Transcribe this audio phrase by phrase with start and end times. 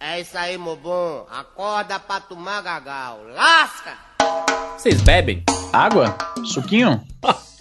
[0.00, 1.26] É isso aí, Mobon.
[1.30, 3.20] Acorda pra tomar gagal.
[3.32, 3.96] Lasca!
[4.76, 5.42] Vocês bebem?
[5.72, 6.16] Água?
[6.44, 7.02] Suquinho?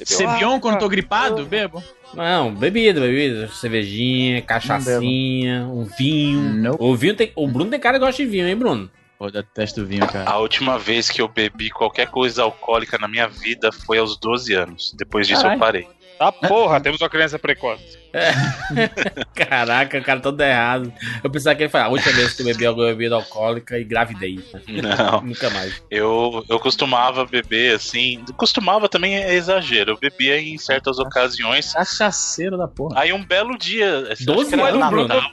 [0.04, 1.46] Cebion quando tô gripado?
[1.46, 1.82] Bebo.
[2.14, 3.48] Não, bebida, bebida.
[3.50, 6.76] Cervejinha, cachaçinha, um vinho.
[6.80, 7.32] O vinho tem.
[7.36, 8.90] O Bruno tem cara que gosta de vinho, hein, Bruno?
[9.18, 10.30] Pô, detesto vinho, cara.
[10.30, 14.54] A última vez que eu bebi qualquer coisa alcoólica na minha vida foi aos 12
[14.54, 14.94] anos.
[14.98, 15.58] Depois disso Caralho.
[15.58, 15.88] eu parei.
[16.32, 17.98] Tá porra, temos uma criança precoce.
[19.36, 20.94] Caraca, o cara todo errado.
[21.24, 23.84] Eu pensava que ele falava, a última vez que eu bebi alguma bebida alcoólica e
[23.84, 24.40] gravidei.
[24.68, 25.22] Não.
[25.22, 25.82] Nunca mais.
[25.90, 28.24] Eu, eu costumava beber assim.
[28.38, 29.92] Costumava também é exagero.
[29.94, 31.74] Eu bebia em certas ocasiões.
[31.74, 33.00] Cachaceiro da porra.
[33.02, 34.08] Aí um belo dia.
[34.12, 35.32] acho 12 que era anos, Natal, Bruno.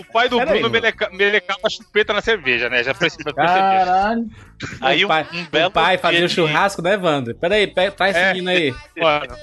[0.00, 0.72] O pai do Pera aí, Bruno mano.
[0.72, 2.82] meleca- melecava a chupeta na cerveja, né?
[2.82, 3.32] Já precisa.
[3.34, 4.26] Caralho.
[4.80, 7.34] Aí o um, pai, um o belo pai dia fazia o de- churrasco, né, Wander?
[7.34, 8.32] Pera aí, pe- traz esse É.
[8.32, 8.74] menino aí.
[8.96, 9.36] Mano.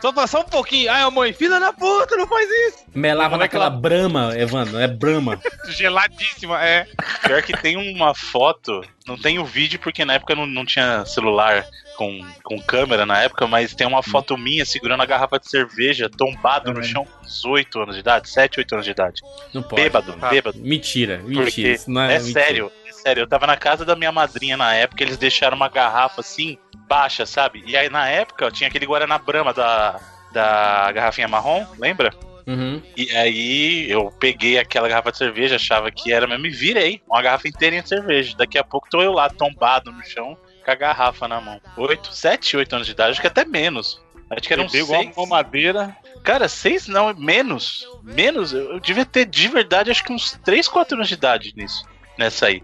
[0.00, 0.90] Só passar um pouquinho.
[0.90, 2.78] Ai, a mãe, filha da puta, não faz isso.
[2.94, 5.40] Melava é que naquela ela- brama, Evandro, é brama.
[5.68, 6.86] Geladíssima, é.
[7.26, 11.04] Pior que tem uma foto, não tem o vídeo porque na época não, não tinha
[11.04, 11.64] celular
[11.96, 16.08] com, com câmera na época, mas tem uma foto minha segurando a garrafa de cerveja
[16.08, 19.22] tombado no chão com 18 anos de idade, 7, 8 anos de idade.
[19.52, 19.82] Não pode.
[19.82, 20.28] Bêbado, Ah.
[20.28, 20.58] bêbado.
[20.58, 21.44] Mentira, mentira.
[21.44, 22.40] Porque Isso não é, é, mentira.
[22.40, 23.22] sério, é sério.
[23.22, 26.56] Eu tava na casa da minha madrinha na época, eles deixaram uma garrafa assim,
[26.88, 27.62] baixa, sabe?
[27.66, 30.00] E aí na época tinha aquele Guaraná Brahma da,
[30.32, 32.14] da garrafinha marrom, lembra?
[32.46, 32.82] Uhum.
[32.96, 37.22] E aí eu peguei aquela garrafa de cerveja, achava que era mesmo e virei uma
[37.22, 38.36] garrafa inteirinha de cerveja.
[38.36, 41.60] Daqui a pouco tô eu lá tombado no chão com a garrafa na mão.
[41.76, 44.00] 8, 7, 8 anos de idade, acho que até menos.
[44.30, 45.16] Acho que Bebeu igual seis.
[45.16, 45.96] uma madeira.
[46.24, 47.86] Cara, seis não, menos.
[48.02, 48.52] Menos.
[48.52, 51.84] Eu eu devia ter de verdade acho que uns 3, 4 anos de idade nisso.
[52.22, 52.62] Nessa aí.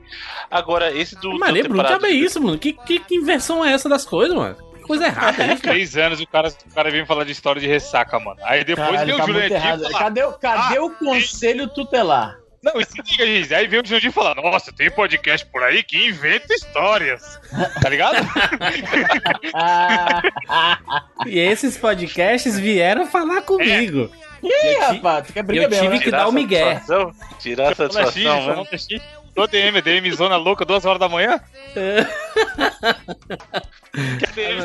[0.51, 1.31] Agora, esse do.
[1.31, 2.59] Bruno, temporada que é isso, mano?
[2.59, 4.55] Que, que, que inversão é essa das coisas, mano?
[4.77, 5.75] Que coisa errada isso, cara.
[5.75, 8.39] Três anos o cara, o cara vem falar de história de ressaca, mano.
[8.45, 9.25] Aí depois Caralho, vem o tá
[9.61, 9.99] falar.
[9.99, 12.39] Cadê, o- cadê o conselho tutelar?
[12.61, 13.55] Não, e se liga, gente.
[13.55, 17.39] Aí vem o Jurandir falar: Nossa, tem podcast por aí que inventa histórias.
[17.81, 18.17] Tá ligado?
[19.55, 20.23] Ah,
[21.27, 24.11] E esses podcasts vieram falar comigo.
[24.43, 25.27] e aí, Eu rapaz?
[25.27, 25.99] Tu quer eu briga mesmo, tive né?
[25.99, 26.75] que Tirar dar o migué.
[26.75, 27.13] satisfação?
[27.39, 28.89] Tirar a satisfação, X,
[29.35, 31.41] Tô DM, DM zona louca, duas horas da manhã?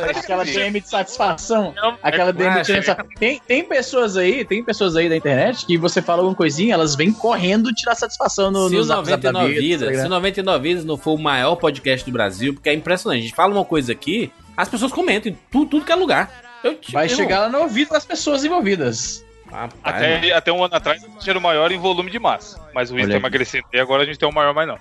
[0.09, 1.74] Aquela DM de satisfação.
[1.75, 3.06] Não, Aquela é- DM de satisfação.
[3.19, 6.96] Tem, tem pessoas aí, tem pessoas aí da internet que você fala alguma coisinha, elas
[6.96, 9.85] vêm correndo tirar satisfação no, se no o zap, zap da 99 vida, Vidas, tá
[9.85, 10.09] se o ligado?
[10.09, 13.19] 99 Vidas não for o maior podcast do Brasil, porque é impressionante.
[13.19, 16.31] A gente fala uma coisa aqui, as pessoas comentam em tudo, tudo que é lugar.
[16.63, 19.24] Eu, Vai eu- chegar lá no ouvido das pessoas envolvidas.
[19.53, 22.59] Rapaz, Até, até um ano atrás a gente era o maior em volume de massa.
[22.74, 23.14] Mas o aqui.
[23.14, 24.78] emagrecendo e agora a gente tem o maior, mas não.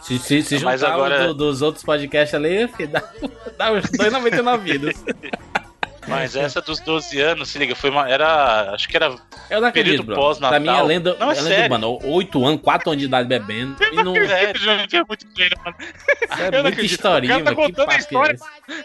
[0.00, 3.02] Se, se, se Mas juntar agora- do- dos outros podcasts ali, dá,
[3.58, 5.04] dá uns 2,99 vidas.
[6.10, 8.08] Mas essa dos 12 anos, se liga, foi uma.
[8.08, 8.72] Era.
[8.74, 9.14] Acho que era.
[9.48, 10.50] Eu não acredito, Período pós-natal.
[10.50, 11.74] Pra mim é lenda, Não, é é lenda sério.
[11.74, 11.86] urbana.
[12.04, 13.76] 8 anos, 4 anos de idade bebendo.
[13.92, 15.76] E não, É, O Jurandir é muito treino, mano.
[15.80, 17.56] é eu não muita historinha, tá mano.
[17.56, 18.38] Que contando a é história.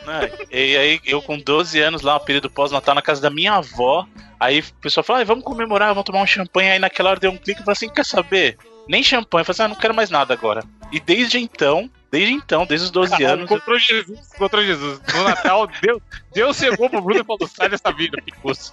[0.05, 0.31] né?
[0.51, 4.05] E aí, eu com 12 anos lá, um período pós-natal na casa da minha avó.
[4.39, 6.71] Aí o pessoal falou: "Ai, vamos comemorar, vamos tomar um champanhe.
[6.71, 8.57] Aí naquela hora deu um clique e falei assim: quer saber?
[8.87, 9.41] Nem champanhe.
[9.41, 10.63] Eu falei assim: ah, não quero mais nada agora.
[10.91, 13.39] E desde então, desde então, desde os 12 Caralho, anos.
[13.51, 15.01] eu- encontrou Jesus, encontrou Jesus.
[15.13, 16.01] No Natal, Deus,
[16.33, 18.71] Deus chegou pro Bruno e falou: sai dessa vida, picoso.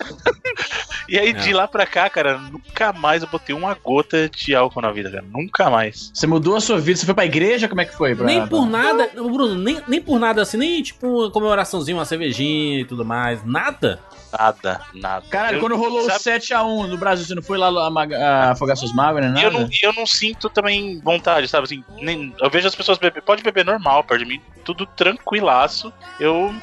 [1.09, 1.33] E aí É.
[1.33, 5.11] de lá pra cá, cara, nunca mais eu botei uma gota de álcool na vida,
[5.11, 5.25] cara.
[5.31, 6.11] Nunca mais.
[6.15, 7.69] Você mudou a sua vida, você foi pra igreja?
[7.69, 8.15] Como é que foi?
[8.15, 12.05] Pra, Nem por nada, Bruno, nem, nem por nada assim, nem tipo uma comemoraçãozinha, uma
[12.05, 13.45] cervejinha e tudo mais.
[13.45, 13.99] Nada.
[14.33, 15.27] Nada, nada.
[15.29, 18.91] Caralho, quando rolou o sabe- 7x1 no Brasil, você não foi lá a afogar suas
[18.95, 19.39] mágoas, né?
[19.39, 21.65] E eu não, eu não sinto também vontade, sabe?
[21.65, 25.91] Assim, nem- eu vejo as pessoas beber, pode beber normal perto de mim, tudo tranquilaço.
[26.21, 26.55] Eu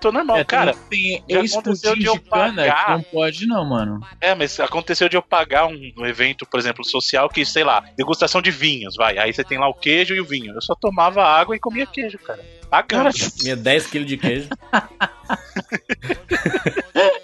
[0.00, 0.74] tô, normal, É, cara.
[0.90, 2.96] tem, tem aconteceu de eu pagar.
[2.96, 4.00] não pode não, mano.
[4.20, 8.42] É, mas aconteceu de eu pagar um, evento, por exemplo, social, que, sei lá, degustação
[8.42, 9.18] de vinhos, vai.
[9.18, 10.52] Aí você tem lá o queijo e o vinho.
[10.52, 12.44] Eu só tomava água e comia queijo, cara.
[12.68, 13.10] Pagando.
[13.42, 14.48] Minha 10 kg de queijo.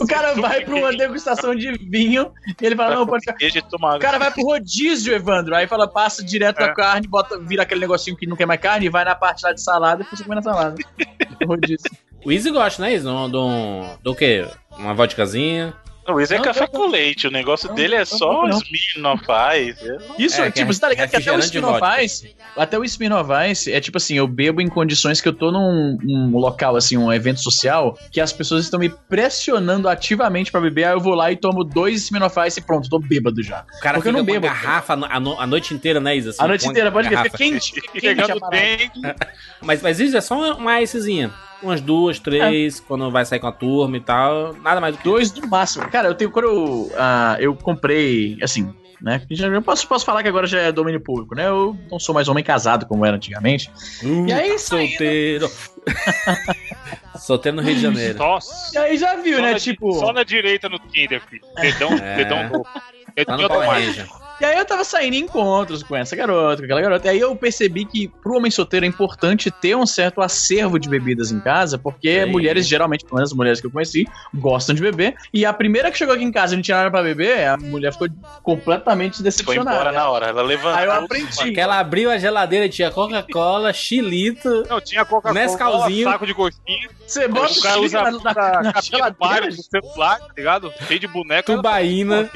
[0.00, 3.36] O cara vai pra uma degustação de vinho e ele fala, não, pode ficar.
[3.36, 5.54] Queijo e tomar O cara vai pro rodízio, Evandro.
[5.54, 6.74] Aí fala, passa direto da É.
[6.74, 9.52] carne, bota, vira aquele negocinho que não quer mais carne e vai na parte lá
[9.52, 10.76] de salada e você come na salada.
[11.46, 11.90] rodízio.
[12.24, 13.04] O Easy gosta, né, Easy?
[13.04, 14.46] Do, do, do quê?
[14.78, 15.74] Uma vodkazinha.
[16.06, 17.26] Não, isso é Não, café não, com leite.
[17.26, 18.58] O negócio não, dele é não, só não.
[18.60, 19.24] Smirnoff
[19.60, 19.98] Ice.
[20.18, 22.02] Isso, É, tipo, é você tá ligado que até o vodka.
[22.02, 23.08] Ice, até o Spin
[23.50, 26.96] Ice é tipo assim, eu bebo em condições que eu tô num um local, assim,
[26.96, 31.14] um evento social, que as pessoas estão me pressionando ativamente pra beber, aí eu vou
[31.14, 33.64] lá e tomo dois Spin Ice e pronto, tô bêbado já.
[33.76, 34.46] O cara Porque eu não com a bebo.
[34.46, 36.30] garrafa a, no- a noite inteira, né, Isa?
[36.30, 38.22] Assim, A noite com inteira, pode fica quente, quente.
[39.60, 41.30] Mas, mas isso é só uma, uma icezinha.
[41.62, 44.52] Umas duas, três, quando vai sair com a turma e tal.
[44.62, 45.88] Nada mais do que Dois no máximo.
[45.88, 46.30] Cara, eu tenho.
[46.30, 49.22] Quando eu, ah, eu comprei, assim, né?
[49.30, 51.46] Já, eu posso, posso falar que agora já é domínio público, né?
[51.46, 53.70] Eu não sou mais homem casado como era antigamente.
[54.02, 55.50] Uh, E aí, saindo- solteiro.
[57.18, 58.18] solteiro no Rio de Janeiro.
[58.18, 58.74] Nossa.
[58.74, 59.52] E aí já viu, Só né?
[59.52, 59.92] na- Tipo.
[59.94, 61.42] Só na direita no Tinder, filho.
[61.60, 62.16] Dedão, É.
[62.16, 62.62] dedão.
[62.62, 62.82] Tá
[63.14, 64.06] Dedão no Power.
[64.42, 67.06] E aí eu tava saindo em encontros com essa garota, com aquela garota.
[67.06, 70.88] E aí eu percebi que pro homem solteiro é importante ter um certo acervo de
[70.88, 72.30] bebidas em casa, porque Sim.
[72.32, 74.04] mulheres, geralmente, pelo menos as mulheres que eu conheci,
[74.34, 75.14] gostam de beber.
[75.32, 77.56] E a primeira que chegou aqui em casa e não tinha nada pra beber, a
[77.56, 78.08] mulher ficou
[78.42, 79.76] completamente Foi decepcionada.
[79.76, 80.26] embora na hora.
[80.26, 80.76] Ela levantou.
[80.76, 81.36] Aí eu aprendi.
[81.36, 84.64] Porque ela abriu a geladeira e tinha Coca-Cola, Chilito.
[84.68, 86.10] Não, tinha Coca-Cola, Nescauzinho.
[86.10, 86.90] saco de gostinho.
[87.06, 89.50] Você bota o cara usa na, na, na do geladeira.
[89.50, 90.72] Do celular, tá ligado?
[90.88, 91.54] Cheio de boneco.
[91.54, 92.28] Tubaína.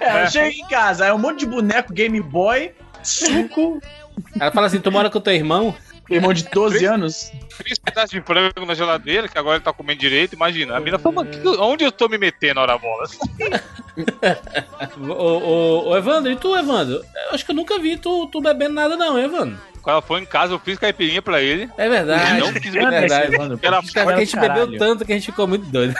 [0.00, 2.72] É, eu chego em casa, aí um monte de boneco Game Boy,
[3.02, 3.80] suco,
[4.38, 5.74] Ela fala assim: tu mora com teu irmão?
[6.08, 7.32] irmão de 12 anos.
[7.58, 10.76] Três pedaços de frango na geladeira, que agora ele tá comendo direito, imagina.
[10.76, 11.26] A mina falou,
[11.60, 13.04] onde eu tô me metendo, hora bola?
[15.00, 16.96] Ô, ô, ô, Evandro, e tu, Evandro?
[17.28, 19.58] Eu acho que eu nunca vi tu, tu bebendo nada, não, Evandro.
[19.82, 21.68] Quando ela foi em casa, eu fiz caipirinha pra ele.
[21.78, 22.40] É verdade.
[22.40, 23.00] Não quis é beber.
[23.00, 23.34] verdade.
[23.34, 24.66] Evandro, Era pô, Só que a gente caralho.
[24.66, 25.94] bebeu tanto que a gente ficou muito doido.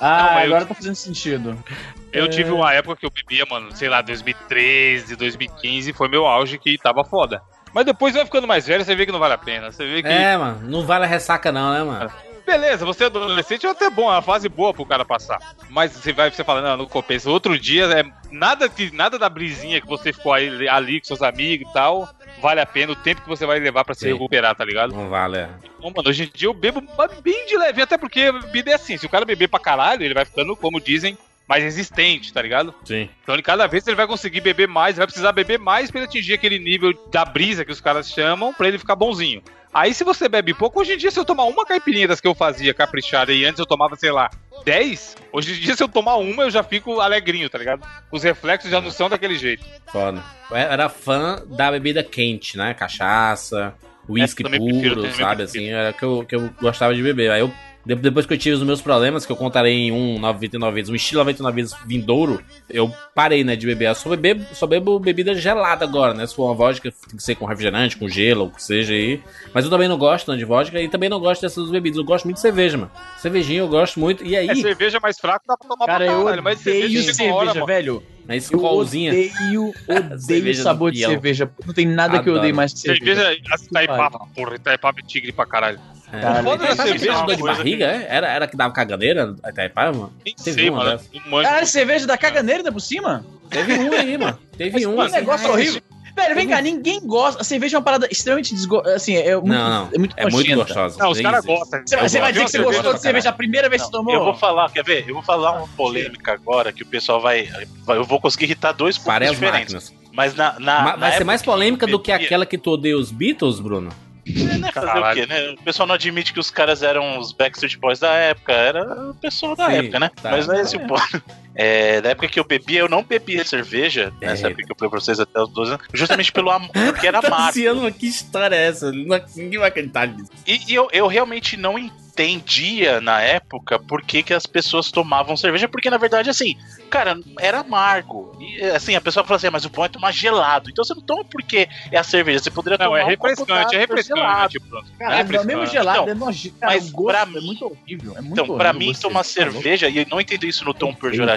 [0.00, 1.64] Ah, Não, mas eu- agora tá fazendo sentido.
[2.12, 6.58] Eu tive uma época que eu bebia, mano, sei lá, 2013, 2015, foi meu auge
[6.58, 7.42] que tava foda.
[7.74, 9.70] Mas depois vai ficando mais velho, você vê que não vale a pena.
[9.70, 10.08] Você vê que.
[10.08, 12.10] É, mano, não vale a ressaca, não, né, mano?
[12.46, 15.38] Beleza, você é adolescente é até bom, é uma fase boa pro cara passar.
[15.68, 17.28] Mas você vai, você fala, não, não compensa.
[17.28, 21.22] Outro dia, é nada, que, nada da brisinha que você ficou aí, ali com seus
[21.22, 22.08] amigos e tal,
[22.40, 24.12] vale a pena o tempo que você vai levar pra se Sim.
[24.12, 24.94] recuperar, tá ligado?
[24.94, 25.38] Não vale.
[25.38, 25.48] é.
[25.80, 26.82] Bom, mano, hoje em dia eu bebo
[27.22, 30.14] bem de leve, até porque bebida é assim, se o cara beber pra caralho, ele
[30.14, 31.16] vai ficando, como dizem,
[31.48, 32.74] mais resistente, tá ligado?
[32.84, 33.08] Sim.
[33.22, 36.08] Então ele, cada vez ele vai conseguir beber mais, vai precisar beber mais pra ele
[36.08, 39.42] atingir aquele nível da brisa que os caras chamam, pra ele ficar bonzinho.
[39.72, 42.26] Aí se você bebe pouco, hoje em dia se eu tomar uma caipirinha das que
[42.26, 44.30] eu fazia caprichada e antes eu tomava, sei lá,
[44.64, 47.86] 10, hoje em dia se eu tomar uma eu já fico alegrinho, tá ligado?
[48.10, 49.64] Os reflexos já não são daquele jeito.
[49.92, 50.22] Foda.
[50.50, 52.72] Eu era fã da bebida quente, né?
[52.72, 53.74] Cachaça,
[54.08, 55.42] uísque prefiro, puro, sabe?
[55.42, 57.30] Assim, era que eu, que eu gostava de beber.
[57.30, 57.52] Aí eu,
[57.94, 60.94] depois que eu tive os meus problemas, que eu contarei em um 99 vezes, um
[60.96, 63.88] estilo 99 vezes vindouro, eu parei, né, de beber.
[63.88, 66.26] Eu só, bebo, só bebo bebida gelada agora, né?
[66.26, 69.20] Se for uma vodka, tem que ser com refrigerante, com gelo, o que seja aí.
[69.54, 71.96] Mas eu também não gosto né, de vodka e também não gosto dessas bebidas.
[71.98, 72.90] Eu gosto muito de cerveja, mano.
[73.18, 74.24] Cervejinha eu gosto muito.
[74.24, 76.80] E aí, É cerveja mais fraca, dá pra tomar Cara, pra eu caralho, mas odeio
[76.82, 78.02] cerveja cerveja, hora, velho.
[78.26, 79.12] na Eu escolzinha.
[79.12, 81.50] odeio, odeio Cerveja o sabor de cerveja.
[81.64, 82.38] Não tem nada que eu Adoro.
[82.38, 83.22] odeie mais que cerveja.
[83.22, 85.78] Cerveja, Itaipava, porra, Itaipava é tigre pra caralho.
[86.12, 86.20] É.
[86.20, 88.06] Caralho, Foda da Sabe cerveja de barriga, é?
[88.08, 90.12] Era, era que dava caganeira a Itaipava, mano?
[90.24, 91.00] Nem Teve sei, uma mano.
[91.12, 91.48] Não manjo.
[91.48, 93.24] Caralho, cerveja da caganeira ainda por cima?
[93.50, 94.38] Teve um aí, mano.
[94.56, 94.94] Teve um.
[94.96, 95.14] Que assim.
[95.16, 95.82] negócio horrível.
[96.16, 97.42] Velho, vem cá, ninguém gosta.
[97.42, 98.78] A cerveja é uma parada extremamente desgo...
[98.88, 99.90] Assim, é muito, Não, não.
[99.92, 100.98] é muito É muito gostosa.
[100.98, 101.82] Não, os caras gostam.
[101.86, 104.04] Você, vai dizer que você gostou gosto de cerveja a primeira vez que você Não,
[104.04, 104.14] tomou?
[104.14, 105.04] eu vou falar, quer ver?
[105.06, 107.50] Eu vou falar uma polêmica agora que o pessoal vai.
[107.84, 109.74] vai- Eu vou conseguir irritar dois pontos diferentes.
[109.74, 109.94] máquinas.
[110.10, 110.58] Mas na.
[110.58, 113.60] na Ma- na vai ser mais polêmica do que aquela que tu odeia os Beatles,
[113.60, 113.90] Bruno?
[114.28, 115.50] É, né, fazer o quê, né?
[115.50, 119.14] O pessoal não admite que os caras eram os Backstreet Boys da época, era o
[119.14, 120.10] pessoal da Sim, época, né?
[120.20, 120.30] tá.
[120.30, 121.22] Mas não é esse o ponto.
[121.56, 124.26] É, na época que eu bebia, eu não bebia cerveja, É.
[124.26, 127.06] nessa época que eu falei pra vocês até os 12 anos, justamente pelo am- porque
[127.06, 127.46] era amargo.
[127.46, 128.92] Luciano, que história é essa?
[128.92, 130.30] Não- Ninguém vai acreditar nisso.
[130.46, 135.36] E, e eu, eu realmente não entendia na época por que, que as pessoas tomavam
[135.36, 136.56] cerveja, porque na verdade, assim,
[136.88, 138.34] cara, era amargo.
[138.40, 140.70] E assim, a pessoa fala assim, "Ah, mas o bom é tomar gelado.
[140.70, 143.26] Então você não toma porque é a cerveja, você poderia Não, tomar é um copo
[143.28, 144.48] refrescante, é d'água refrescante, gelado.
[144.52, 144.76] tipo.
[144.76, 145.72] É Caralho, mesmo refrescante.
[145.72, 146.56] gelado Então, é nojento.
[146.58, 148.12] Cara, mas gosto pra é mim- muito horrível.
[148.16, 150.72] É muito Então, horrível pra mim, tomar tá cerveja, e eu não entendo isso no
[150.72, 151.36] tom pejorativo,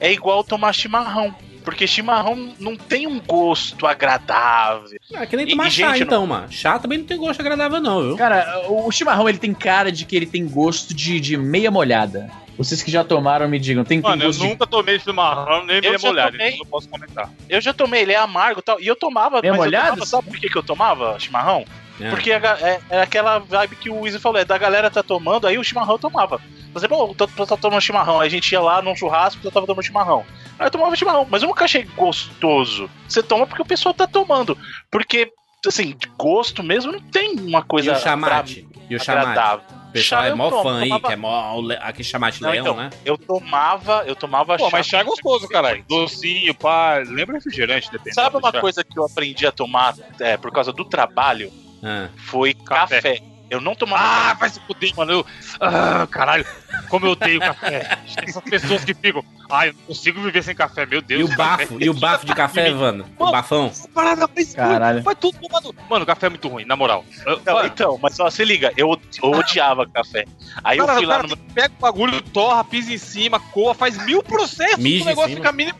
[0.00, 1.34] é igual tomar chimarrão.
[1.64, 4.98] Porque chimarrão não tem um gosto agradável.
[5.14, 6.50] Ah, que nem tomar e, chá, gente, então, mano.
[6.50, 8.16] Chá também não tem gosto agradável, não, viu?
[8.16, 12.28] Cara, o chimarrão ele tem cara de que ele tem gosto de, de meia molhada.
[12.58, 15.64] Vocês que já tomaram me digam, tem, tem Mano, eu gosto de nunca tomei chimarrão,
[15.64, 16.48] nem meia molhada, tomei.
[16.48, 17.30] então não posso comentar.
[17.48, 18.80] Eu já tomei, ele é amargo e tal.
[18.80, 19.88] E eu tomava, Meio mas eu molhado?
[19.90, 21.64] tomava, sabe por que, que eu tomava chimarrão?
[22.00, 22.10] É.
[22.10, 25.58] Porque é, é aquela vibe que o Wizzy falou, é da galera tá tomando, aí
[25.58, 26.40] o chimarrão eu tomava.
[26.72, 29.52] Por exemplo, eu tô, tomando chimarrão, aí a gente ia lá num churrasco e eu
[29.52, 30.24] tava tomando chimarrão.
[30.58, 32.88] Aí eu tomava chimarrão, mas eu nunca achei gostoso.
[33.06, 34.56] Você toma porque o pessoal tá tomando.
[34.90, 35.30] Porque,
[35.66, 38.66] assim, de gosto mesmo não tem uma E coisa o chamate?
[38.88, 39.28] E o chamate?
[39.28, 39.64] agradável.
[39.88, 41.62] O pessoal Chá é mó tomo, fã aí, tomava- que é mó...
[41.82, 42.88] Aquele chamate Não, leão, então, né?
[43.04, 45.84] Eu tomava, eu tomava Pô, mas chá é gostoso, caralho.
[45.86, 46.94] Docinho, pá.
[47.06, 48.14] Lembra refrigerante, depende.
[48.14, 48.58] Sabe uma Chá.
[48.60, 51.52] coisa que eu aprendi a tomar é, por causa do trabalho?
[51.82, 52.08] Ah.
[52.16, 52.96] Foi Café.
[53.02, 53.31] café.
[53.52, 55.12] Eu não tomava Ah, vai se fuder, mano.
[55.12, 55.26] Eu...
[55.60, 56.46] Ah, caralho.
[56.88, 57.98] Como eu odeio café.
[58.16, 59.22] Tem essas pessoas que ficam.
[59.50, 61.20] Ah, eu não consigo viver sem café, meu Deus.
[61.20, 61.66] E o café.
[61.66, 61.76] bafo?
[61.78, 63.04] E o bafo de café, Evandro?
[63.18, 63.32] O Mano.
[63.32, 63.70] bafão?
[63.94, 65.02] Parada mais Caralho.
[65.02, 65.74] Vai tudo tomando.
[65.90, 67.04] Mano, café é muito ruim, na moral.
[67.26, 70.24] Eu- Não, mano, então, mas só se liga, eu, eu odiava café.
[70.64, 71.36] Aí eu cara, fui o lá cara no.
[71.36, 75.52] pega o bagulho, torra, pisa em cima, coa, faz mil processos Mija o negócio fica
[75.52, 75.78] mínimo.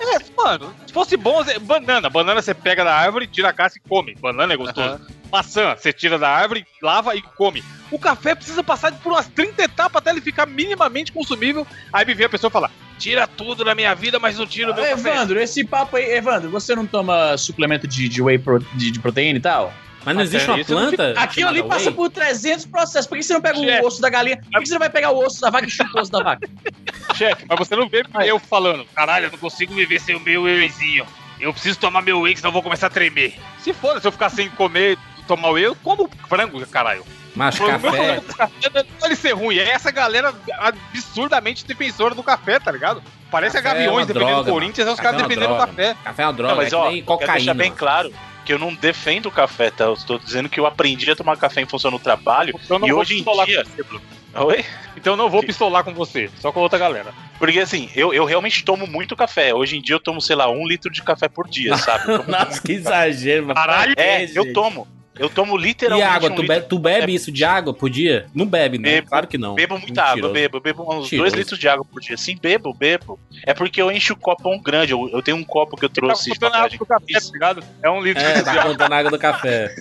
[0.00, 2.08] É, mano, se fosse bom, banana.
[2.10, 4.14] Banana você pega da árvore, tira a casca e come.
[4.16, 5.00] Banana é gostoso.
[5.32, 7.62] Maçã, você tira da árvore, lava e come.
[7.90, 11.66] O café precisa passar por umas 30 etapas até ele ficar minimamente consumível.
[11.92, 14.74] Aí me vem a pessoa falar: tira tudo da minha vida, mas não tira o
[14.74, 15.10] meu café.
[15.10, 18.98] Evandro, esse papo aí, Evandro, você não toma suplemento de, de whey pro- de, de
[19.00, 19.72] proteína e tal?
[20.06, 21.20] Mas não existe é, uma eu não planta.
[21.20, 23.08] Aquilo ali passa por 300 processos.
[23.08, 23.82] Por que você não pega Chefe.
[23.82, 24.36] o osso da galinha?
[24.36, 26.22] Por que você não vai pegar o osso da vaca e chupa o osso da
[26.22, 26.48] vaca?
[27.16, 30.44] Chefe, mas você não vê eu falando: caralho, eu não consigo viver sem o meu
[30.44, 31.04] wheyzinho.
[31.40, 33.34] Eu preciso tomar meu whey, senão eu vou começar a tremer.
[33.58, 34.96] Se for, se eu ficar sem comer,
[35.26, 37.04] tomar whey, eu como frango, caralho.
[37.34, 37.88] Mas O meu café.
[37.90, 42.22] problema com o café não é ele ser ruim, é essa galera absurdamente defensora do
[42.22, 43.02] café, tá ligado?
[43.30, 45.58] Parece Café a é Gaviões uma defendendo o Corinthians, é os caras é defendendo o
[45.58, 45.96] café.
[46.04, 47.34] Café é uma droga, Não, mas é ó, que nem quero cocaína.
[47.34, 48.12] deixar bem claro
[48.46, 49.84] que eu não defendo o café, tá?
[49.84, 52.54] Eu estou dizendo que eu aprendi a tomar café em função do trabalho.
[52.64, 54.02] Então eu não E vou hoje em pistolar dia- com você, Bruno.
[54.38, 54.64] Oi?
[54.96, 57.12] Então eu não vou pistolar com você, só com outra galera.
[57.38, 59.52] Porque assim, eu, eu realmente tomo muito café.
[59.52, 62.04] Hoje em dia eu tomo, sei lá, um litro de café por dia, sabe?
[62.30, 63.54] Nossa, que exagero, mano.
[63.54, 64.36] Caralho, É, gente.
[64.36, 64.86] eu tomo.
[65.18, 66.56] Eu tomo E literalmente água, um tu, litro.
[66.60, 68.26] be- tu bebe isso de água por dia?
[68.34, 68.96] Não bebe, né?
[68.96, 69.08] Bebo.
[69.08, 69.54] claro que não.
[69.54, 70.18] Bebo muita Mentiroso.
[70.18, 71.16] água, bebo, bebo uns Mentiroso.
[71.16, 72.16] dois litros de água por dia.
[72.16, 73.18] Sim, bebo, bebo.
[73.44, 74.92] É porque eu encho o copão grande.
[74.92, 76.76] Eu, eu tenho um copo que eu trouxe tá de botando a viagem.
[76.76, 77.64] água do café, tá ligado?
[77.82, 78.62] É um litro É, de tá água.
[78.64, 79.74] contando água do café.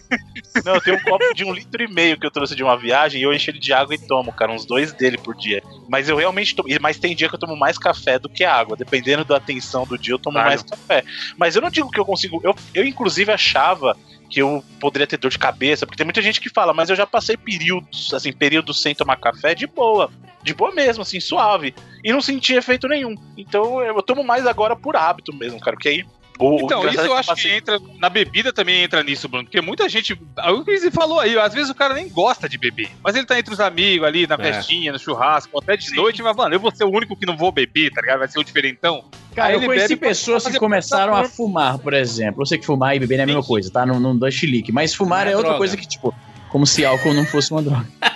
[0.63, 2.77] Não, eu tenho um copo de um litro e meio que eu trouxe de uma
[2.77, 5.61] viagem e eu encho ele de água e tomo, cara, uns dois dele por dia.
[5.89, 6.69] Mas eu realmente tomo.
[6.81, 8.77] Mas tem dia que eu tomo mais café do que água.
[8.77, 10.47] Dependendo da atenção do dia, eu tomo Claro.
[10.49, 11.03] mais café.
[11.37, 12.39] Mas eu não digo que eu consigo.
[12.43, 13.97] Eu, eu inclusive, achava
[14.35, 16.95] que eu poderia ter dor de cabeça, porque tem muita gente que fala, mas eu
[16.97, 20.11] já passei períodos, assim, períodos sem tomar café de boa.
[20.43, 21.73] De boa mesmo, assim, suave.
[22.03, 23.15] E não senti efeito nenhum.
[23.37, 25.77] Então eu tomo mais agora por hábito mesmo, cara.
[25.77, 26.05] Porque aí.
[26.39, 27.79] O, o Então, engraçado isso é eu acho passei- que entra.
[27.99, 29.45] Na bebida também entra nisso, Bruno.
[29.45, 30.19] Porque muita gente.
[30.37, 32.89] é O que você falou aí, às vezes o cara nem gosta de beber.
[33.03, 34.37] Mas ele tá entre os amigos ali, na É.
[34.53, 35.95] festinha, no churrasco, até de Sim.
[35.95, 38.19] noite, mas, mano, eu vou ser o único que não vou beber, tá ligado?
[38.19, 39.03] Vai ser o diferentão.
[39.35, 42.41] Cara, Aí eu conheci pessoas que começaram a fumar, por exemplo.
[42.41, 43.49] Eu sei que fumar e beber não é a mesma Isso.
[43.49, 43.85] coisa, tá?
[43.85, 44.71] Não, não dá chilique.
[44.71, 45.57] Mas fumar é é, outra droga.
[45.57, 46.13] coisa que, tipo,
[46.49, 47.87] como se álcool não fosse uma droga.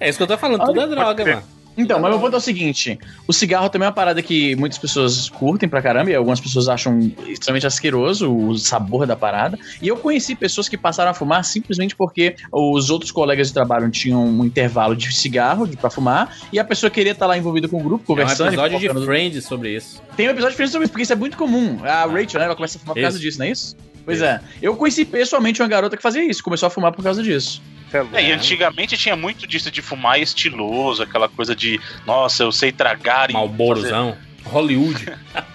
[0.00, 1.42] É isso que eu tô falando, tudo é droga, mano.
[1.78, 4.78] Então, mas meu ponto é o seguinte: o cigarro também é uma parada que muitas
[4.78, 9.56] pessoas curtem pra caramba, e algumas pessoas acham extremamente asqueroso o sabor da parada.
[9.80, 13.88] E eu conheci pessoas que passaram a fumar simplesmente porque os outros colegas de trabalho
[13.90, 17.68] tinham um intervalo de cigarro de, pra fumar, e a pessoa queria estar lá envolvida
[17.68, 18.46] com o grupo, É um conversando.
[18.46, 19.06] e episódio de.
[19.06, 20.02] Friends sobre isso.
[20.16, 21.78] Tem um episódio diferente sobre isso, porque isso é muito comum.
[21.84, 23.24] A Rachel, né, ela começa a fumar por causa Isso.
[23.24, 23.76] disso, não é isso?
[24.04, 24.40] Pois é.
[24.60, 27.62] Eu conheci pessoalmente uma garota que fazia isso, começou a fumar por causa disso.
[28.12, 32.70] É, e antigamente tinha muito disso de fumar estiloso, aquela coisa de, nossa, eu sei
[32.72, 34.16] tragar e fazer- Malborozão.
[34.44, 35.06] Hollywood.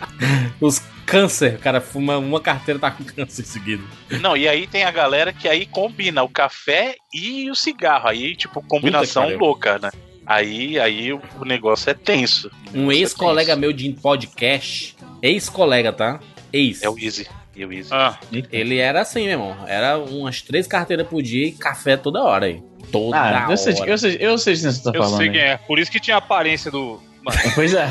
[0.59, 3.83] Os câncer, o cara fuma uma carteira tá com câncer seguido.
[4.21, 8.07] Não, e aí tem a galera que aí combina o café e o cigarro.
[8.07, 9.91] Aí, tipo, combinação louca, né?
[10.25, 12.49] Aí, aí o o negócio é tenso.
[12.73, 16.19] Um ex-colega meu de podcast, ex-colega, tá?
[16.51, 16.81] Ex.
[16.81, 17.27] É o Easy.
[17.55, 17.89] E o Easy.
[17.91, 18.17] Ah,
[18.51, 19.55] Ele era assim, meu irmão.
[19.67, 22.61] Era umas três carteiras por dia e café toda hora aí.
[22.91, 23.89] Toda Ah, eu sei, hora.
[23.91, 25.17] eu sei, eu sei de quem você tá eu falando.
[25.17, 25.33] sei aí.
[25.33, 25.57] quem é.
[25.57, 26.99] Por isso que tinha a aparência do.
[27.55, 27.87] Pois é.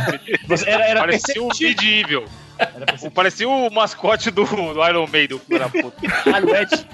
[0.66, 2.24] Era, era parecia o Evil.
[3.14, 5.92] Parecia o mascote do, do Iron Maiden, filho da puta.
[6.08, 6.86] Caralho, Ed.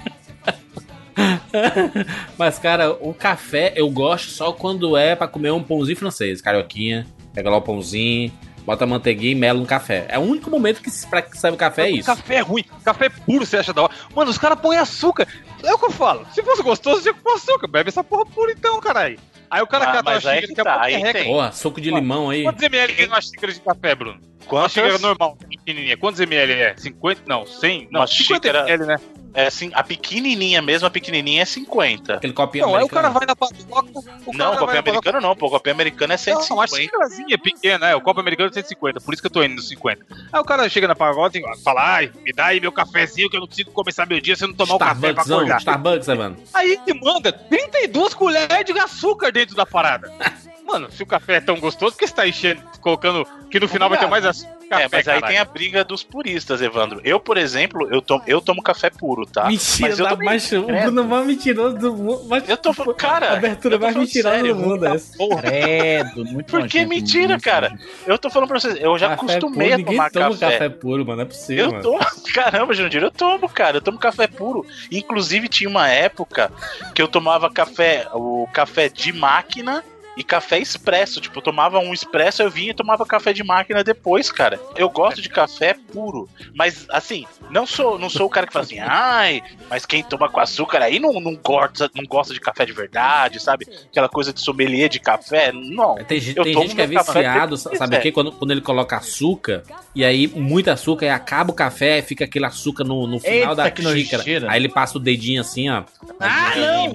[2.37, 6.41] Mas, cara, o café eu gosto só quando é pra comer um pãozinho francês.
[6.41, 8.31] Carioquinha, pega lá o pãozinho,
[8.65, 10.05] bota manteiguinha e melo no café.
[10.09, 12.05] É o único momento que pra que serve café é isso.
[12.05, 12.63] Café é ruim.
[12.83, 13.93] Café puro você acha da hora.
[14.15, 15.27] Mano, os caras põem açúcar.
[15.63, 16.25] É o que eu falo.
[16.33, 17.67] Se fosse gostoso, tinha que pôr açúcar.
[17.67, 19.19] Bebe essa porra pura então, caralho.
[19.49, 21.23] Aí o cara Ah, cata uma xícara que que é tá.
[21.25, 22.43] Porra, suco de limão aí.
[22.43, 24.19] Quantos ml tem uma xícara de café, Bruno?
[24.49, 25.01] Uma xícara Quantas?
[25.01, 25.97] normal, pequenininha.
[25.97, 26.75] Quantos ml é?
[26.77, 27.21] 50?
[27.27, 27.87] Não, 100?
[27.91, 28.97] Não, Uma 50 xícara- ml, né?
[29.31, 32.15] É assim, a pequenininha mesmo, a pequenininha é 50.
[32.15, 33.13] Aquele copinho Não, aí o cara americano.
[33.13, 33.99] vai na padoca.
[34.25, 35.45] O Não, cara copinho na americano não, pô.
[35.45, 36.75] O copinho americano é Não, uma 150.
[36.75, 37.95] xícarazinha pequena, é.
[37.95, 40.03] O copo americano é 150, por isso que eu tô indo nos 50.
[40.33, 43.35] Aí o cara chega na pagode e fala, ai, me dá aí meu cafezinho que
[43.37, 45.57] eu não consigo começar meu dia se eu não tomar o café pra acordar.
[45.59, 46.37] Starbucks, né, mano?
[46.51, 50.11] Aí ele manda 32 colheres de açúcar dentro da parada.
[50.71, 53.67] Mano, se o café é tão gostoso, por que você tá enchendo, colocando que no
[53.67, 54.59] final vai ter mais açúcar?
[54.71, 55.25] É, Café, mas aí caralho?
[55.25, 57.01] tem a briga dos puristas, Evandro.
[57.03, 59.45] Eu, por exemplo, eu tomo, eu tomo café puro, tá?
[59.47, 62.25] Mentira, Mas eu também- mais, o Bruno mais mentiroso do mundo.
[62.29, 63.29] Mas, Eu tô falando, cara.
[63.31, 64.53] a abertura mais mentirosa sério.
[64.53, 65.17] do mundo é essa.
[65.41, 67.69] Credo, muito Por que mentira, muito cara?
[67.71, 67.89] nojento.
[68.05, 70.51] Eu tô falando pra vocês, eu já Café acostumei puro, a tomar toma café.
[70.51, 71.15] café puro, mano.
[71.17, 71.83] Não é possível, Eu mano.
[71.83, 71.99] tomo,
[72.35, 73.77] caramba, Jandir, eu tomo, cara.
[73.77, 74.63] Eu tomo café puro.
[74.91, 76.51] Inclusive, tinha uma época
[76.93, 79.83] que eu tomava café, o café de máquina
[80.19, 81.21] e café expresso.
[81.21, 84.59] Tipo, eu tomava um expresso, eu vinha e tomava café de máquina depois, cara.
[84.75, 86.27] Eu gosto de café puro.
[86.53, 90.27] Mas, assim, não sou, não sou o cara que fala assim, ai, mas quem toma
[90.29, 93.65] com açúcar aí não, não, gosta, não gosta de café de verdade, sabe?
[93.89, 95.51] Aquela coisa de sommelier de café.
[95.53, 95.95] Não.
[96.03, 98.11] Tem, gente- Eu tem tomo gente que é viciado, sabe o quê?
[98.11, 99.63] Quando, quando ele coloca açúcar,
[99.95, 103.55] e aí muito açúcar, e acaba o café, fica aquele açúcar no, no final Eita,
[103.55, 104.17] da que xícara.
[104.17, 104.51] nojeira.
[104.51, 105.83] Aí ele passa o dedinho assim, ó.
[106.19, 106.93] Ah, não!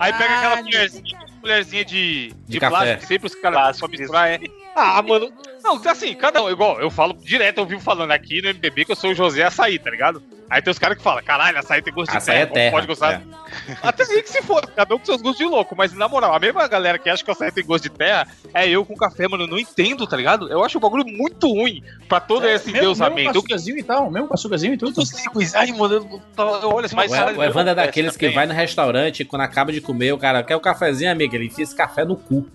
[0.00, 2.70] Aí pega aquela colherzinha, colherzinha de, de, café.
[2.70, 4.40] plástico, que sempre os caras pra misturar, é.
[4.74, 5.32] Ah, mano.
[5.66, 8.92] Não, assim, cada um, igual, eu falo direto, eu vivo falando aqui no MPB que
[8.92, 10.22] eu sou o José Açaí, tá ligado?
[10.48, 12.70] Aí tem os caras que falam, caralho, açaí tem gosto de Açaí é terra, terra.
[12.70, 13.14] pode gostar.
[13.14, 13.76] é.
[13.82, 16.32] Até aí que se for, cada um com seus gostos de louco, mas na moral,
[16.32, 18.94] a mesma galera que acha que o açaí tem gosto de terra é eu com
[18.94, 20.48] café, mano, eu não entendo, tá ligado?
[20.48, 23.30] Eu acho o bagulho muito ruim pra todo esse Mesmo, mesmo com endeusamento.
[23.30, 25.00] açúcarzinho e tal, mesmo com açúcarzinho e tudo.
[25.00, 26.22] Eu sei, mas, ai, mano, eu,
[26.62, 29.42] eu olho assim, Mas O, o Evandro é daqueles que vai no restaurante e quando
[29.42, 31.34] acaba de comer, o cara quer o cafezinho, amigo.
[31.34, 32.46] Ele enfia esse café no cu.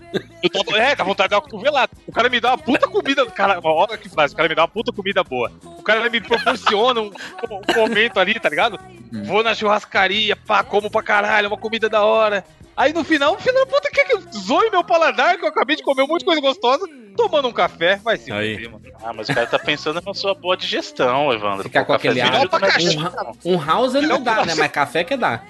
[0.42, 1.92] Eu tô, é, dá vontade de dar uma cotovelada.
[2.06, 3.26] O cara me dá uma puta comida.
[3.26, 4.34] Cara, olha que frase.
[4.34, 5.50] O cara me dá uma puta comida boa.
[5.64, 7.10] O cara me proporciona um,
[7.50, 8.78] um momento ali, tá ligado?
[9.12, 9.22] Hum.
[9.24, 12.44] Vou na churrascaria, pá, como pra caralho, uma comida da hora.
[12.76, 15.76] Aí no final, filho da puta, quer que eu zoe meu paladar, que eu acabei
[15.76, 17.96] de comer um monte de coisa gostosa, tomando um café.
[18.02, 18.66] Vai se Aí.
[19.04, 21.64] Ah, mas o cara tá pensando na sua boa digestão, Evandro.
[21.64, 23.26] Ficar com aquele cafezinho ar.
[23.44, 24.54] Um, um house ele não Não, dá, né?
[24.56, 25.42] mas- café que dá.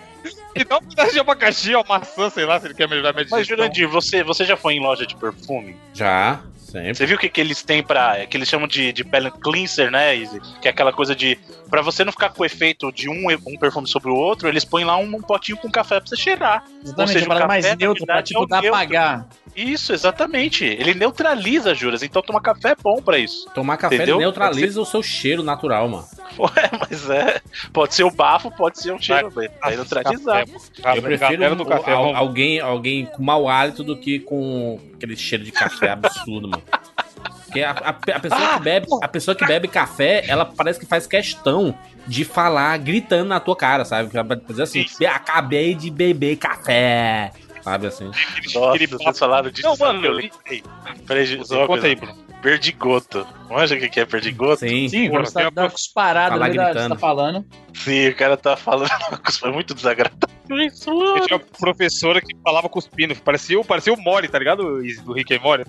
[0.54, 3.24] E dá um pedaço de abacaxi, uma maçã, sei lá, se ele quer melhorar minha
[3.24, 3.38] digestão.
[3.38, 5.76] Mas, Jurandir, você, você já foi em loja de perfume?
[5.94, 6.40] Já,
[6.72, 6.94] sempre.
[6.94, 8.26] Você viu o que, que eles têm pra.
[8.26, 10.40] que eles chamam de, de palette cleanser, né, Izzy?
[10.60, 11.38] Que é aquela coisa de.
[11.68, 14.64] Pra você não ficar com o efeito de um, um perfume sobre o outro, eles
[14.64, 16.64] põem lá um, um potinho com café pra você cheirar.
[16.66, 18.76] Ou Exatamente, seja, uma parada o mais neutra, pra verdade, tipo é dar neutro.
[18.76, 19.28] apagar.
[19.54, 20.64] Isso, exatamente.
[20.64, 22.02] Ele neutraliza, Juras.
[22.02, 23.46] Então tomar café é bom pra isso.
[23.54, 24.18] Tomar café Entendeu?
[24.18, 26.04] neutraliza o seu cheiro natural, mano.
[26.38, 27.40] Ué, mas é.
[27.72, 29.30] Pode ser o bafo, pode ser um cheiro.
[29.30, 30.46] Vai, vai neutralizar.
[30.82, 34.80] Café, Eu prefiro um- café, al- vamos- alguém, alguém com mau hálito do que com
[34.94, 36.62] aquele cheiro de café absurdo, mano.
[37.44, 40.80] Porque a, a- a pessoa Ah, que bebe, a pessoa que bebe café, ela parece
[40.80, 41.74] que faz questão
[42.06, 44.08] de falar gritando na tua cara, sabe?
[44.10, 45.04] Pra dizer assim, Sim.
[45.04, 47.30] acabei de beber café.
[47.62, 48.10] Sabe assim?
[48.54, 49.66] Nossa, Aquele papo- falaram disso.
[49.68, 50.62] Não, mano, que eu lembrei?
[51.06, 52.16] Peraí, Conta aí, Bruno.
[52.42, 53.24] Perdigoto.
[53.48, 54.60] Manja o que que é perdigoto?
[54.68, 54.88] Sim.
[54.88, 57.46] Sim, você tá uma dando cusparada no da- você tá falando.
[57.72, 58.90] Sim, o cara tá falando
[59.38, 60.28] foi muito desagradável.
[60.66, 63.14] Isso, Eu tinha uma professora que falava cuspindo.
[63.16, 64.82] Parecia, o- parecia o Mori, tá ligado?
[65.04, 65.64] Do Rick and Mori.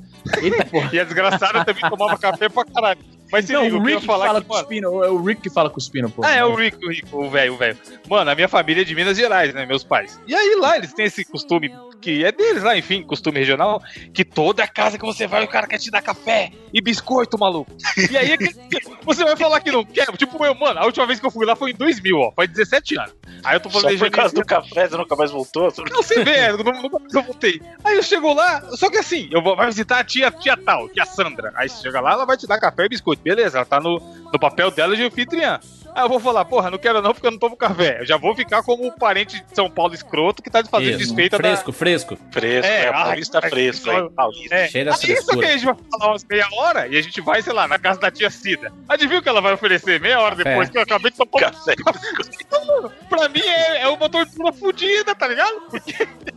[0.92, 3.00] E a desgraçada também tomava café pra caralho.
[3.32, 5.42] Mas se Não, liga, o eu Rick falar fala que, mano, cuspindo, é o Rick
[5.44, 6.24] que fala cuspindo, pô.
[6.26, 7.78] Ah, é o Rick, o Rick, o velho, o velho.
[8.10, 9.66] Mano, a minha família é de Minas Gerais, né?
[9.66, 10.20] Meus pais.
[10.28, 13.82] E aí lá eles têm esse costume, que é deles lá, enfim, costume regional,
[14.14, 17.72] que toda casa que você vai, o cara quer te dar café e biscoito, maluco.
[18.12, 18.38] E aí é
[19.06, 20.06] você vai falar que não quer.
[20.18, 22.32] Tipo, meu, mano, a última vez que eu fui lá foi em 2000, ó.
[22.34, 23.14] Faz 17 anos.
[23.44, 24.12] Aí eu tô Só planejando.
[24.12, 25.74] por causa do café, você nunca mais voltou?
[25.90, 27.62] Não, você vê, eu não- nunca mais eu voltei.
[27.84, 30.90] Aí eu chego lá, só que assim, eu vou vai visitar a tia, tia tal,
[30.90, 31.52] tia Sandra.
[31.56, 33.22] Aí você chega lá, ela vai te dar café e biscoito.
[33.22, 34.00] Beleza, ela tá no,
[34.32, 35.60] no papel dela de anfitriã.
[35.96, 38.00] Aí eu vou falar, porra, não quero não porque eu não tomo café.
[38.02, 41.00] Eu já vou ficar como o parente de São Paulo escroto que tá fazendo Isso.
[41.00, 42.18] desfeita Fresco, fresco.
[42.32, 44.50] Fresco, É, é, ai, paulista ai, fresco, paulista.
[44.50, 44.62] da...
[44.62, 44.68] É.
[44.70, 47.22] Cheio da Aí isso que a gente vai falar umas meia hora e a gente
[47.22, 48.72] vai, sei lá, na casa da tia Cida.
[48.90, 50.50] Adivinha o que ela vai oferecer meia hora Café.
[50.50, 51.76] depois que eu acabei de tomar Café.
[52.42, 55.62] então, mano, pra mim é, é uma tortura fodida, tá ligado?
[55.70, 56.08] Porque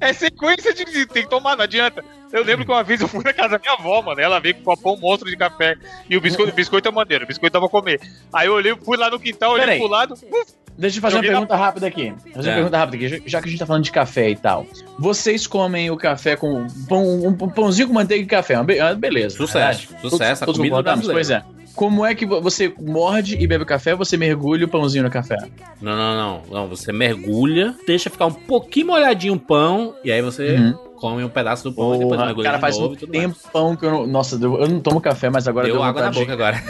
[0.00, 2.04] é sequência de tem que tomar, não adianta.
[2.32, 4.20] Eu lembro que uma vez eu fui na casa da minha avó, mano.
[4.20, 5.76] Ela veio com um copão monstro de café.
[6.08, 8.00] E o biscoito, o biscoito é maneiro, o biscoito dava comer.
[8.32, 9.78] Aí eu olhei, fui lá no quintal, olhei Peraí.
[9.78, 10.14] pro lado.
[10.14, 12.12] uf, Deixa eu fazer uma na- pergunta rápida aqui.
[12.34, 12.52] Fazer É.
[12.52, 14.66] uma pergunta rápida aqui, já- que a gente tá falando de café e tal.
[14.98, 18.54] Vocês comem o café com pão, um, um pãozinho com manteiga e café?
[18.56, 19.36] ah, Beleza.
[19.36, 20.10] Sucesso, verdade?
[20.10, 21.06] sucesso, a Todos, todos comida concordamos?
[21.06, 21.44] brasileira.
[21.44, 21.56] Pois é.
[21.74, 25.36] Como é que vo- você morde e bebe café, você mergulha o pãozinho no café?
[25.80, 26.42] Não, não, não.
[26.50, 30.72] Não, você mergulha, deixa ficar um pouquinho molhadinho o pão, e aí você Uhum.
[30.96, 33.12] come um pedaço do pão e depois mergulha cara, de faz novo um e tudo
[33.14, 33.30] mais.
[33.42, 34.06] tempão que eu não.
[34.06, 36.62] Nossa, eu não tomo café, mas agora Deu deu água na boca de- agora.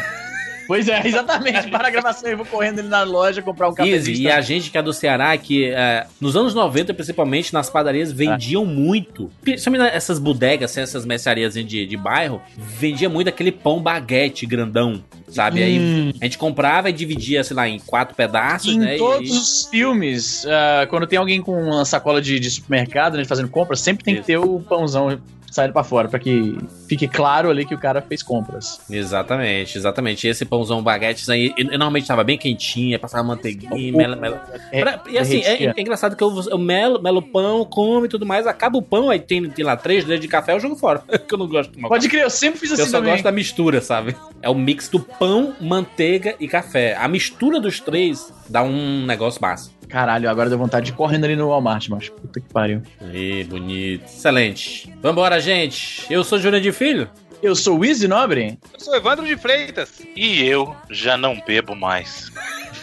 [0.66, 1.68] Pois é, exatamente.
[1.70, 3.88] Para a gravação, eu vou correndo ali na loja comprar um café.
[3.88, 8.10] E a gente que é do Ceará, que é, nos anos 90, principalmente, nas padarias,
[8.12, 9.30] vendiam muito.
[9.42, 15.02] Principalmente essas bodegas, assim, essas mercearias de, de bairro, vendia muito aquele pão baguete grandão,
[15.28, 15.62] sabe?
[15.62, 16.12] Aí Hum.
[16.20, 18.94] a gente comprava e dividia, sei lá, em quatro pedaços, Em né?
[18.96, 23.24] e- todos os filmes, ah, quando tem alguém com uma sacola de, de supermercado, né,
[23.24, 24.22] fazendo compra, sempre tem Isso.
[24.22, 25.18] que ter o pãozão
[25.56, 26.56] saindo pra fora, pra que
[26.88, 28.80] fique claro ali que o cara fez compras.
[28.88, 30.26] Exatamente, exatamente.
[30.26, 34.44] E esse pãozão baguetes aí, normalmente tava bem quentinho, passava manteiguinha, mela, mela.
[34.70, 38.08] É, Pra- e assim, é, é engraçado que eu, eu melo, melo pão, come e
[38.08, 40.76] tudo mais, acaba o pão, aí tem, tem lá três dedos de café, eu jogo
[40.76, 41.02] fora.
[41.26, 43.12] que eu não gosto de tomar Pode crer, eu sempre fiz Eu assim só também.
[43.12, 44.14] gosto da mistura, sabe?
[44.42, 46.94] É o mix do pão, manteiga e café.
[46.96, 49.70] A mistura dos três dá um negócio massa.
[49.88, 52.82] Caralho, agora deu vontade de ir correndo ali no Walmart, mas puta que pariu.
[53.12, 54.04] Ih, bonito.
[54.04, 54.92] Excelente.
[55.00, 56.04] Vambora, gente.
[56.12, 57.08] Eu sou Júnior de Filho.
[57.42, 58.58] Eu sou o Easy Nobre?
[58.72, 60.00] Eu sou Evandro de Freitas.
[60.16, 62.32] E eu já não bebo mais.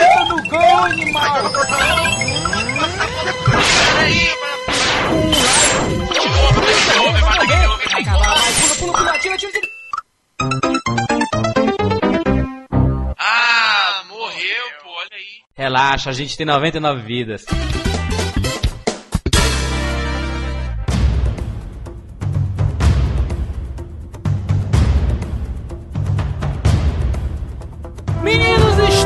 [0.01, 1.41] pula, pula, animal!
[3.95, 4.25] Peraí!
[8.60, 9.69] Pula, pula, pula, tira, tira, tira!
[15.56, 17.45] Relaxa, a gente tem 99 vidas.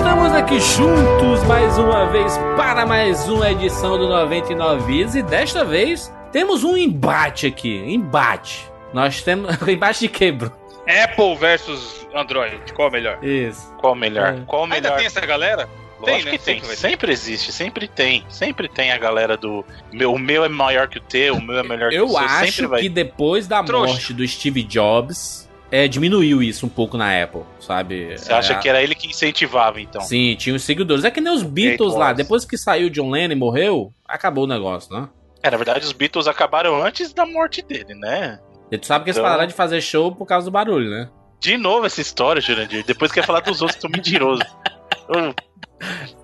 [0.06, 5.66] Estamos aqui juntos mais uma vez para mais uma edição do 99 Vidas e desta
[5.66, 8.70] vez temos um embate aqui, embate.
[8.94, 10.54] Nós temos embate de quebro.
[10.88, 12.72] Apple versus Android.
[12.74, 13.24] Qual é o melhor?
[13.24, 13.74] Isso.
[13.80, 14.36] Qual o melhor?
[14.36, 14.42] É.
[14.46, 14.98] Qual o Ainda melhor?
[14.98, 15.68] tem essa galera?
[16.00, 16.38] Lógico né?
[16.38, 16.60] que tem.
[16.60, 16.76] Sempre.
[16.76, 18.24] Sempre existe, sempre tem.
[18.30, 19.66] Sempre tem a galera do.
[19.92, 22.10] Meu, o meu é maior que o teu, o meu é melhor que o Eu
[22.10, 22.18] seu.
[22.20, 23.94] acho sempre vai que depois da Trouxa.
[23.94, 28.18] morte do Steve Jobs, é, diminuiu isso um pouco na Apple, sabe?
[28.18, 30.02] Você acha É, que era ele que incentivava, então?
[30.02, 31.04] Sim, tinha os seguidores.
[31.04, 32.14] É que nem os Beatles lá.
[32.14, 35.10] Depois que saiu John Lennon e morreu, acabou o negócio, né?
[35.44, 38.40] É, na verdade, os Beatles acabaram antes da morte dele, né?
[38.72, 41.10] E tu sabe que eles Então- pararam de fazer show por causa do barulho, né?
[41.40, 42.84] De novo essa história, Jurandir.
[42.86, 44.46] Depois quer falar dos outros, são mentirosos.
[45.10, 45.34] Ô,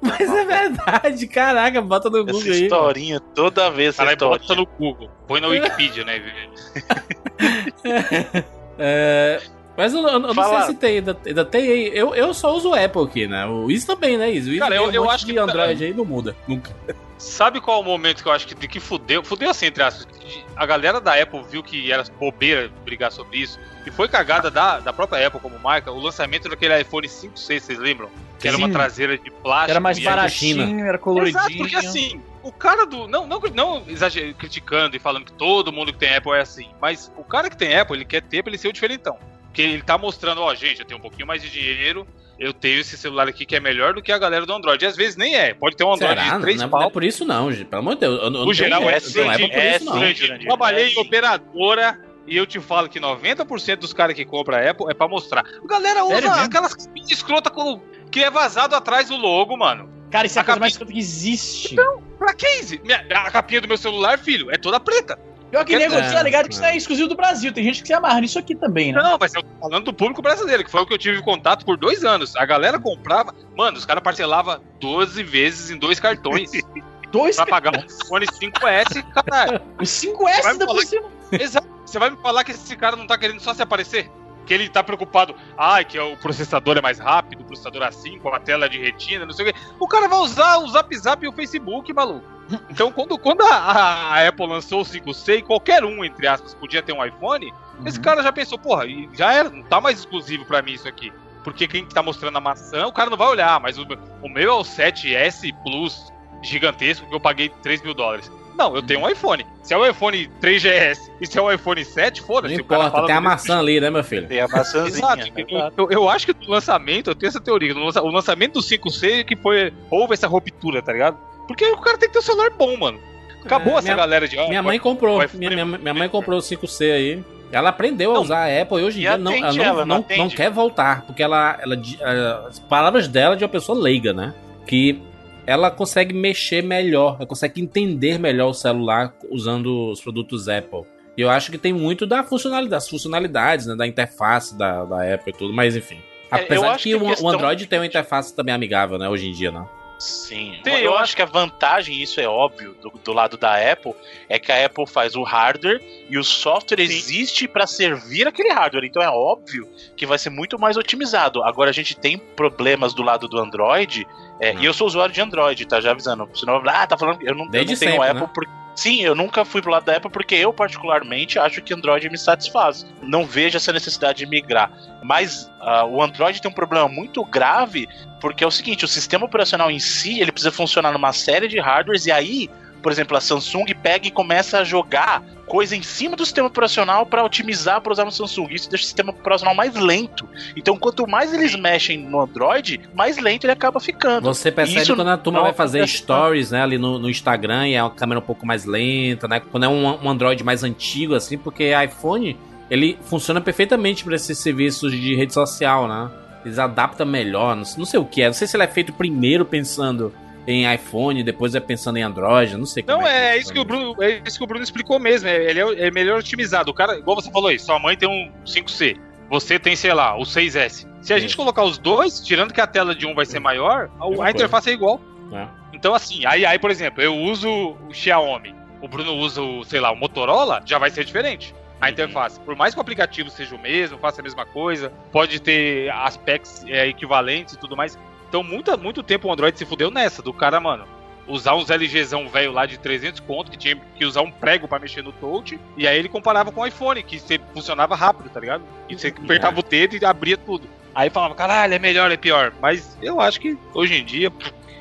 [0.01, 2.63] Mas é verdade, caraca, bota no Essa Google aí.
[2.63, 5.09] historinha, toda vez essa Caralho, bota no Google.
[5.27, 6.19] Põe na Wikipedia, né?
[8.77, 9.41] É,
[9.77, 10.63] mas eu, eu não Fala.
[10.63, 11.91] sei se tem, ainda, ainda tem aí.
[11.93, 13.45] Eu, eu só uso o Apple aqui, né?
[13.45, 14.49] O Isso também, né, Isso?
[14.51, 16.71] O Cara, eu- um eu acho que- Android aí não muda, nunca.
[17.17, 19.23] Sabe qual é o momento que eu acho que, que fudeu?
[19.23, 20.07] Fudeu assim, entre aspas.
[20.55, 23.59] A galera da Apple viu que era bobeira brigar sobre isso.
[23.85, 27.63] E foi cagada da, da própria Apple como marca o lançamento daquele iPhone 5, 6,
[27.63, 28.09] vocês lembram?
[28.39, 28.73] Que era uma Sim.
[28.73, 29.69] traseira de plástico.
[29.71, 31.39] Era mais baratinho, era coloridinho.
[31.39, 33.07] Exato, porque assim, o cara do.
[33.07, 36.69] Não, não, não exager, criticando e falando que todo mundo que tem Apple é assim.
[36.81, 39.17] Mas o cara que tem Apple, ele quer ter pra ele ser o diferentão.
[39.45, 42.07] Porque ele tá mostrando, ó, gente, eu tenho um pouquinho mais de dinheiro,
[42.39, 44.83] eu tenho esse celular aqui que é melhor do que a galera do Android.
[44.83, 45.53] E às vezes nem é.
[45.53, 46.35] Pode ter um Android Será?
[46.37, 46.79] de três Não, é- pau.
[46.79, 47.65] não é por isso não, gente.
[47.67, 48.17] Pelo amor de Deus.
[48.17, 49.93] Eu, eu não No geral, é sim, Apple por é isso não.
[49.93, 54.23] Jurandir, Jurandir, trabalhei é em operadora e eu te falo que 90% dos caras que
[54.23, 55.43] compram Apple é pra mostrar.
[55.45, 56.75] A galera usa Sério aquelas
[57.09, 60.00] escrota com, que é vazado atrás do logo, mano.
[60.11, 61.75] Cara, isso é a A coisa mais que existe.
[62.19, 65.17] Pra que Minha- A capinha do meu celular, filho, é toda preta.
[65.49, 66.71] Pior que nego, você tá ligado que isso é.
[66.73, 67.51] é exclusivo do Brasil.
[67.51, 69.01] Tem gente que se amarra nisso aqui também, né?
[69.01, 71.65] Não, mas eu tô falando do público brasileiro, que foi o que eu tive contato
[71.65, 72.35] por dois anos.
[72.37, 73.35] A galera comprava.
[73.57, 76.51] Mano, os caras parcelavam 12 vezes em dois cartões
[77.11, 79.61] Dois pra pagar um iPhone 5S, caralho.
[79.77, 81.09] Os 5S Vai da por cima.
[81.33, 81.67] Exato.
[81.85, 84.09] Você vai me falar que esse cara não tá querendo só se aparecer?
[84.45, 88.29] Que ele tá preocupado, ai, que o processador é mais rápido, o processador assim, com
[88.29, 89.59] a tela de retina, não sei o quê.
[89.79, 92.25] O cara vai usar o Zap Zap e o Facebook, maluco.
[92.69, 96.81] Então, quando, quando a, a Apple lançou o 5C e qualquer um, entre aspas, podia
[96.81, 97.53] ter um iPhone,
[97.85, 101.13] esse cara já pensou, porra, já era, não tá mais exclusivo pra mim isso aqui.
[101.43, 103.87] Porque quem tá mostrando a maçã, o cara não vai olhar, mas o,
[104.21, 106.11] o meu é o 7S Plus
[106.43, 108.31] gigantesco que eu paguei 3 mil dólares.
[108.61, 109.45] Não, eu tenho um iPhone.
[109.63, 112.55] Se é o iPhone 3GS e se é o iPhone 7, Não foda-se.
[112.55, 114.27] o cara importa, fala tem a maçã ali, né, meu filho?
[114.27, 114.97] Tem a maçãzinha.
[114.97, 115.31] Exato.
[115.35, 115.73] Exato.
[115.77, 119.23] Eu, eu acho que no lançamento, eu tenho essa teoria, lança- o lançamento do 5C
[119.23, 119.73] que foi.
[119.89, 121.17] Houve essa ruptura, tá ligado?
[121.47, 122.99] Porque o cara tem que ter um celular bom, mano.
[123.43, 124.37] Acabou É, essa minha- galera de.
[124.37, 125.19] ah, Minha mãe comprou.
[125.33, 127.23] Minha, minha, minha mãe comprou o 5C aí.
[127.51, 128.21] Ela aprendeu a Não.
[128.21, 130.49] usar a Apple e hoje em dia não, ela não, ela, não não, não quer
[130.49, 134.33] voltar, porque ela, ela, eh, as palavras dela é de uma pessoa leiga, né?
[134.65, 135.01] Que
[135.45, 140.83] ela consegue mexer melhor, ela consegue entender melhor o celular usando os produtos Apple.
[141.17, 143.75] E eu acho que tem muito da funcionalidade, das funcionalidades, né?
[143.75, 145.99] Da interface da, da Apple e tudo, mas enfim.
[146.31, 148.97] É, Apesar de acho que, que o, o questão- Android tem uma interface também amigável,
[148.97, 149.09] né?
[149.09, 149.65] Hoje em dia, né?
[149.99, 150.55] Sim.
[150.63, 153.93] Sim, eu, eu acho que a vantagem, isso é óbvio, do, do lado da Apple,
[154.27, 156.83] é que a Apple faz o hardware e o software Sim.
[156.83, 158.85] existe para servir aquele hardware.
[158.85, 161.43] Então é óbvio que vai ser muito mais otimizado.
[161.43, 164.07] Agora a gente tem problemas do lado do Android,
[164.41, 165.79] é, e eu sou usuário de Android, tá?
[165.79, 166.27] Já avisando.
[166.33, 167.21] Senão, ah, tá falando.
[167.21, 168.29] Eu não, eu não tenho sempre, Apple né?
[168.33, 168.51] porque.
[168.73, 172.17] Sim, eu nunca fui pro lado da Apple porque eu, particularmente, acho que Android me
[172.17, 172.87] satisfaz.
[173.01, 174.71] Não vejo essa necessidade de migrar.
[175.03, 177.87] Mas ah, o Android tem um problema muito grave,
[178.19, 181.59] porque é o seguinte: o sistema operacional em si ele precisa funcionar numa série de
[181.59, 182.49] hardwares, e aí,
[182.81, 187.05] por exemplo, a Samsung pega e começa a jogar coisa em cima do sistema operacional
[187.05, 188.47] para otimizar para usar no Samsung.
[188.51, 190.25] Isso deixa o sistema operacional mais lento.
[190.55, 194.23] Então, quanto mais eles mexem no Android, mais lento ele acaba ficando.
[194.23, 197.67] Você percebe Isso quando a turma vai fazer acontece stories, né, ali no, no Instagram
[197.67, 199.41] e é uma câmera um pouco mais lenta, né?
[199.41, 202.37] Quando é um, um Android mais antigo, assim, porque iPhone,
[202.69, 206.09] ele funciona perfeitamente para esses serviços de rede social, né?
[206.45, 208.27] Eles adaptam melhor, não, não sei o que é.
[208.27, 210.13] Não sei se ele é feito primeiro pensando
[210.47, 213.59] em iPhone, depois é pensando em Android, não sei como Não, é, é isso que
[213.59, 215.27] o Bruno, é isso que o Bruno explicou mesmo.
[215.29, 216.71] é- Ele é, é melhor otimizado.
[216.71, 218.97] O cara, igual você falou aí, sua mãe tem um 5C,
[219.29, 220.87] você tem, sei lá, o 6S.
[221.01, 223.89] Se a gente colocar os dois, tirando que a tela de um vai ser maior,
[223.99, 224.99] a, Mesma a interface é igual.
[225.33, 225.47] É.
[225.73, 227.49] Então, assim, aí, aí, por exemplo, eu uso
[227.89, 231.55] o Xiaomi, o Bruno usa o, sei lá, o Motorola, já vai ser diferente.
[231.79, 231.91] A Uhum.
[231.93, 232.39] interface.
[232.41, 236.63] Por mais que o aplicativo seja o mesmo, faça a mesma coisa, pode ter aspectos
[236.67, 237.97] é, equivalentes e tudo mais.
[238.31, 240.85] Então, muita, muito tempo o Android se fudeu nessa, do cara, mano,
[241.27, 244.79] usar uns LGzão velho lá de 300 conto, que tinha que usar um prego pra
[244.79, 248.39] mexer no touch, e aí ele comparava com o iPhone, que você funcionava rápido, tá
[248.39, 248.63] ligado?
[248.87, 250.65] E você apertava o dedo e abria tudo.
[250.95, 252.53] Aí falava, caralho, é melhor, é pior.
[252.61, 254.31] Mas eu acho que hoje em dia.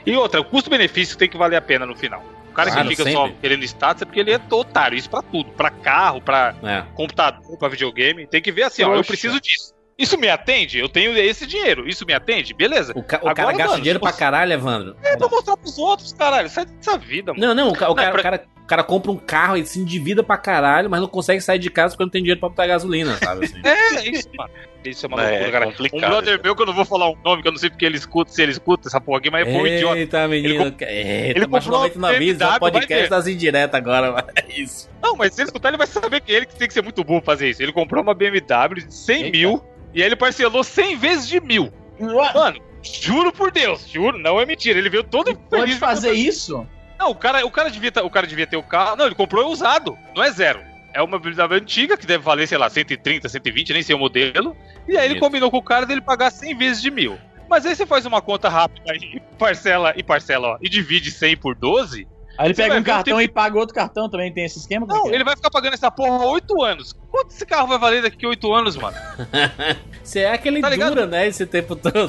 [0.06, 2.24] E outra, o custo-benefício tem que valer a pena no final.
[2.50, 3.40] O cara Claro, que fica só sempre.
[3.40, 4.96] querendo status é porque ele é otário.
[4.96, 5.50] Isso pra tudo.
[5.52, 6.84] Pra carro, pra É.
[6.94, 8.26] computador, pra videogame.
[8.28, 9.72] Tem que ver assim, ó, eu preciso disso.
[10.00, 10.78] Isso me atende?
[10.78, 11.86] Eu tenho esse dinheiro.
[11.88, 12.54] Isso me atende?
[12.54, 12.92] Beleza.
[12.96, 14.96] O, ca- o Agora, cara gasta mano, dinheiro tipo, pra caralho, Evandro.
[15.02, 16.48] É pra mostrar pros outros, caralho.
[16.48, 17.46] Sai dessa vida, mano.
[17.46, 19.66] Não, não, o, ca- o cara, pra- o, cara, o cara compra um carro e
[19.66, 22.48] se endivida pra caralho, mas não consegue sair de casa porque não tem dinheiro pra
[22.48, 23.44] botar gasolina, sabe?
[23.44, 23.60] Assim.
[23.62, 24.50] É, isso, mano.
[24.82, 25.66] Isso é uma É, loucura, cara.
[25.66, 25.98] complicado.
[25.98, 27.84] Um brother meu, que eu não vou falar o nome, que eu não sei porque
[27.84, 29.98] ele escuta, se ele escuta essa porra aqui, mas é pô, idiota.
[29.98, 30.54] Eita, menino.
[30.54, 30.84] Ele Eita,
[31.38, 34.88] ele mas comprou 99 vídeos, é BMW, um podcast das indiretas agora, mas é isso.
[35.02, 37.04] Não, mas se ele escutar, ele vai saber que ele que tem que ser muito
[37.04, 37.62] burro pra fazer isso.
[37.62, 39.36] Ele comprou uma BMW de 100 Eita.
[39.36, 39.62] mil
[39.94, 41.72] e aí ele parcelou 100 vezes de mil.
[41.98, 44.79] Mano, juro por Deus, juro, não é mentira.
[44.79, 45.79] Ele veio todo Pode feliz.
[45.79, 46.66] fazer isso?
[46.98, 48.96] Não, o cara, o, cara devia, tá- o cara devia ter o carro.
[48.96, 50.61] Não, ele comprou usado, não é zero.
[50.92, 54.57] É uma BMW antiga que deve valer, sei lá, 130, 120, nem sei o modelo.
[54.88, 55.20] E aí ele Isso.
[55.20, 57.16] combinou com o cara dele pagar 100 vezes de mil.
[57.48, 61.37] Mas aí você faz uma conta rápida e parcela, e parcela, ó, e divide 100
[61.37, 62.07] por 12.
[62.40, 64.87] Aí ele pega um cartão e paga outro cartão também, tem esse esquema?
[64.88, 65.14] É Não, é?
[65.14, 66.96] ele vai ficar pagando essa porra 8 anos.
[67.11, 68.96] Quanto esse carro vai valer daqui a 8 anos, mano?
[70.03, 70.94] Se é que ele Tá ligado?
[70.94, 72.09] dura, né, esse tempo todo.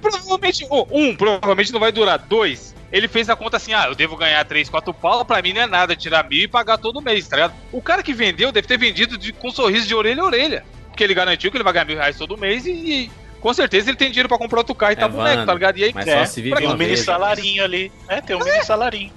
[0.00, 2.18] Provavelmente, oh, um, provavelmente não vai durar.
[2.18, 5.52] Dois, ele fez a conta assim: ah, eu devo ganhar 3, 4 pau, pra mim
[5.52, 7.54] não é nada tirar mil e pagar todo mês, tá ligado?
[7.72, 10.64] O cara que vendeu deve ter vendido de- com um sorriso de orelha a orelha.
[10.88, 13.90] Porque ele garantiu que ele vai ganhar mil reais todo mês e, e com certeza
[13.90, 15.78] ele tem dinheiro pra comprar outro carro e tá É, boneco, mano, tá ligado?
[15.78, 16.96] E aí, Mas é, só se vive um mini né?
[16.96, 17.90] salarinho ali.
[18.08, 19.10] É, tem um mini salarinho.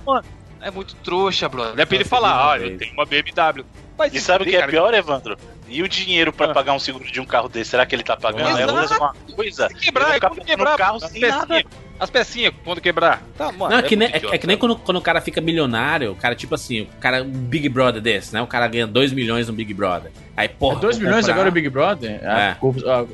[0.67, 1.79] É muito trouxa, brother.
[1.79, 3.63] É pra ele falar: uma ah, eu tenho uma BMW.
[3.97, 5.37] Mas E sabe o que é cara, pior, Evandro?
[5.69, 6.53] E o dinheiro pra Ah.
[6.53, 7.71] pagar um seguro de um carro desse?
[7.71, 8.57] Será que ele tá pagando?
[8.57, 9.69] É a mesma coisa.
[9.69, 10.77] Se quebrar, é quando quebrar.
[10.77, 11.63] carro as sem pecinhas, nada.
[11.97, 13.23] As pecinhas, quando quebrar.
[13.37, 13.71] Tá, mano.
[13.71, 16.15] Não, é que, nem, é, é que nem quando, quando o cara fica milionário, o
[16.15, 18.41] cara, tipo assim, o cara, um Big Brother desse, né?
[18.41, 20.11] O cara ganha 2 milhões no Big Brother.
[20.35, 20.75] Aí, porra.
[20.77, 22.19] É 2 vou milhões comprar- agora o Big Brother?
[22.21, 22.27] É.
[22.27, 22.57] A,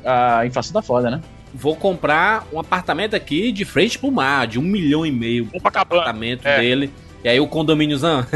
[0.04, 1.22] a- a inflação tá foda, né?
[1.54, 5.46] Vou comprar um apartamento aqui de frente pro mar, de um milhão e meio.
[5.46, 6.02] Vamos pra Cabana.
[6.02, 6.60] apartamento É.
[6.60, 6.92] dele.
[7.24, 8.26] E aí o condomíniozão.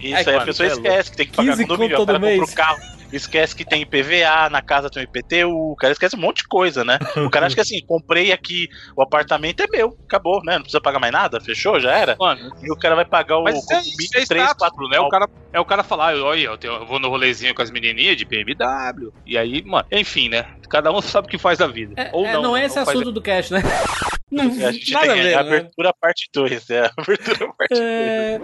[0.00, 1.96] Isso aí a pessoa é esquece que tem que pagar 15 condomínio.
[1.96, 2.38] conto O cara todo mês.
[2.40, 2.96] compra o carro.
[3.12, 6.84] Esquece que tem IPVA, na casa tem IPTU, o cara esquece um monte de coisa,
[6.84, 6.98] né?
[7.24, 10.54] O cara acha que assim, comprei aqui, o apartamento é meu, acabou, né?
[10.54, 12.16] Não precisa pagar mais nada, fechou, já era.
[12.18, 14.88] Mano, E o cara vai pagar o Mas isso é, isso é 3, status, 4
[14.88, 14.98] né?
[14.98, 17.62] O cara, é o cara falar, "Ah, olha, eu, tenho- eu vou no rolezinho com
[17.62, 19.12] as menininhas de BMW.
[19.24, 20.44] E aí, mano, enfim, né?
[20.68, 21.92] Cada um sabe o que faz da vida.
[21.96, 22.42] É, Ou é, não.
[22.42, 22.66] não é né?
[22.66, 23.62] esse Ou faz- assunto do cast, né?
[24.30, 25.48] Não, A gente nada a tem ver, a né?
[25.56, 27.80] abertura parte 2, é a abertura parte 2.
[27.80, 28.40] É...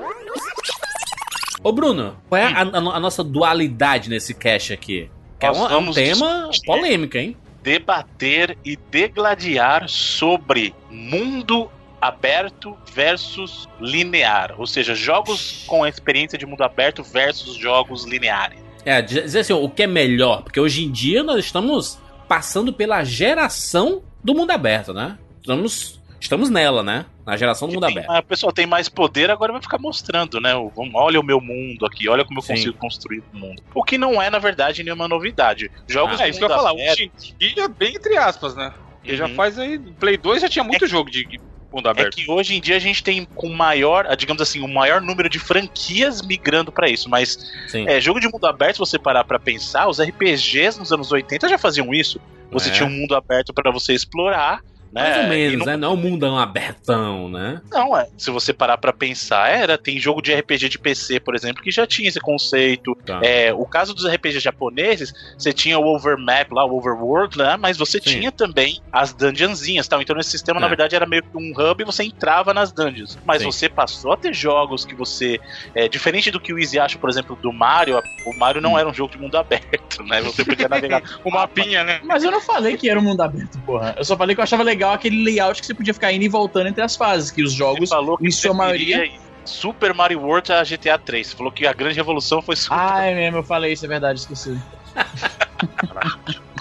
[1.63, 5.11] Ô Bruno, qual é a, a no- a nossa dualidade nesse cast aqui?
[5.39, 7.37] Que é um, é um tema polêmico, hein?
[7.63, 16.45] Debater e degladiar sobre mundo aberto versus linear, ou seja, jogos com a experiência de
[16.45, 18.59] mundo aberto versus jogos lineares.
[18.85, 20.43] É, dizer dizer assim, o que é melhor?
[20.43, 25.17] Porque hoje em dia nós estamos passando pela geração do mundo aberto, né?
[25.43, 27.05] Estamos, estamos nela, né?
[27.27, 28.11] Na geração do mundo Tem- aberto.
[28.11, 30.55] a pessoa tem mais poder, agora vai ficar mostrando, né?
[30.55, 32.55] o- vamos- Olha o meu mundo aqui, olha como eu Sim.
[32.55, 33.63] consigo construir o mundo.
[33.75, 35.71] O que não é, na verdade, nenhuma novidade.
[35.89, 36.71] Jogos É de isso que eu ia falar.
[36.71, 38.73] aberto- Hoje em dia, bem entre aspas, né?
[39.01, 39.35] Porque já Uhum.
[39.35, 39.79] faz aí.
[39.79, 41.41] Play 2 já tinha muito jogo de.
[41.75, 42.17] Mundo é aberto.
[42.17, 45.27] que hoje em dia a gente tem com maior, ah, digamos assim, o maior número
[45.31, 47.89] de franquias migrando pra isso, mas Sim.
[47.89, 51.49] é, jogo de mundo aberto, se você parar pra pensar, os RPGs nos anos 80
[51.49, 52.21] já faziam isso.
[52.51, 52.73] Você É.
[52.73, 54.61] tinha um mundo aberto pra você explorar,
[54.93, 55.03] né?
[55.03, 55.77] Mais ou menos, não- né?
[55.77, 57.61] Não é um mundão abertão, né?
[57.71, 58.09] Não, é.
[58.17, 59.77] Se você parar pra pensar, era.
[59.79, 62.95] Tem jogo de RPG de PC, por exemplo, que já tinha esse conceito.
[63.07, 63.21] Tá.
[63.23, 67.57] É, o caso dos RPGs japoneses, você tinha o Overmap lá, o Overworld, né?
[67.59, 68.11] Mas você Sim.
[68.19, 70.01] tinha também as dungeonzinhas tal.
[70.03, 70.69] Então esse sistema, na É.
[70.69, 73.19] verdade, era meio que um hub e você entrava nas dungeons.
[73.25, 73.47] Mas Sim.
[73.51, 75.41] você passou a ter jogos que você.
[75.75, 78.63] É, diferente do que o Easy acha, por exemplo, do Mario, o Mario Hum.
[78.63, 80.21] não era um jogo de mundo aberto, né?
[80.23, 81.03] Você podia navegar.
[81.25, 82.01] O mapinha, né?
[82.05, 83.95] Mas eu não falei que era um mundo aberto, porra.
[83.97, 86.29] Eu só falei que eu achava legal aquele layout que você podia ficar indo e
[86.29, 89.11] voltando entre as fases, que os Você jogos, falou que em você sua maioria.
[89.45, 91.27] Super Mario World a GTA 3.
[91.27, 93.89] Você falou que a grande revolução foi Super Ah, é mesmo, eu falei isso, é
[93.89, 94.57] verdade, esqueci.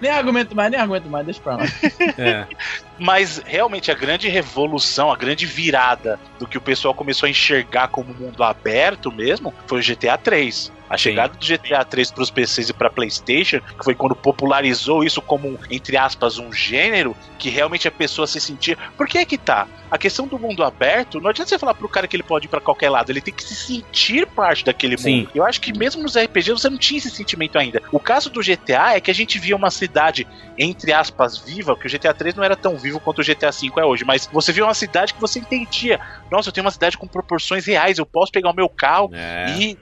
[0.00, 1.64] nem argumento mais, nem argumento mais, deixa pra lá.
[2.16, 2.46] É.
[2.98, 7.88] Mas realmente a grande revolução, a grande virada do que o pessoal começou a enxergar
[7.88, 10.72] como mundo aberto mesmo foi o GTA 3.
[10.88, 15.04] A chegada do GTA 3 para os PCs e para PlayStation, que foi quando popularizou
[15.04, 18.76] isso como, entre aspas, um gênero que realmente a pessoa se sentia.
[18.96, 19.66] Por que é que tá?
[19.90, 22.48] A questão do mundo aberto, não adianta você falar pro cara que ele pode ir
[22.48, 25.20] para qualquer lado, ele tem que se sentir parte daquele Sim.
[25.20, 25.30] mundo.
[25.34, 27.80] Eu acho que mesmo nos RPGs você não tinha esse sentimento ainda.
[27.92, 30.26] O caso do GTA é que a gente via uma cidade,
[30.58, 33.80] entre aspas, viva, que o GTA 3 não era tão vivo quanto o GTA 5
[33.80, 35.98] é hoje, mas você via uma cidade que você entendia.
[36.30, 39.46] Nossa, eu tenho uma cidade com proporções reais, eu posso pegar o meu carro É.
[39.50, 39.78] e,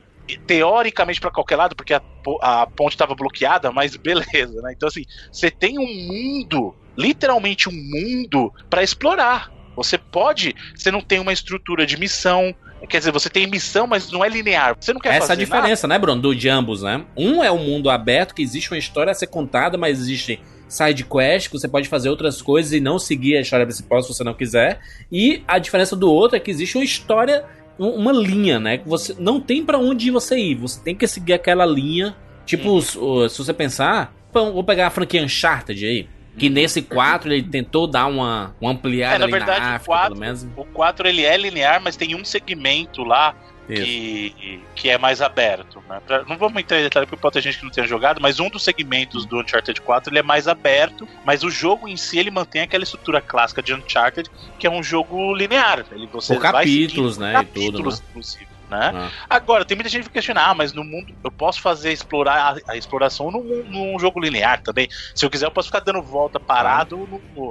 [0.46, 2.02] teoricamente pra qualquer lado, porque a,
[2.40, 4.72] a ponte estava bloqueada, mas beleza, né?
[4.76, 9.52] Então assim, você tem um mundo, literalmente um mundo pra explorar.
[9.76, 12.54] Você pode, você não tem uma estrutura de missão,
[12.88, 14.76] quer dizer, você tem missão, mas não é linear.
[14.80, 16.20] Você não quer Essa é a fazer diferença, né, Bruno?
[16.20, 17.04] Do de ambos, né?
[17.16, 21.04] Um é um mundo aberto, que existe uma história a ser contada, mas existe side
[21.04, 24.24] quest, que você pode fazer outras coisas e não seguir a história principal se você
[24.24, 24.80] não quiser.
[25.10, 27.44] E a diferença do outro é que existe uma história,
[27.78, 28.78] uma linha, né?
[28.78, 32.16] Que você não tem pra onde você ir, você tem que seguir aquela linha.
[32.44, 36.08] Tipo, o- se você pensar, vou pegar a franquia Uncharted aí.
[36.38, 39.86] Que nesse 4 ele tentou dar uma, uma ampliada É, na verdade, na o África,
[39.86, 40.46] 4 pelo menos.
[40.54, 43.34] O 4 ele é linear, mas tem um segmento lá.
[43.74, 45.82] Que, que é mais aberto.
[45.88, 46.00] Né?
[46.06, 48.38] Pra- não vamos entrar em detalhe porque pode ter gente que não tenha jogado, mas
[48.40, 52.18] um dos segmentos do Uncharted 4 ele é mais aberto, mas o jogo em si
[52.18, 55.84] ele mantém aquela estrutura clássica de Uncharted, que é um jogo linear.
[55.90, 58.55] Ele, você Por vai capítulos, seguindo né, e tudo, Capítulos, inclusive.
[58.68, 58.92] Né?
[58.94, 59.10] Ah.
[59.30, 62.72] Agora, tem muita gente que questiona, ah, mas no mundo eu posso fazer explorar a,
[62.72, 64.88] a exploração num, num jogo linear também.
[65.14, 67.50] Se eu quiser, eu posso ficar dando volta parado no, no,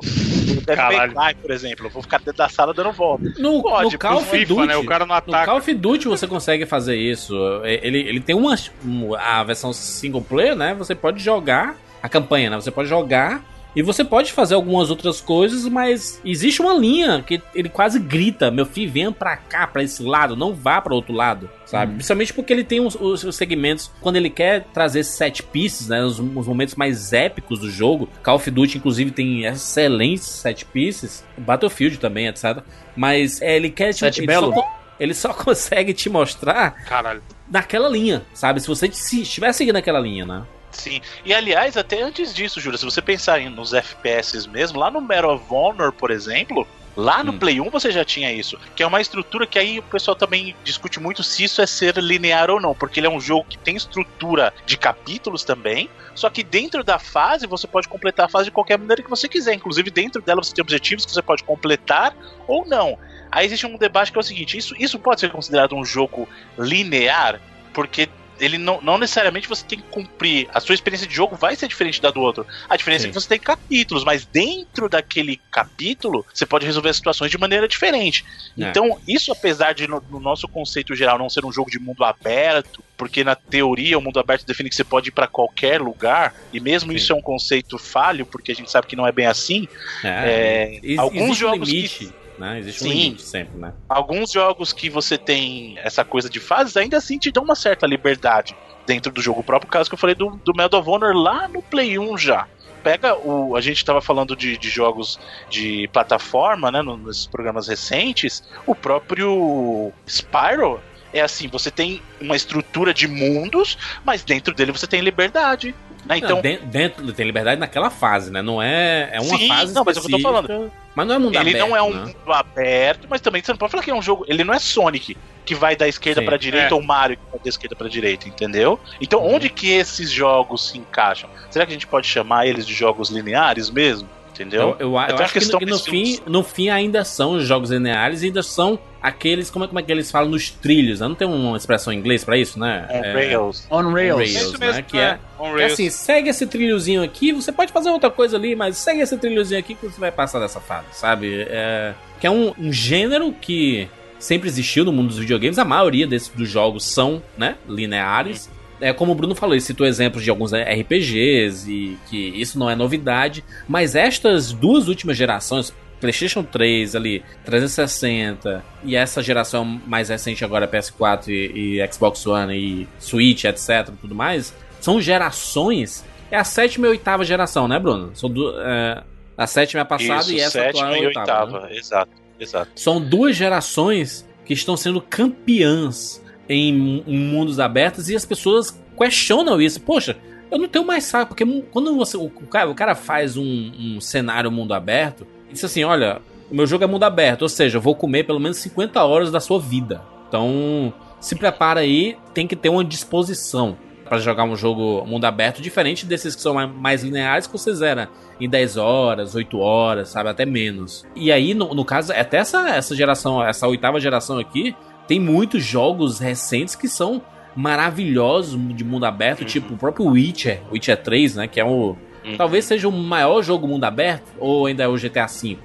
[0.56, 1.14] no Caralho.
[1.14, 1.86] Cry, por exemplo.
[1.86, 3.24] Eu vou ficar dentro da sala dando volta.
[3.38, 4.76] No, Pode, no Call of FIFA, Duty, né?
[4.78, 5.46] O cara não No ataca.
[5.46, 7.34] Call of Duty você consegue fazer isso.
[7.64, 8.56] Ele, ele tem uma.
[8.84, 10.74] um- A versão single player, né?
[10.74, 11.76] Você pode jogar.
[12.04, 12.56] A campanha, né?
[12.58, 13.42] Você pode jogar.
[13.76, 18.50] E você pode fazer algumas outras coisas, mas existe uma linha que ele quase grita:
[18.50, 21.94] Meu filho, venha pra cá, pra esse lado, não vá pra outro lado, sabe?
[21.96, 23.92] Principalmente porque ele tem os, os- os segmentos.
[24.00, 26.04] Quando ele quer trazer set pieces, né?
[26.04, 28.08] Os, os momentos mais épicos do jogo.
[28.24, 31.24] Call of Duty, inclusive, tem excelentes set pieces.
[31.38, 32.60] Battlefield também, etc.
[32.96, 33.94] Mas é, ele quer.
[33.94, 34.54] Set ele belo?
[34.54, 37.22] só ele só consegue te mostrar Caralho.
[37.52, 38.62] naquela linha, sabe?
[38.62, 40.44] Se você estiver seguindo aquela linha, né?
[40.76, 41.02] Sim.
[41.24, 45.02] E aliás, até antes disso, Júlia, se você pensar em, nos FPS mesmo, lá no
[45.02, 47.40] Medal of Honor, por exemplo, lá no Hum.
[47.40, 48.58] Play 1 você já tinha isso.
[48.76, 51.98] Que é uma estrutura que aí o pessoal também discute muito se isso é ser
[51.98, 56.30] linear ou não, porque ele é um jogo que tem estrutura de capítulos também, só
[56.30, 59.54] que dentro da fase você pode completar a fase de qualquer maneira que você quiser.
[59.54, 62.14] Inclusive, dentro dela você tem objetivos que você pode completar
[62.48, 62.98] ou não.
[63.32, 66.28] Aí existe um debate que é o seguinte: isso, isso pode ser considerado um jogo
[66.58, 67.42] linear?
[67.74, 68.08] Porque
[68.40, 70.48] ele não, não necessariamente você tem que cumprir.
[70.54, 72.46] A sua experiência de jogo vai ser diferente da do outro.
[72.70, 73.08] A diferença Sim.
[73.08, 77.38] é que você tem capítulos, mas dentro daquele capítulo você pode resolver as situações de
[77.38, 78.26] maneira diferente.
[78.60, 78.70] É.
[78.70, 82.04] Então, isso apesar de no, no nosso conceito geral não ser um jogo de mundo
[82.04, 86.34] aberto, porque na teoria o mundo aberto define que você pode ir para qualquer lugar,
[86.54, 86.98] e mesmo Sim.
[86.98, 89.68] isso é um conceito falho, porque a gente sabe que não é bem assim.
[90.04, 92.60] É, É, alguns jogos limite, que né?
[92.60, 92.94] Existe um Sim.
[92.94, 93.74] limite sempre, né?
[93.88, 97.86] alguns jogos que você tem essa coisa de fases ainda assim te dão uma certa
[97.88, 99.40] liberdade dentro do jogo.
[99.42, 102.18] O próprio caso que eu falei do, do Medal of Honor lá no Play 1
[102.18, 102.48] já.
[102.84, 103.56] Pega o.
[103.56, 105.18] A gente estava falando de, de jogos
[105.50, 106.82] de plataforma, né?
[106.84, 108.44] no- Nesses programas recentes.
[108.68, 110.80] O próprio Spyro
[111.12, 115.74] é assim: você tem uma estrutura de mundos, mas dentro dele você tem liberdade.
[116.06, 116.18] Né?
[116.18, 118.42] Então, Não, den- dentro tem liberdade naquela fase, né?
[118.42, 121.08] Não é é uma Sim, fase não, mas é o que eu tô específica, Mas
[121.08, 122.00] não é mundo ele aberto, não é um né?
[122.06, 124.24] mundo aberto, mas também você não pode falar que é um jogo.
[124.28, 126.74] Ele não é Sonic que vai da esquerda pra direita É.
[126.74, 128.80] ou Mario que vai da esquerda pra direita, entendeu?
[129.02, 129.36] Então, Uhum.
[129.36, 131.30] onde que esses jogos se encaixam?
[131.52, 134.08] Será que a gente pode chamar eles de jogos lineares mesmo?
[134.36, 134.76] Entendeu?
[134.80, 137.72] Eu, eu, eu acho que, no, que no fim, no fim ainda são os jogos
[137.72, 141.00] lineares e ainda são aqueles, como é, como é que eles falam, nos trilhos.
[141.00, 141.08] né?
[141.08, 142.86] Não tem uma expressão em inglês pra isso, né?
[142.92, 143.68] On É, Rails.
[143.72, 143.94] On Rails.
[144.18, 144.20] Rails.
[144.20, 147.52] É isso mesmo, né, que é- On que é assim, segue esse trilhozinho aqui, você
[147.52, 150.60] pode fazer outra coisa ali, mas segue esse trilhozinho aqui que você vai passar dessa
[150.60, 151.46] fase, sabe?
[151.50, 153.88] É, que é um, um gênero que
[154.20, 158.50] sempre existiu no mundo dos videogames, a maioria desses dos jogos são, né, lineares.
[158.82, 162.70] É, como o Bruno falou, ele citou exemplos de alguns RPGs e que isso não
[162.70, 170.10] é novidade, mas estas duas últimas gerações, PlayStation 3 ali, 360 e essa geração mais
[170.10, 176.04] recente agora PS4 e, e Xbox One e Switch, etc, tudo mais, são gerações.
[176.32, 178.12] É a sétima e oitava geração, né, Bruno?
[178.16, 179.04] São du- é,
[179.38, 181.52] a sétima é a passada Isso, e essa atual sétima é a e oitava.
[181.52, 181.58] né?
[181.60, 181.74] oitava.
[181.76, 182.72] Exato, exato.
[182.76, 189.82] São duas gerações que estão sendo campeãs em mundos abertos e as pessoas questionam isso.
[189.82, 190.16] Poxa,
[190.52, 194.02] eu não tenho mais saco, porque quando você, o, cara, o cara faz um, um
[194.02, 197.78] cenário mundo aberto, e diz assim: olha, o meu jogo é mundo aberto, ou seja,
[197.78, 200.02] eu vou comer pelo menos 50 horas da sua vida.
[200.28, 205.62] Então, se prepara aí, tem que ter uma disposição para jogar um jogo mundo aberto,
[205.62, 208.08] diferente desses que são mais- lineares, que você zera
[208.40, 211.04] em 10 horas, 8 horas, sabe, até menos.
[211.16, 214.76] E aí, no, no caso, até essa, essa geração, essa oitava geração aqui,
[215.08, 217.22] tem muitos jogos recentes que são
[217.56, 219.46] maravilhosos de mundo aberto, Uhum.
[219.48, 221.96] tipo o próprio Witcher, Witcher 3, né, que é o...
[222.26, 222.38] Uhum.
[222.38, 225.58] Talvez seja o maior jogo mundo aberto, ou ainda é o GTA V?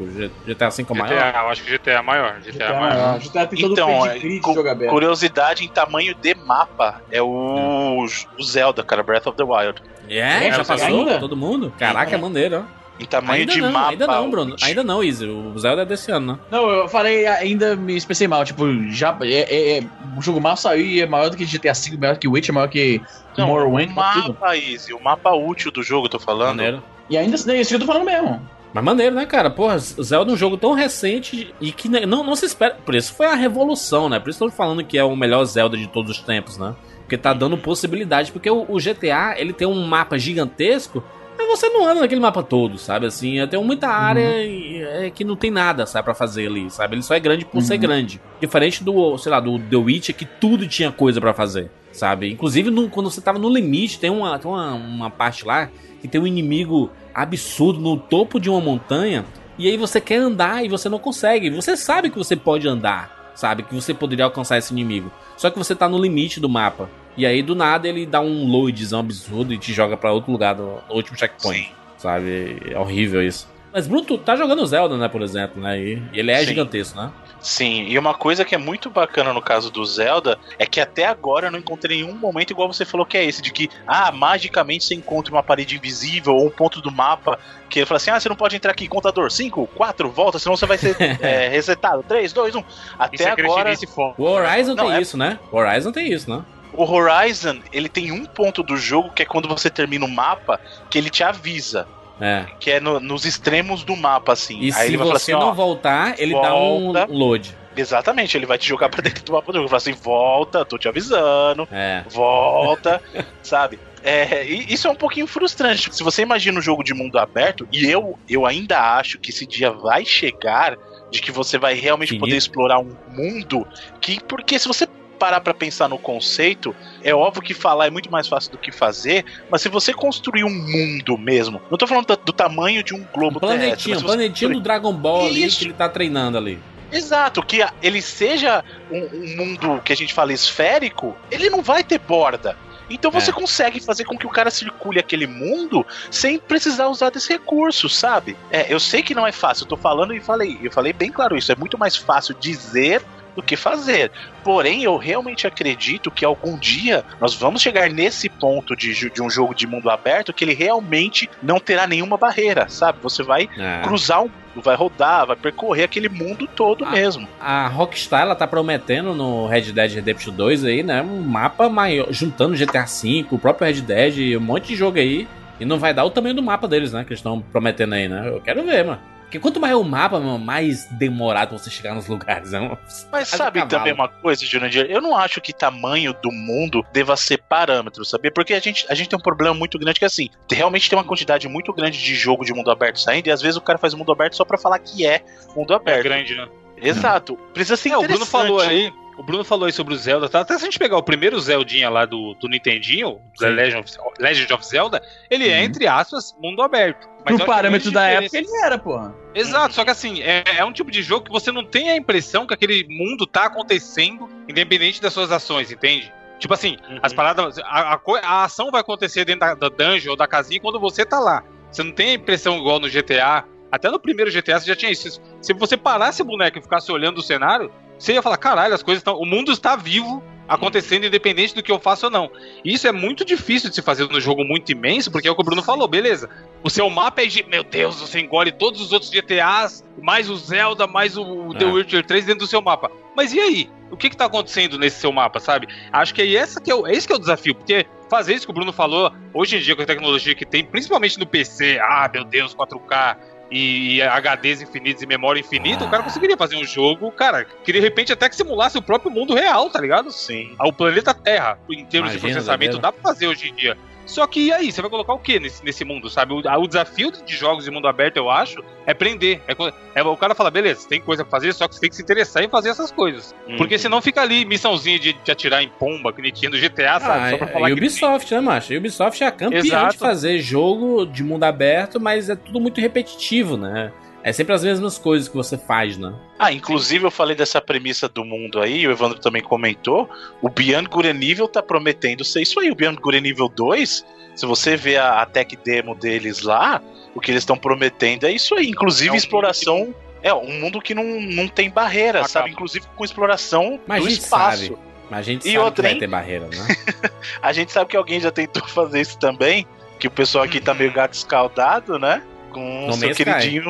[0.47, 1.17] GTA V é o maior?
[1.17, 2.35] GTA, eu acho que GTA é maior.
[2.41, 2.81] GTA, GTA é maior.
[2.99, 3.19] maior.
[3.19, 4.91] GTA tem todo Então, o é, cu- jogo aberto.
[4.91, 9.81] curiosidade em tamanho de mapa é o, o Zelda, cara, Breath of the Wild.
[10.07, 10.87] É, É, já passou?
[10.87, 11.19] ainda?
[11.19, 11.73] Todo mundo?
[11.79, 12.80] Caraca, é maneiro, ó.
[13.01, 13.91] Em tamanho Ainda de não, mapa.
[13.91, 14.57] ainda não, Bruno.
[14.63, 15.27] Ainda não, Izzy.
[15.27, 16.39] O Zelda é desse ano, né?
[16.51, 18.45] Não, eu falei, ainda me expressei mal.
[18.45, 19.17] Tipo, já.
[19.23, 19.85] É, é- é-
[20.17, 22.69] o jogo mal saiu e é maior do que GTA V, maior que Witch, maior
[22.69, 23.01] que
[23.39, 26.57] Não, Morrowind, o mapa, Easy, o mapa útil do jogo, eu tô falando.
[26.57, 26.83] Maneiro.
[27.09, 28.41] E ainda é isso que eu tô falando mesmo.
[28.73, 29.51] Mas maneiro, né, cara?
[29.51, 32.77] Porra, Zelda é um jogo tão recente e que não, não se espera.
[32.85, 34.21] Por isso foi a revolução, né?
[34.21, 36.75] Por isso estão falando que é o melhor Zelda de todos os tempos, né?
[37.01, 38.31] Porque tá dando possibilidade.
[38.31, 41.03] Porque o, o GTA, ele tem um mapa gigantesco,
[41.49, 43.07] mas você não anda naquele mapa todo, sabe?
[43.07, 46.95] Assim, tem muita área e- é, que não tem nada, sabe, pra fazer ali, sabe?
[46.97, 47.81] Ele só é grande por ser Uhum.
[47.81, 48.21] grande.
[48.41, 52.31] Diferente do, sei lá, do The Witcher, que tudo tinha coisa pra fazer, sabe?
[52.31, 55.69] Inclusive, no- quando você tava no limite, tem uma, tem uma, uma parte lá
[56.01, 59.25] que tem um inimigo absurdo no topo de uma montanha.
[59.59, 61.51] E aí você quer andar e você não consegue.
[61.51, 63.63] Você sabe que você pode andar, sabe?
[63.63, 65.13] Que você poderia alcançar esse inimigo.
[65.37, 66.89] Só que você tá no limite do mapa.
[67.17, 70.57] E aí do nada ele dá um loadzão absurdo e te joga pra outro lugar
[70.57, 71.67] no, último checkpoint.
[71.67, 71.73] Sim.
[71.99, 72.63] Sabe?
[72.71, 73.49] É horrível isso.
[73.73, 75.79] Mas Bruno, tu tá jogando Zelda, né, por exemplo, né?
[75.79, 76.47] E, ele é Sim.
[76.47, 77.11] gigantesco, né?
[77.41, 81.07] Sim, e uma coisa que é muito bacana no caso do Zelda é que até
[81.07, 84.13] agora eu não encontrei nenhum momento igual você falou que é esse, de que, ah,
[84.13, 87.39] magicamente você encontra uma parede invisível ou um ponto do mapa
[87.71, 90.55] que ele fala assim, ah, você não pode entrar aqui, contador, 5, 4, volta, senão
[90.55, 92.59] você vai ser é, resetado, 3, 2, 1.
[92.59, 92.67] Isso
[92.99, 93.75] Até é agora.
[94.19, 95.39] O Horizon Não, tem é- isso, né?
[95.51, 96.45] O Horizon tem isso, né?
[96.73, 100.59] O Horizon, ele tem um ponto do jogo que é quando você termina o mapa,
[100.91, 101.87] que ele te avisa,
[102.21, 102.47] É.
[102.61, 104.59] que é no- nos extremos do mapa, assim.
[104.61, 107.07] E Aí se ele vai falar você assim, não ó, voltar, ele dá um volta.
[107.09, 107.57] load.
[107.77, 109.65] exatamente, ele vai te jogar pra dentro do mapa do jogo.
[109.65, 112.05] Ele fala assim, volta, tô te avisando, É.
[112.11, 113.01] volta,
[113.43, 113.79] sabe?
[114.03, 115.95] É, e isso é um pouquinho frustrante.
[115.95, 119.47] Se você imagina um jogo de mundo aberto, e eu, eu ainda acho que esse
[119.47, 120.75] dia vai chegar
[121.13, 122.23] de que você vai realmente Finito.
[122.25, 123.67] poder explorar um mundo
[124.01, 124.87] que, porque se você
[125.21, 128.73] parar pra pensar no conceito, é óbvio que falar é muito mais fácil do que
[128.73, 132.95] fazer, mas se você construir um mundo mesmo, não tô falando do, do tamanho de
[132.95, 135.89] um globo Um terrestre, planetinho, mas um planetinho do Dragon Ball ali que ele tá
[135.91, 136.59] treinando ali.
[136.91, 141.85] Exato, que ele seja um, um mundo que a gente fala esférico, ele não vai
[141.85, 142.57] ter borda.
[142.89, 143.33] Então você É.
[143.33, 148.37] consegue fazer com que o cara circule aquele mundo sem precisar usar desse recurso, sabe?
[148.51, 151.13] É, eu sei que não é fácil, eu tô falando e falei, eu falei bem
[151.13, 153.05] claro isso, é muito mais fácil dizer
[153.35, 154.11] do que fazer.
[154.45, 159.29] Porém, eu realmente acredito que algum dia nós vamos chegar nesse ponto de, de um
[159.31, 162.99] jogo de mundo aberto que ele realmente não terá nenhuma barreira, sabe?
[163.03, 163.83] Você vai É.
[163.83, 166.91] cruzar um mundo, vai rodar, vai percorrer aquele mundo todo Ah.
[166.91, 167.29] mesmo.
[167.41, 171.03] A Rockstar ela tá prometendo no Red Dead Redemption 2 aí, né?
[171.03, 174.99] Um mapa maior, juntando GTA V, o próprio Red Dead e um monte de jogo
[174.99, 175.29] aí.
[175.59, 177.05] E não vai dar o tamanho do mapa deles, né?
[177.05, 178.27] Que eles estão prometendo aí, né?
[178.29, 178.99] Eu quero ver, mano.
[179.31, 182.77] Porque quanto mais é o mapa, mano, mais demorado você chegar nos lugares, né?
[183.13, 184.87] Mas sabe também uma coisa, Jurandir?
[184.91, 188.33] Eu não acho que tamanho do mundo deva ser parâmetro, sabia?
[188.33, 191.05] Porque a gente, a gente tem um problema muito grande que assim, realmente tem uma
[191.05, 193.95] quantidade muito grande de jogo de mundo aberto saindo e às vezes o cara faz
[193.95, 195.23] o mundo aberto só pra falar que é
[195.55, 196.03] mundo É aberto.
[196.03, 196.49] grande, né?
[196.79, 197.37] Exato.
[197.55, 198.93] Precisa ser É, o Bruno falou aí.
[199.17, 200.41] o Bruno falou aí sobre o Zelda, tá?
[200.41, 204.53] Até se a gente pegar o primeiro Zeldinha lá do, do Nintendinho, Legend of, Legend
[204.55, 205.01] of Zelda,
[205.31, 207.09] ele é, entre aspas, mundo aberto.
[207.25, 209.15] Mas Pro a parâmetro da época, ele era, porra.
[209.35, 211.97] Exato, só que assim, é, é um tipo de jogo que você não tem a
[211.97, 216.13] impressão que aquele mundo tá acontecendo independente das suas ações, entende?
[216.39, 217.59] Tipo assim, as paradas.
[217.59, 221.05] A, a a ação vai acontecer dentro da, da dungeon ou da casinha quando você
[221.05, 221.45] tá lá.
[221.71, 223.45] Você não tem a impressão igual no GTA.
[223.71, 225.21] Até no primeiro GTA você já tinha isso.
[225.41, 228.83] Se você parasse o boneco e ficasse olhando o cenário, você ia falar: caralho, as
[228.83, 229.17] coisas estão.
[229.19, 232.31] O mundo está vivo, acontecendo independente do que eu faço ou não.
[232.65, 235.41] Isso é muito difícil de se fazer no jogo muito imenso, porque é o que
[235.41, 236.29] o Bruno falou, beleza.
[236.63, 237.29] O seu mapa é.
[237.31, 241.65] gi- Meu Deus, você engole todos os outros GTAs, mais o Zelda, mais o The
[241.65, 241.69] É.
[241.69, 242.91] Witcher 3 dentro do seu mapa.
[243.17, 243.71] Mas e aí?
[243.91, 245.67] O que que tá acontecendo nesse seu mapa, sabe?
[245.93, 248.35] Acho que é, essa que é, o, é esse que é o desafio, porque fazer
[248.35, 251.27] isso que o Bruno falou, hoje em dia com a tecnologia que tem, principalmente no
[251.27, 253.17] PC, ah, meu Deus, 4K
[253.51, 257.81] e, HDs infinitos e memória infinita, o cara conseguiria fazer um jogo, cara, que de
[257.81, 260.11] repente até que simulasse o próprio mundo real, tá ligado?
[260.13, 260.55] Sim.
[260.61, 262.83] O planeta Terra, em termos de Imagina, processamento, doideira.
[262.83, 263.77] dá pra fazer hoje em dia.
[264.11, 266.33] Só que e aí, você vai colocar o que nesse, nesse mundo, sabe?
[266.35, 269.41] O, o desafio de jogos de mundo aberto, eu acho, é prender.
[269.47, 269.55] É,
[269.95, 272.03] é o cara fala, beleza, tem coisa pra fazer, só que você tem que se
[272.03, 273.35] interessar em fazer essas coisas.
[273.57, 277.01] Porque senão fica ali missãozinha de, de atirar em pomba, que nem tinha no GTA,
[277.01, 277.27] sabe?
[277.27, 278.75] Ah, Só pra é, falar e que Ubisoft, né, macho?
[278.75, 279.93] Ubisoft é a campeã Exato.
[279.93, 283.93] de fazer jogo de mundo aberto, mas é tudo muito repetitivo, né?
[284.23, 286.13] É sempre as mesmas coisas que você faz, né?
[286.39, 290.09] Ah, inclusive eu falei dessa premissa do mundo aí, o Evandro também comentou.
[290.43, 292.71] O Beyond Good Evil tá prometendo ser isso aí.
[292.71, 294.05] O Beyond Good Evil 2,
[294.37, 296.83] se você vê a, a tech demo deles lá,
[297.15, 298.69] o que eles estão prometendo é isso aí.
[298.69, 299.95] Inclusive É um exploração.
[300.23, 302.29] É, um mundo que não, não tem barreira, Acaba.
[302.29, 302.51] sabe?
[302.51, 304.63] Inclusive com exploração Mas do a gente espaço.
[304.67, 304.77] sabe.
[305.11, 305.99] Mas a gente E sabe outra, que vai hein?
[305.99, 306.77] ter barreira, né?
[307.43, 309.67] A gente sabe que alguém já tentou fazer isso também,
[309.99, 312.23] que o pessoal aqui tá meio gato escaldado, né?
[312.53, 313.61] Com o seu Sky.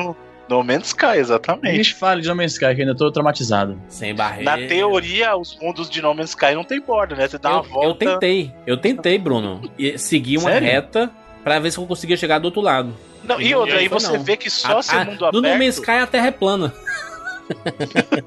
[0.49, 1.95] No Man's Sky, exatamente.
[1.95, 3.79] fale de No Man's Sky, que ainda tô traumatizado.
[3.87, 4.51] Sem barreira.
[4.57, 7.27] Na teoria, os mundos de No Man's Sky não tem borda, né?
[7.27, 7.87] Você dá uma eu, volta.
[7.87, 10.67] eu tentei, eu tentei, Bruno, e seguir uma Sério?
[10.67, 11.09] reta
[11.43, 12.93] pra ver se eu conseguia chegar do outro lado.
[13.23, 14.23] Não, e E outra, aí você não.
[14.23, 15.41] vê que só A- ser a- mundo no aberto.
[15.43, 16.73] No Man's Sky a terra é plana.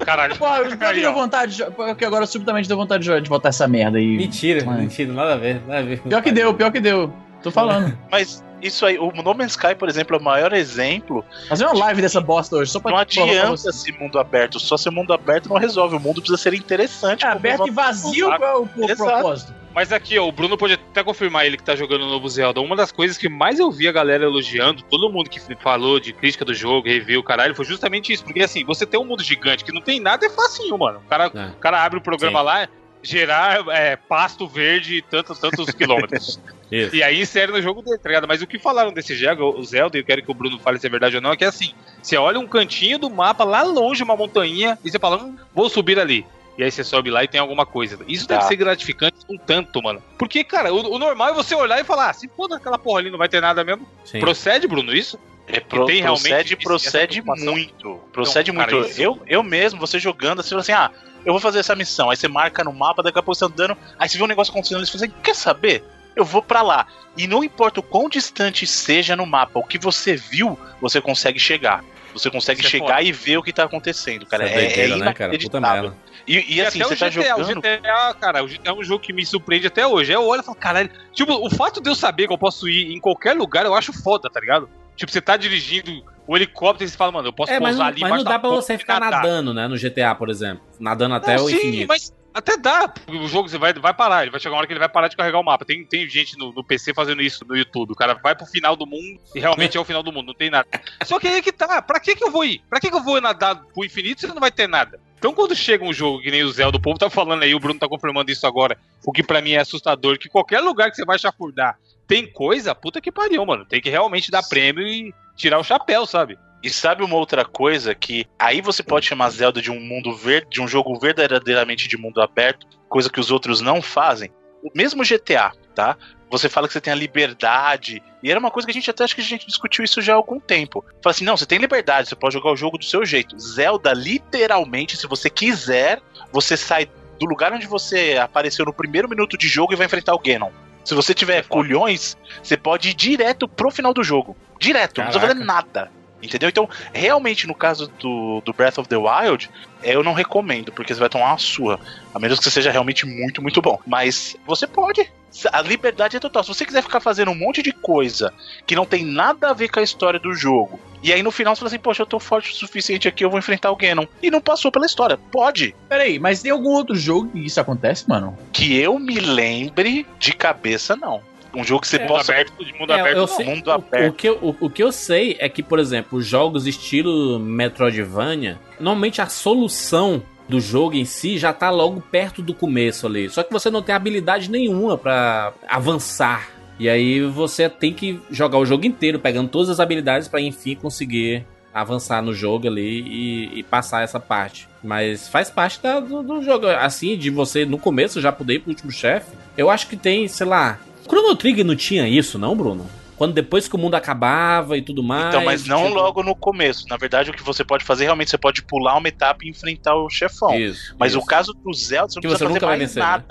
[0.05, 3.49] Caralho, Pô, eu Aí, deu vontade, de- porque agora subitamente deu vontade de, de botar
[3.49, 4.17] essa merda aí.
[4.17, 5.99] Mentira, Mas- mentira, nada a ver, nada a ver.
[6.01, 7.13] Pior que deu, pior que deu.
[7.41, 7.97] Tô falando.
[8.11, 11.23] Mas isso aí, o No Man's Sky, por exemplo, é o maior exemplo.
[11.47, 14.59] Fazer uma live dessa bosta hoje, só pra Não adianta ser mundo aberto.
[14.59, 15.95] Só ser mundo aberto não resolve.
[15.95, 17.25] O mundo precisa ser interessante.
[17.25, 19.53] É aberto e vazio, qual é o, o propósito?
[19.75, 22.61] Mas aqui, ó, o Bruno pode até confirmar ele que tá jogando o novo Zelda.
[22.61, 26.13] Uma das coisas que mais eu vi a galera elogiando, todo mundo que falou de
[26.13, 28.23] crítica do jogo, review, caralho, foi justamente isso.
[28.23, 31.01] Porque assim, você tem um mundo gigante que não tem nada, é facinho, mano.
[31.05, 31.47] O cara, É.
[31.47, 32.69] o cara abre o programa lá,
[33.05, 36.39] gerar é, pasto verde tantos, tantos quilômetros.
[36.71, 36.95] Isso.
[36.95, 38.27] E aí insere no jogo dele, tá ligado?
[38.27, 40.79] Mas o que falaram desse jogo, o Zelda, e eu quero que o Bruno fale
[40.79, 43.43] se é verdade ou não, é que é assim: você olha um cantinho do mapa
[43.43, 46.25] lá longe, uma montanha, e você fala, hum, vou subir ali.
[46.57, 47.99] E aí você sobe lá e tem alguma coisa.
[48.07, 48.35] Isso Tá.
[48.35, 50.01] deve ser gratificante um tanto, mano.
[50.17, 52.99] Porque, cara, o, o normal é você olhar e falar, ah, se foda aquela porra
[52.99, 53.85] ali, não vai ter nada mesmo.
[54.05, 54.19] Sim.
[54.21, 55.19] Procede, Bruno, isso?
[55.47, 57.99] É, pro- tem realmente procede, procede muito.
[58.11, 58.89] Procede Então, cara, muito.
[58.89, 60.89] isso- Eu, eu mesmo, você jogando, fala assim, ah,
[61.25, 62.09] eu vou fazer essa missão.
[62.09, 64.27] Aí você marca no mapa, daqui a pouco você tá andando, aí você vê um
[64.27, 65.83] negócio acontecendo, e você fala assim, quer saber?
[66.15, 66.87] Eu vou pra lá.
[67.17, 71.39] E não importa o quão distante seja no mapa, o que você viu, você consegue
[71.39, 71.83] chegar.
[72.13, 73.01] Você consegue Isso é chegar foda.
[73.03, 74.45] e ver o que tá acontecendo, cara.
[74.45, 75.31] Isso é É, é doideira, né, cara?
[75.37, 75.81] Puta inacreditável.
[75.83, 75.97] merda.
[76.25, 77.57] E, e assim, até você o tá GTA, jogando.
[77.57, 80.13] o GTA, cara, o GTA é um jogo que me surpreende até hoje.
[80.13, 82.93] Eu olho e falo, caralho, tipo, o fato de eu saber que eu posso ir
[82.93, 84.69] em qualquer lugar, eu acho foda, tá ligado?
[84.95, 87.85] Tipo, você tá dirigindo o helicóptero e você fala, mano, eu posso É, pousar não-
[87.85, 89.21] ali mas não dá pra você ficar nadar.
[89.23, 89.67] nadando, né?
[89.67, 90.63] No GTA, por exemplo.
[90.79, 91.87] Nadando até Não, o sim, infinito.
[91.87, 92.87] mas até dá.
[92.89, 94.89] porque O jogo você vai, vai parar, ele vai chegar uma hora que ele vai
[94.89, 95.63] parar de carregar o mapa.
[95.63, 97.91] Tem, tem gente no, no PC fazendo isso no YouTube.
[97.91, 100.33] O cara vai pro final do mundo e realmente é o final do mundo, não
[100.33, 100.67] tem nada.
[101.05, 102.61] Só que aí que tá, pra que que eu vou ir?
[102.69, 104.99] Pra que que eu vou nadar pro infinito se não vai ter nada?
[105.17, 107.59] Então quando chega um jogo que nem o Zelda, o povo tá falando aí, o
[107.59, 110.97] Bruno tá confirmando isso agora, o que pra mim é assustador, que qualquer lugar que
[110.97, 113.65] você vai chafurdar tem coisa, puta que pariu, mano.
[113.65, 116.37] Tem que realmente dar prêmio e tirar o chapéu, sabe?
[116.63, 120.47] E sabe uma outra coisa que aí você pode chamar Zelda de um mundo verde,
[120.49, 124.31] de um jogo verdadeiramente de mundo aberto, coisa que os outros não fazem.
[124.63, 125.95] O mesmo GTA, tá?
[126.31, 129.03] Você fala que você tem a liberdade, e era uma coisa que a gente até
[129.03, 130.83] acho que a gente discutiu isso já há algum tempo.
[131.03, 133.37] Fala assim, não, você tem liberdade, você pode jogar o jogo do seu jeito.
[133.37, 136.01] Zelda, literalmente, se você quiser,
[136.31, 136.89] você sai
[137.19, 140.49] do lugar onde você apareceu no primeiro minuto de jogo e vai enfrentar o Ganon.
[140.85, 144.37] Se você tiver culhões, você pode ir direto pro final do jogo.
[144.59, 145.39] Direto, não precisa Caraca.
[145.39, 145.91] fazer nada.
[146.21, 146.49] Entendeu?
[146.49, 149.49] Então, realmente, no caso do, do Breath of the Wild,
[149.83, 151.79] eu não recomendo, porque você vai tomar uma surra.
[152.13, 153.79] A menos que você seja realmente muito, muito bom.
[153.85, 155.11] Mas você pode.
[155.51, 156.43] A liberdade é total.
[156.43, 158.33] Se você quiser ficar fazendo um monte de coisa
[158.65, 161.53] que não tem nada a ver com a história do jogo, e aí no final
[161.55, 164.05] você fala assim, poxa, eu tô forte o suficiente aqui, eu vou enfrentar o Ganon.
[164.23, 165.17] E não passou pela história.
[165.31, 165.75] Pode.
[165.89, 168.37] Peraí, mas tem algum outro jogo que isso acontece, mano?
[168.53, 171.21] Que eu me lembre de cabeça, não.
[171.53, 172.31] Um jogo que você Mundo possa.
[172.33, 173.27] aberto, de mundo É, aberto, eu não.
[173.27, 174.09] sei- Mundo o, aberto.
[174.09, 178.59] o que eu, o, o que eu sei é que, por exemplo, jogos estilo Metroidvania,
[178.79, 183.29] normalmente a solução do jogo em si já tá logo perto do começo ali.
[183.29, 186.49] Só que você não tem habilidade nenhuma pra avançar.
[186.79, 190.75] E aí você tem que jogar o jogo inteiro, pegando todas as habilidades pra enfim
[190.75, 194.67] conseguir avançar no jogo ali e, e passar essa parte.
[194.83, 196.67] Mas faz parte da- do, do jogo.
[196.67, 199.31] Assim, de você no começo já poder ir pro último chefe.
[199.57, 200.79] Eu acho que tem, sei lá.
[201.07, 202.85] Chrono Trigger não tinha isso, não, Bruno?
[203.15, 205.27] Quando depois que o mundo acabava e tudo mais.
[205.29, 206.85] Então, mas não tipo- logo no começo.
[206.89, 209.95] Na verdade, o que você pode fazer, realmente, você pode pular uma etapa e enfrentar
[209.95, 210.53] o chefão.
[210.53, 210.95] Isso.
[210.99, 211.19] Mas isso.
[211.21, 213.09] o caso do Zelda, você não Que precisa você fazer mais vencer, né?
[213.09, 213.25] nada.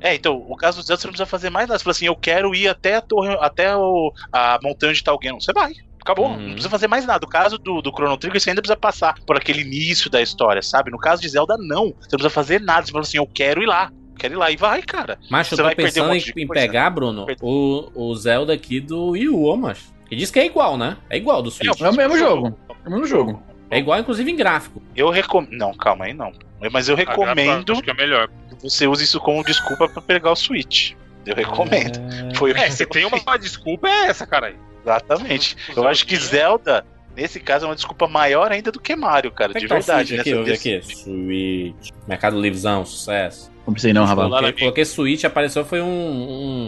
[0.00, 1.78] É, então, o caso do Zelda, você não precisa fazer mais nada.
[1.78, 5.40] Você fala assim, eu quero ir até a torre, até o, a montanha de Talgueno.
[5.40, 5.72] Você vai.
[6.00, 6.36] Acabou, Uhum.
[6.38, 7.24] não precisa fazer mais nada.
[7.24, 10.60] O caso do, do Chrono Trigger, você ainda precisa passar por aquele início da história,
[10.60, 10.90] sabe?
[10.90, 11.94] No caso de Zelda, não.
[11.98, 12.84] Você não precisa fazer nada.
[12.84, 13.90] Você fala assim, eu quero ir lá.
[14.18, 14.50] Quero ir lá.
[14.50, 15.18] E vai, cara.
[15.30, 16.62] Mas eu Você tô vai um pensando monte em, em coisa.
[16.62, 19.92] pegar, Bruno, o, o Zelda aqui do Wii U, ó, mas.
[20.10, 20.96] E diz que é igual, né?
[21.10, 21.80] É igual do Switch.
[21.80, 22.58] É o mesmo jogo.
[22.84, 23.42] É o mesmo jogo.
[23.70, 24.82] É igual, inclusive, em gráfico.
[24.94, 25.52] Eu recomendo.
[25.52, 26.32] Não, calma aí, não.
[26.72, 28.28] Mas eu Ah, recomendo Acho que é melhor.
[28.48, 30.92] que você use isso como desculpa pra pegar o Switch.
[31.26, 31.98] Eu recomendo.
[32.36, 34.56] Foi o que É, você tem uma, uma desculpa, é essa, cara aí.
[34.84, 35.56] Exatamente.
[35.74, 36.86] Eu acho que Zelda,
[37.16, 39.52] nesse caso, é uma desculpa maior ainda do que Mario, cara.
[39.52, 40.08] Como é De que tá verdade.
[40.08, 40.94] Switch aqui, nessa- eu vi desse- aqui.
[40.96, 41.90] Switch.
[42.08, 43.50] Mercado Livrezão, sucesso.
[43.66, 45.86] Não precisei não, na Coloquei, coloquei Switch, apareceu, foi um,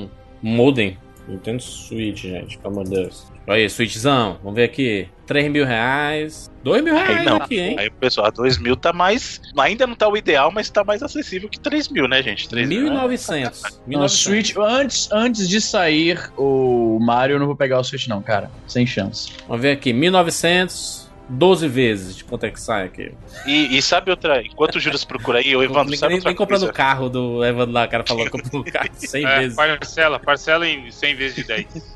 [0.05, 0.09] um
[0.43, 0.97] modem.
[1.29, 3.31] Nintendo Switch, gente, pelo amor de Deus.
[3.47, 5.09] Olha aí, Switchzão, vamos ver aqui.
[5.27, 6.51] 3 mil reais.
[6.63, 7.37] 2 mil reais Aí não.
[7.37, 7.77] aqui, hein?
[7.79, 9.41] Aí pessoal, 2 mil tá mais.
[9.59, 12.49] Ainda não tá o ideal, mas tá mais acessível que 3 mil, né, gente?
[12.49, 12.85] 3 mil.
[12.93, 13.01] né?
[13.01, 13.63] 1.900.
[13.87, 14.09] Não, 1.900.
[14.09, 18.51] Switch, antes, antes de sair o Mario, eu não vou pegar o Switch não, cara.
[18.67, 19.33] Sem chance.
[19.47, 22.17] Vamos ver aqui, 1.900, 12 vezes.
[22.17, 23.13] De quanto é que sai aqui?
[23.47, 24.43] E, e sabe outra.
[24.45, 27.09] Enquanto o Júlio procura aí, o Evandro, nem sabe nem, outra nem comprando o carro
[27.09, 29.57] do Evandro lá, o cara falou que comprou o carro 100 É, vezes.
[29.57, 31.96] parcela, parcela em 100 vezes de 10.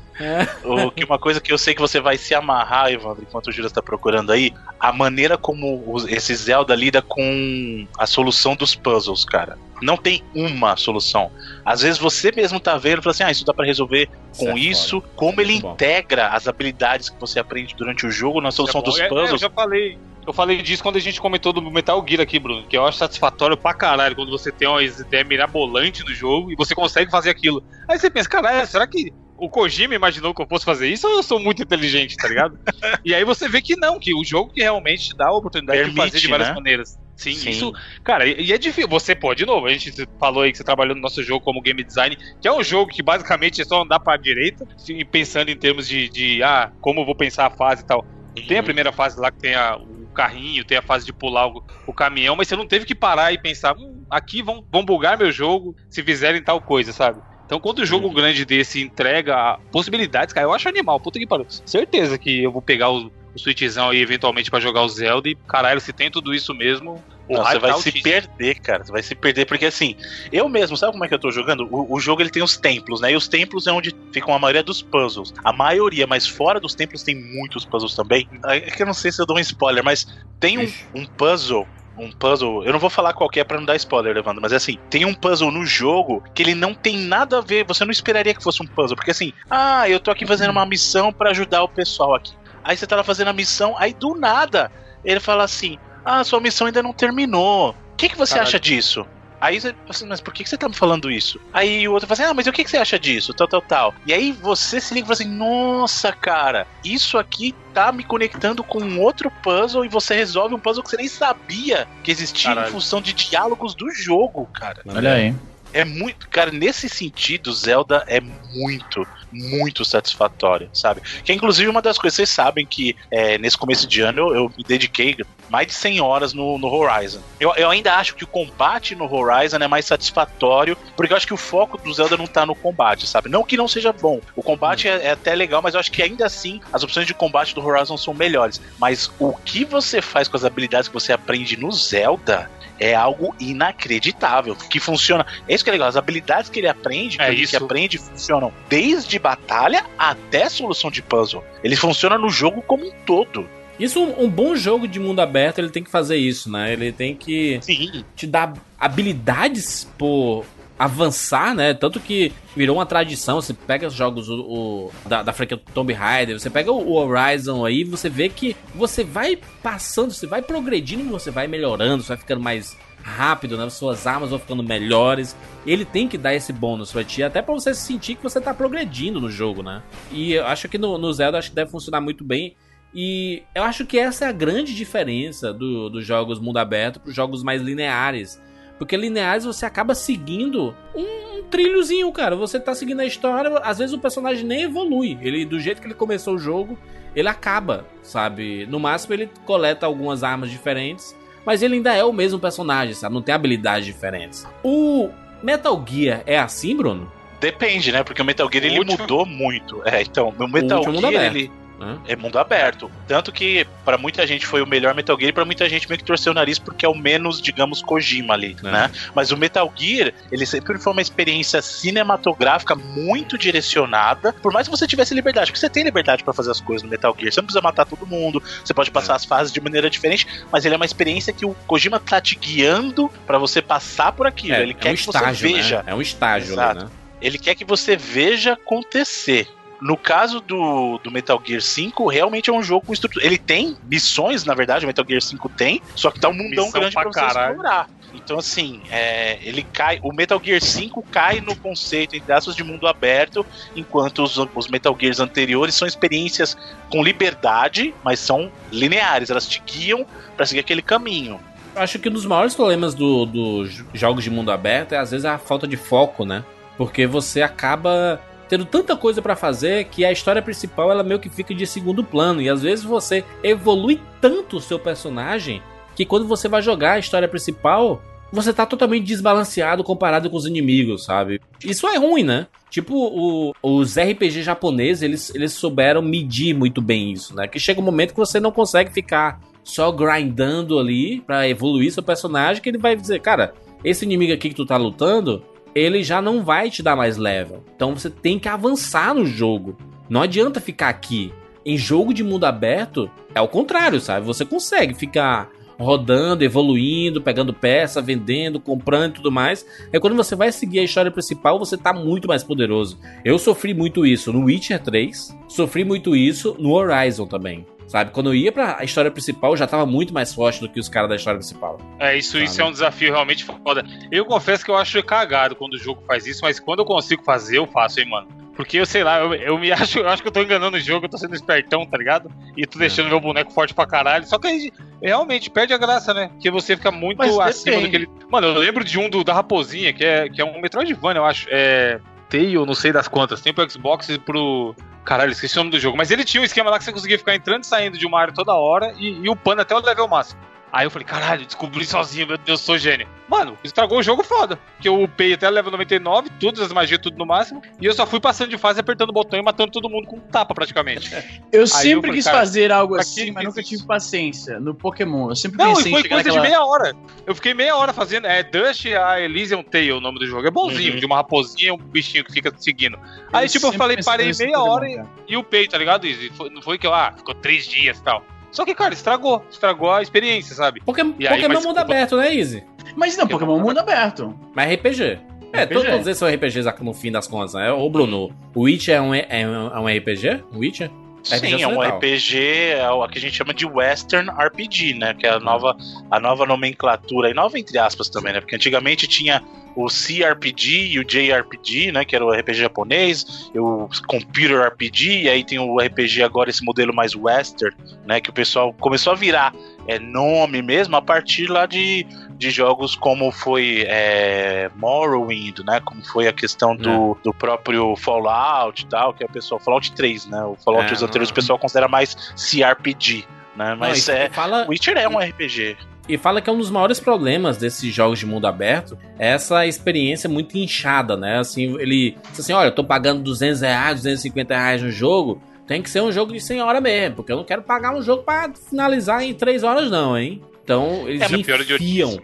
[0.63, 3.51] O, que uma coisa que eu sei que você vai se amarrar, Evandro, enquanto o
[3.51, 8.75] Júlio está procurando aí, a maneira como os- esse Zelda lida com a solução dos
[8.75, 9.57] puzzles, cara.
[9.81, 11.31] Não tem uma solução.
[11.65, 14.07] Às vezes você mesmo tá vendo e fala assim: ah, isso dá pra resolver
[14.37, 15.01] com Certo, isso.
[15.15, 15.73] Como ele Muito bom.
[15.73, 19.05] integra as habilidades que você aprende durante o jogo na solução É dos É, é,
[19.05, 19.41] eu puzzles.
[19.41, 19.97] já falei.
[20.27, 22.63] Eu falei disso quando a gente comentou do Metal Gear aqui, Bruno.
[22.67, 26.55] Que eu acho satisfatório pra caralho quando você tem uma ideia mirabolante do jogo e
[26.55, 27.63] você consegue fazer aquilo.
[27.89, 29.11] Aí você pensa, caralho, será que
[29.41, 32.55] o Kojima imaginou que eu fosse fazer isso ou eu sou muito inteligente, tá ligado?
[33.03, 35.79] e aí você vê que não, que o jogo que realmente te dá a oportunidade
[35.79, 36.55] de Permite, fazer de várias né?
[36.55, 36.89] maneiras.
[37.15, 37.49] Sim, Sim.
[37.49, 37.71] isso.
[38.03, 38.87] Cara, e, é difícil.
[38.89, 41.61] Você, pô, de novo, a gente falou aí que você trabalhou no nosso jogo como
[41.61, 45.49] game design, que é um jogo que basicamente é só andar pra direita, e pensando
[45.49, 48.03] em termos de, de ah, como eu vou pensar a fase e tal.
[48.47, 51.47] Tem a primeira fase lá que tem a- o carrinho, tem a fase de pular
[51.47, 54.85] o, o caminhão, mas você não teve que parar e pensar, hum, aqui vão, vão
[54.85, 57.19] bugar meu jogo se fizerem tal coisa, sabe?
[57.51, 61.45] Então, quando o jogo grande desse entrega possibilidades, cara, eu acho animal, puta que pariu.
[61.65, 65.35] Certeza que eu vou pegar o, o Switchzão aí eventualmente pra jogar o Zelda e,
[65.35, 67.03] caralho, se tem tudo isso mesmo.
[67.29, 68.85] Não, você vai tá se perder, cara.
[68.85, 69.97] Você vai se perder, porque assim,
[70.31, 71.67] eu mesmo, sabe como é que eu tô jogando?
[71.69, 73.11] O, o jogo ele tem os templos, né?
[73.11, 75.33] E os templos é onde ficam a maioria dos puzzles.
[75.43, 78.29] A maioria, mas fora dos templos tem muitos puzzles também.
[78.45, 80.07] É que eu não sei se eu dou um spoiler, mas
[80.39, 81.67] tem um, um puzzle.
[82.01, 84.55] Um puzzle, eu não vou falar qual é pra não dar spoiler, Levando, mas é
[84.55, 87.91] assim, tem um puzzle no jogo que ele não tem nada a ver, você não
[87.91, 91.29] esperaria que fosse um puzzle, porque assim, ah, eu tô aqui fazendo uma missão pra
[91.29, 92.33] ajudar o pessoal aqui.
[92.63, 94.71] Aí você tá lá fazendo a missão, aí do nada
[95.03, 97.71] ele fala assim: Ah, sua missão ainda não terminou.
[97.71, 98.47] O que, que você Caralho.
[98.47, 99.05] acha disso?
[99.41, 101.41] Aí você fala assim, mas por que, você tá me falando isso?
[101.51, 103.33] Aí o outro fala assim, ah, mas o que, que você acha disso?
[103.33, 103.95] Tal, tal, tal.
[104.05, 108.63] E aí você se liga e fala assim, nossa, cara, isso aqui tá me conectando
[108.63, 112.51] com um outro puzzle e você resolve um puzzle que você nem sabia que existia
[112.51, 112.67] Caralho.
[112.67, 114.81] em função de diálogos do jogo, cara.
[114.87, 115.33] Olha aí.
[115.73, 116.27] É muito.
[116.29, 121.01] Cara, nesse sentido, Zelda é muito, muito satisfatório, sabe?
[121.23, 124.35] Que é inclusive uma das coisas, vocês sabem que é, nesse começo de ano eu,
[124.35, 125.17] eu me dediquei
[125.49, 127.19] mais de 100 horas no, no Horizon.
[127.39, 131.27] Eu, eu ainda acho que o combate no Horizon é mais satisfatório, porque eu acho
[131.27, 133.29] que o foco do Zelda não tá no combate, sabe?
[133.29, 134.21] Não que não seja bom.
[134.35, 137.13] O combate é, é até legal, mas eu acho que ainda assim as opções de
[137.13, 138.61] combate do Horizon são melhores.
[138.79, 142.49] Mas o que você faz com as habilidades que você aprende no Zelda
[142.81, 145.23] é algo inacreditável, que funciona.
[145.47, 148.51] É isso que é legal, as habilidades que ele aprende, que É ele aprende, funcionam
[148.67, 151.43] desde batalha até solução de puzzle.
[151.63, 153.47] Ele funciona no jogo como um todo.
[153.79, 156.73] Isso, um, um bom jogo de mundo aberto, ele tem que fazer isso, né?
[156.73, 158.03] Ele tem que Sim.
[158.15, 160.43] te dar habilidades por
[160.83, 161.73] avançar, né?
[161.73, 163.39] Tanto que virou uma tradição.
[163.41, 167.63] Você pega os jogos o, o- da, da franquia Tomb Raider, você pega o Horizon
[167.65, 172.17] aí, você vê que você vai passando, você vai progredindo, você vai melhorando, você vai
[172.17, 173.69] ficando mais rápido, né?
[173.69, 175.35] Suas armas vão ficando melhores.
[175.65, 178.53] Ele tem que dar esse bônus pra ti, até pra você sentir que você tá
[178.53, 179.81] progredindo no jogo, né?
[180.11, 182.55] E eu acho que no, no Zelda acho que deve funcionar muito bem.
[182.93, 187.09] E eu acho que essa é a grande diferença do- dos jogos mundo aberto para
[187.09, 188.41] os jogos mais lineares.
[188.81, 192.35] Porque lineares você acaba seguindo um, um trilhozinho, cara.
[192.35, 195.19] Você tá seguindo a história, às vezes o personagem nem evolui.
[195.21, 196.75] Ele, do jeito que ele começou o jogo,
[197.15, 198.65] ele acaba, sabe?
[198.65, 201.15] No máximo ele coleta algumas armas diferentes,
[201.45, 203.13] mas ele ainda é o mesmo personagem, sabe?
[203.13, 204.47] Não tem habilidades diferentes.
[204.63, 205.09] O
[205.43, 207.11] Metal Gear é assim, Bruno?
[207.39, 208.03] Depende, né?
[208.03, 209.79] Porque o Metal Gear O ele último- mudou muito.
[209.85, 211.35] É, então, o Metal mundo Gear aberto.
[211.35, 211.51] ele
[211.81, 211.99] Hã?
[212.07, 212.91] é mundo aberto.
[213.07, 215.97] Tanto que pra muita gente foi o melhor Metal Gear e pra muita gente meio
[215.97, 218.71] que torceu o nariz porque é o menos, digamos, Kojima ali, É.
[218.71, 218.91] né?
[219.15, 224.33] Mas o Metal Gear, ele sempre foi uma experiência cinematográfica muito direcionada.
[224.33, 226.89] Por mais que você tivesse liberdade, porque você tem liberdade pra fazer as coisas no
[226.89, 227.31] Metal Gear.
[227.31, 230.65] Você não precisa matar todo mundo, você pode passar as fases de maneira diferente, mas
[230.65, 234.55] ele é uma experiência que o Kojima tá te guiando pra você passar por aquilo.
[234.55, 235.77] ele é quer um que estágio, você veja.
[235.77, 235.83] né?
[235.87, 236.85] É um estágio ali, Exato.
[236.85, 236.91] né?
[237.21, 239.47] Ele quer que você veja acontecer.
[239.81, 243.25] No caso do, do Metal Gear 5, realmente é um jogo com estrutura.
[243.25, 246.65] Ele tem missões, na verdade, o Metal Gear 5 tem, só que tá um mundão
[246.67, 247.51] Missão grande pra pra você caralho.
[247.55, 247.89] explorar.
[248.13, 249.99] Então, assim, é, ele cai.
[250.03, 253.43] O Metal Gear 5 cai no conceito, entre aspas, de mundo aberto,
[253.75, 256.55] enquanto os, os Metal Gears anteriores são experiências
[256.91, 260.05] com liberdade, mas são lineares, elas te guiam
[260.37, 261.39] pra seguir aquele caminho.
[261.73, 265.09] Eu acho que um dos maiores problemas do- dos jogos de mundo aberto é às
[265.11, 266.43] vezes a falta de foco, né?
[266.77, 268.19] Porque você acaba
[268.51, 272.03] tendo tanta coisa pra fazer que a história principal ela meio que fica de segundo
[272.03, 275.61] plano e às vezes você evolui tanto o seu personagem
[275.95, 280.45] que quando você vai jogar a história principal você tá totalmente desbalanceado comparado com os
[280.45, 281.39] inimigos, sabe?
[281.63, 282.47] Isso é ruim, né?
[282.69, 287.47] Tipo, o- os RPG japoneses, eles, eles souberam medir muito bem isso, né?
[287.47, 292.03] Que chega um momento que você não consegue ficar só grindando ali pra evoluir seu
[292.03, 295.43] personagem, que ele vai dizer, cara, esse inimigo aqui que tu tá lutando,
[295.73, 297.63] ele já não vai te dar mais level.
[297.75, 299.77] Então você tem que avançar no jogo.
[300.09, 301.33] Não adianta ficar aqui.
[301.65, 304.25] Em jogo de mundo aberto, é o contrário, sabe?
[304.25, 305.49] Você consegue ficar
[305.81, 309.65] rodando, evoluindo, pegando peça, vendendo, comprando e tudo mais.
[309.91, 312.99] É quando você vai seguir a história principal, você tá muito mais poderoso.
[313.25, 317.65] Eu sofri muito isso no Witcher 3, sofri muito isso no Horizon também.
[317.91, 320.79] Sabe, quando eu ia pra história principal, eu já tava muito mais forte do que
[320.79, 321.77] os caras da história principal.
[321.99, 322.45] É, isso, Sabe?
[322.45, 323.83] isso é um desafio realmente foda.
[324.09, 327.21] Eu confesso que eu acho cagado quando o jogo faz isso, mas quando eu consigo
[327.21, 328.29] fazer, eu faço, hein, mano.
[328.55, 330.79] Porque eu sei lá, eu, eu me acho, eu acho que eu tô enganando o
[330.79, 332.31] jogo, eu tô sendo espertão, tá ligado?
[332.55, 334.25] E tô deixando meu boneco forte pra caralho.
[334.25, 334.71] Só que aí
[335.03, 336.29] realmente perde a graça, né?
[336.29, 338.13] Porque você fica muito Mas acima do que depende.
[338.13, 338.25] ele.
[338.29, 341.25] Mano, eu lembro de um do, da Raposinha, que é, que é um Metroidvania, eu
[341.25, 341.45] acho.
[341.51, 341.99] É.
[342.31, 343.41] Tail, não sei das quantas.
[343.41, 344.73] Tem pro Xbox e pro.
[345.03, 345.97] Caralho, esqueci o nome do jogo.
[345.97, 348.19] Mas ele tinha um esquema lá que você conseguia ficar entrando e saindo de uma
[348.19, 350.39] área toda hora e, e upando até o level máximo.
[350.73, 353.05] Aí eu falei, caralho, descobri sozinho, meu Deus, sou gênio.
[353.27, 354.57] Mano, estragou o jogo foda.
[354.75, 357.61] Porque eu upei até level 99, todas as magias, tudo no máximo.
[357.79, 360.15] E eu só fui passando de fase, apertando o botão e matando todo mundo com
[360.17, 361.11] um tapa, praticamente.
[361.51, 364.59] Eu eu sempre falei, quis fazer algo assim, mas nunca tive paciência.
[364.59, 366.41] No Pokémon, eu sempre Não, e pensei em foi coisa naquela...
[366.41, 366.95] de meia hora.
[367.27, 368.25] Eu fiquei meia hora fazendo.
[368.27, 370.47] É Dust a Elysian Tail, o nome do jogo.
[370.47, 370.99] É bonzinho, Uhum.
[370.99, 372.97] de uma raposinha e um bichinho que fica te seguindo.
[373.33, 375.07] Aí, tipo, eu falei, parei meia Pokémon, hora e, cara.
[375.27, 376.07] e upei, tá ligado?
[376.07, 378.23] E foi- não foi que eu, ah, ficou três dias e tal.
[378.51, 379.43] Só que, cara, estragou.
[379.49, 380.81] Estragou a experiência, sabe?
[380.81, 382.63] Pokémon, aí, Pokémon mas- mundo aberto, né, Easy?
[382.95, 384.37] Mas não, Pokémon é mundo aberto.
[384.53, 385.19] Mas RPG.
[385.53, 385.73] É, RPG.
[385.89, 387.71] todos eles são RPGs no fim das contas, né?
[387.71, 390.43] Ô, Bruno, o Witcher é um, é um, é um RPG?
[390.53, 390.89] O Witcher?
[391.23, 391.79] Sim, é um.
[391.81, 392.37] RPG,
[392.77, 395.13] é o que a gente chama de Western RPG, né?
[395.13, 395.77] Que é a nova,
[396.09, 398.39] a nova nomenclatura, e nova entre aspas também, né?
[398.39, 399.43] Porque antigamente tinha
[399.75, 402.05] o CRPG e o JRPG, né?
[402.05, 406.49] Que era o RPG japonês, e o Computer RPG, e aí tem o RPG agora,
[406.49, 408.19] esse modelo mais Western, né?
[408.19, 409.53] Que o pessoal começou a virar
[409.87, 412.05] é, nome mesmo a partir lá de,
[412.37, 415.79] de jogos como foi é, Morrowind, né?
[415.83, 419.59] Como foi a questão do, do próprio Fallout e tal, que é o pessoal.
[419.59, 420.43] Fallout 3, né?
[420.43, 423.75] O Fallout É, os anteriores o pessoal considera mais CRPG, né?
[423.75, 424.29] Mas Não, é.
[424.29, 425.77] fala, Witcher é um RPG.
[426.11, 429.65] E fala que é um dos maiores problemas desses jogos de mundo aberto é essa
[429.65, 431.39] experiência muito inchada, né?
[431.39, 435.81] Assim, ele diz assim: olha, eu tô pagando 200 reais, 250 reais no jogo, tem
[435.81, 438.23] que ser um jogo de 100 horas mesmo, porque eu não quero pagar um jogo
[438.23, 440.41] pra finalizar em 3 horas, não, hein?
[440.61, 441.39] Então, eles É, de
[441.75, 442.19] enfiam,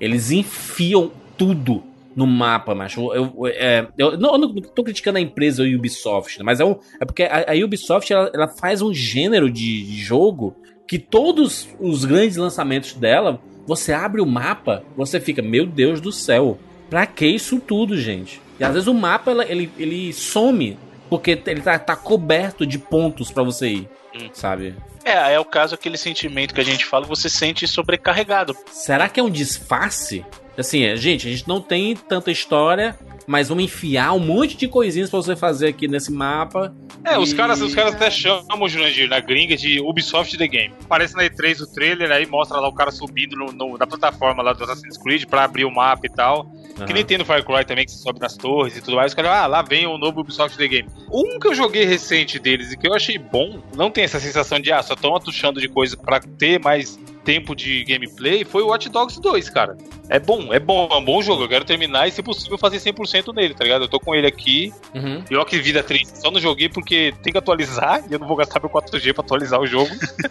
[0.00, 1.82] eles enfiam tudo
[2.14, 3.12] no mapa, macho.
[3.12, 6.44] Eu, eu, é, eu não, eu não tô criticando a empresa Ubisoft, né?
[6.44, 10.54] mas é, um, é porque a, a Ubisoft ela, ela faz um gênero de jogo
[10.86, 16.12] que todos os grandes lançamentos dela, você abre o mapa, você fica, meu Deus do
[16.12, 16.58] céu.
[16.90, 18.40] Pra que isso tudo, gente?
[18.60, 20.76] E às vezes o mapa ele, ele some
[21.08, 24.28] porque ele tá, tá coberto de pontos pra você ir, Hum.
[24.32, 24.74] sabe?
[25.04, 28.56] É, é o caso aquele sentimento que a gente fala, você sente sobrecarregado.
[28.70, 30.24] Será que é um disfarce?
[30.56, 34.66] Assim, é, gente, a gente não tem tanta história, mas vamos enfiar um monte de
[34.68, 36.74] coisinhas pra você fazer aqui nesse mapa.
[37.04, 40.74] É, os E- caras, os caras até chamam, Jurandir, na gringa de Ubisoft The Game.
[40.84, 44.42] Aparece na E3 o trailer, aí mostra lá o cara subindo no- no- na plataforma
[44.42, 46.44] lá do Assassin's Creed pra abrir o mapa e tal.
[46.74, 46.92] Que Aham.
[46.94, 49.12] nem tem no Far Cry também, que você sobe nas torres e tudo mais.
[49.12, 50.88] Os caras, ah, lá vem o novo Ubisoft The Game.
[51.12, 54.58] Um que eu joguei recente deles e que eu achei bom, não tem essa sensação
[54.58, 58.68] de, ah, só estão atuchando de coisa pra ter mais tempo de gameplay, foi o
[58.68, 59.76] Watch Dogs 2, cara.
[60.08, 61.44] É bom, é bom, é um bom jogo.
[61.44, 63.82] Eu quero terminar e, se possível, fazer 100% nele, tá ligado?
[63.82, 64.72] Eu tô com ele aqui.
[64.94, 65.24] Uhum.
[65.30, 66.18] E ó que vida triste.
[66.18, 69.24] Só não joguei porque tem que atualizar e eu não vou gastar meu 4G pra
[69.24, 69.90] atualizar o jogo.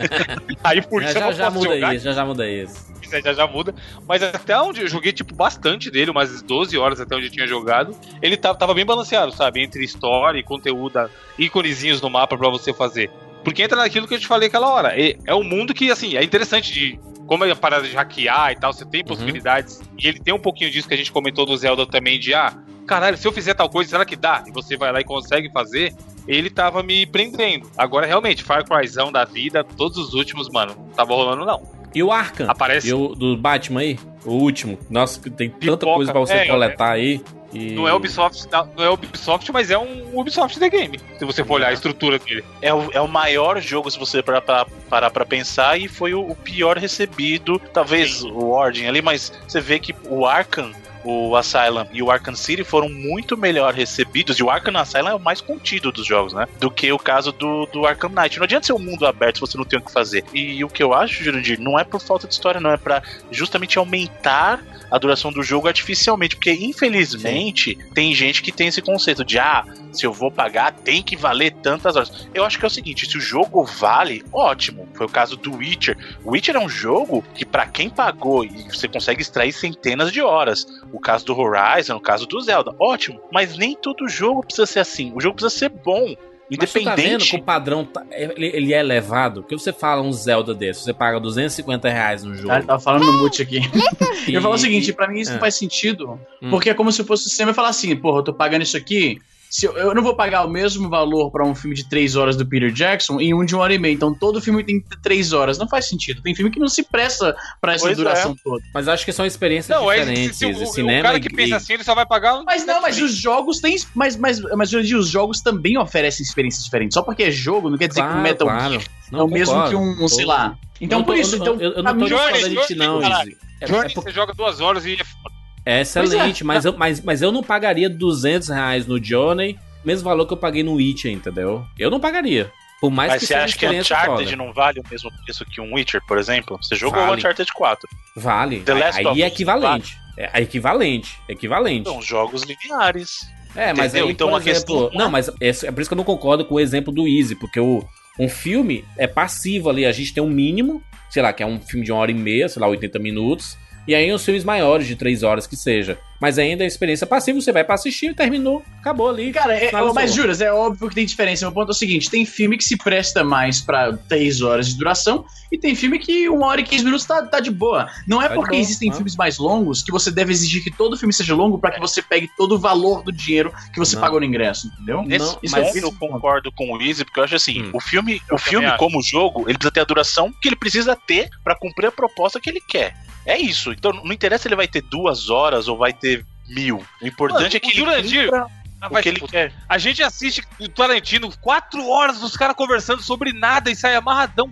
[0.63, 1.95] Aí por Já, isso eu já, não já posso muda jogar.
[1.95, 2.91] isso, já, já muda isso.
[3.01, 3.75] Isso aí já, já muda.
[4.07, 7.45] Mas até onde eu joguei, tipo, bastante dele, umas 12 horas até onde eu tinha
[7.45, 7.95] jogado.
[8.21, 9.61] Ele tava, tava bem balanceado, sabe?
[9.61, 13.09] Entre história e conteúdo, íconezinhos no mapa pra você fazer.
[13.43, 14.99] Porque entra naquilo que eu te falei aquela hora.
[14.99, 16.99] É, é um mundo que, assim, é interessante de.
[17.25, 19.82] Como é a parada de hackear e tal, você tem possibilidades.
[19.97, 22.53] E ele tem um pouquinho disso que a gente comentou do Zelda também, de ah,
[22.91, 24.43] caralho, se eu fizer tal coisa, será que dá?
[24.45, 25.95] E você vai lá e consegue fazer.
[26.27, 27.71] Ele tava me prendendo.
[27.77, 31.61] Agora, realmente, Far Cryzão da vida, todos os últimos, mano, não tava rolando, não.
[31.95, 32.49] E o Arkham?
[32.49, 32.89] Aparece.
[32.89, 33.97] E o do Batman aí?
[34.25, 34.77] O último.
[34.89, 35.95] Nossa, que tem tanta Pipoca.
[35.95, 37.21] coisa pra você É, coletar aí.
[37.53, 37.71] E...
[37.71, 40.99] Não é Ubisoft, não é Ubisoft, mas é um Ubisoft The Game.
[41.17, 42.43] Se você for olhar a estrutura dele.
[42.61, 46.13] É o, é o maior jogo, se você parar pra, parar pra pensar, e foi
[46.13, 47.59] o, o pior recebido.
[47.73, 50.71] Talvez o Ordem ali, mas você vê que o Arkham,
[51.04, 54.38] o Asylum e o Arkham City foram muito melhor recebidos.
[54.38, 56.47] E o Arkham Asylum é o mais contido dos jogos, né?
[56.60, 58.38] Do que o caso do, do Arkham Knight.
[58.38, 60.24] Não adianta ser um mundo aberto se você não tem o que fazer.
[60.34, 62.72] E o que eu acho, Jurandir, não é por falta de história, não.
[62.72, 66.36] É pra justamente aumentar a duração do jogo artificialmente.
[66.36, 71.01] Porque, infelizmente, tem gente que tem esse conceito de, ah, se eu vou pagar, tem
[71.03, 72.27] que valer tantas horas.
[72.33, 74.87] Eu acho que é o seguinte: se o jogo vale, ótimo.
[74.93, 75.97] Foi o caso do Witcher.
[76.23, 80.21] O Witcher é um jogo que, pra quem pagou, e você consegue extrair centenas de
[80.21, 80.65] horas.
[80.91, 83.19] O caso do Horizon, o caso do Zelda, ótimo.
[83.31, 85.11] Mas nem todo jogo precisa ser assim.
[85.15, 86.15] O jogo precisa ser bom.
[86.53, 87.29] Mas você tá vendo Independente.
[87.29, 89.41] que o padrão tá- ele, ele é elevado?
[89.41, 92.53] Porque você fala um Zelda desse, você paga 250 reais no jogo.
[92.53, 93.61] Ele tava falando no mute aqui.
[94.27, 95.33] e- Eu falo o seguinte, pra mim isso É.
[95.35, 96.19] não faz sentido.
[96.41, 96.49] Hum.
[96.49, 98.75] Porque é como se fosse o sistema e falar assim, porra, eu tô pagando isso
[98.75, 99.17] aqui.
[99.52, 102.38] Se eu, eu não vou pagar o mesmo valor pra um filme de 3 horas
[102.38, 103.91] do Peter Jackson e um de uma hora e meia.
[103.93, 105.58] Então todo filme tem 3 horas.
[105.58, 106.22] Não faz sentido.
[106.22, 107.95] Tem filme que não se presta pra essa Pois é.
[108.02, 108.64] duração toda.
[108.74, 110.38] Mas eu acho que são experiências Não, é diferentes.
[110.38, 112.41] se, se o, cinema o cara e- que pensa e- assim, ele só vai pagar.
[112.43, 113.76] Mas não, mas os jogos têm.
[113.93, 116.93] Mas, mas, mas Jurandir, os jogos também oferecem experiências diferentes.
[116.93, 118.72] Só porque é jogo, não quer dizer que o Claro, Metal claro.
[118.76, 120.58] Gear Não, é o mesmo que um, sei lá.
[120.80, 121.60] Então Não por tô- isso, eu, então.
[121.60, 123.38] eu, eu não tô discordando de ti, não, Johnny, Izzy.
[123.60, 125.36] É, é por- você joga duas horas e é foda.
[125.66, 126.43] É excelente, Pois é.
[126.43, 130.38] mas, eu, mas, mas eu não pagaria 200 reais no Johnny, mesmo valor que eu
[130.38, 131.66] paguei no Witcher, entendeu?
[131.78, 132.51] Eu não pagaria.
[132.80, 134.36] Por mais Mas que você acha que Uncharted foda.
[134.36, 136.57] não vale o mesmo preço que um Witcher, por exemplo?
[136.59, 137.18] Você jogou Vale.
[137.20, 137.88] Uncharted 4.
[138.16, 138.59] Vale.
[138.62, 139.97] The Last aí of é Us, equivalente.
[140.18, 141.20] É equivalente.
[141.30, 141.88] Equivalente.
[141.88, 143.20] São jogos lineares.
[143.55, 144.07] É, mas Entendeu?
[144.07, 146.43] aí, Então, a exemplo, questão- não, mas esse- é por isso que eu não concordo
[146.43, 147.84] com o exemplo do Easy, porque o,
[148.20, 151.59] um filme é passivo ali, a gente tem um mínimo, sei lá, que é um
[151.59, 153.57] filme de uma hora e meia, sei lá, 80 minutos,
[153.88, 155.97] e aí os filmes maiores de 3 horas que seja.
[156.22, 159.32] Mas ainda a experiência passiva, você vai pra assistir, terminou, acabou ali.
[159.34, 161.43] Cara, é, mas juras, é óbvio que tem diferença.
[161.45, 164.78] Meu ponto é o seguinte: tem filme que se presta mais pra 3 horas de
[164.78, 167.89] duração, e tem filme que 1 hora e 15 minutos tá, tá de boa.
[168.07, 168.95] Não é Tá porque boa, existem tá.
[168.97, 172.01] filmes mais longos que você deve exigir que todo filme seja longo pra que você
[172.03, 174.01] pegue todo o valor do dinheiro que você Não.
[174.03, 175.01] pagou no ingresso, entendeu?
[175.01, 177.72] Nesse Não, isso mas é- eu concordo com o Easy, porque eu acho assim, Hum.
[177.74, 180.55] o filme, Eu o filme também como jogo, ele precisa ter a duração que ele
[180.55, 182.93] precisa ter pra cumprir a proposta que ele quer.
[183.24, 183.72] É isso.
[183.72, 186.11] Então não interessa se ele vai ter duas horas ou vai ter
[186.54, 186.84] mil.
[187.02, 188.47] O importante Mano, é que o ele Jurandir- cumpra
[188.82, 189.54] Ah, o que ele quer.
[189.70, 194.52] A gente assiste o Tarantino quatro horas dos caras conversando sobre nada e sai amarradão.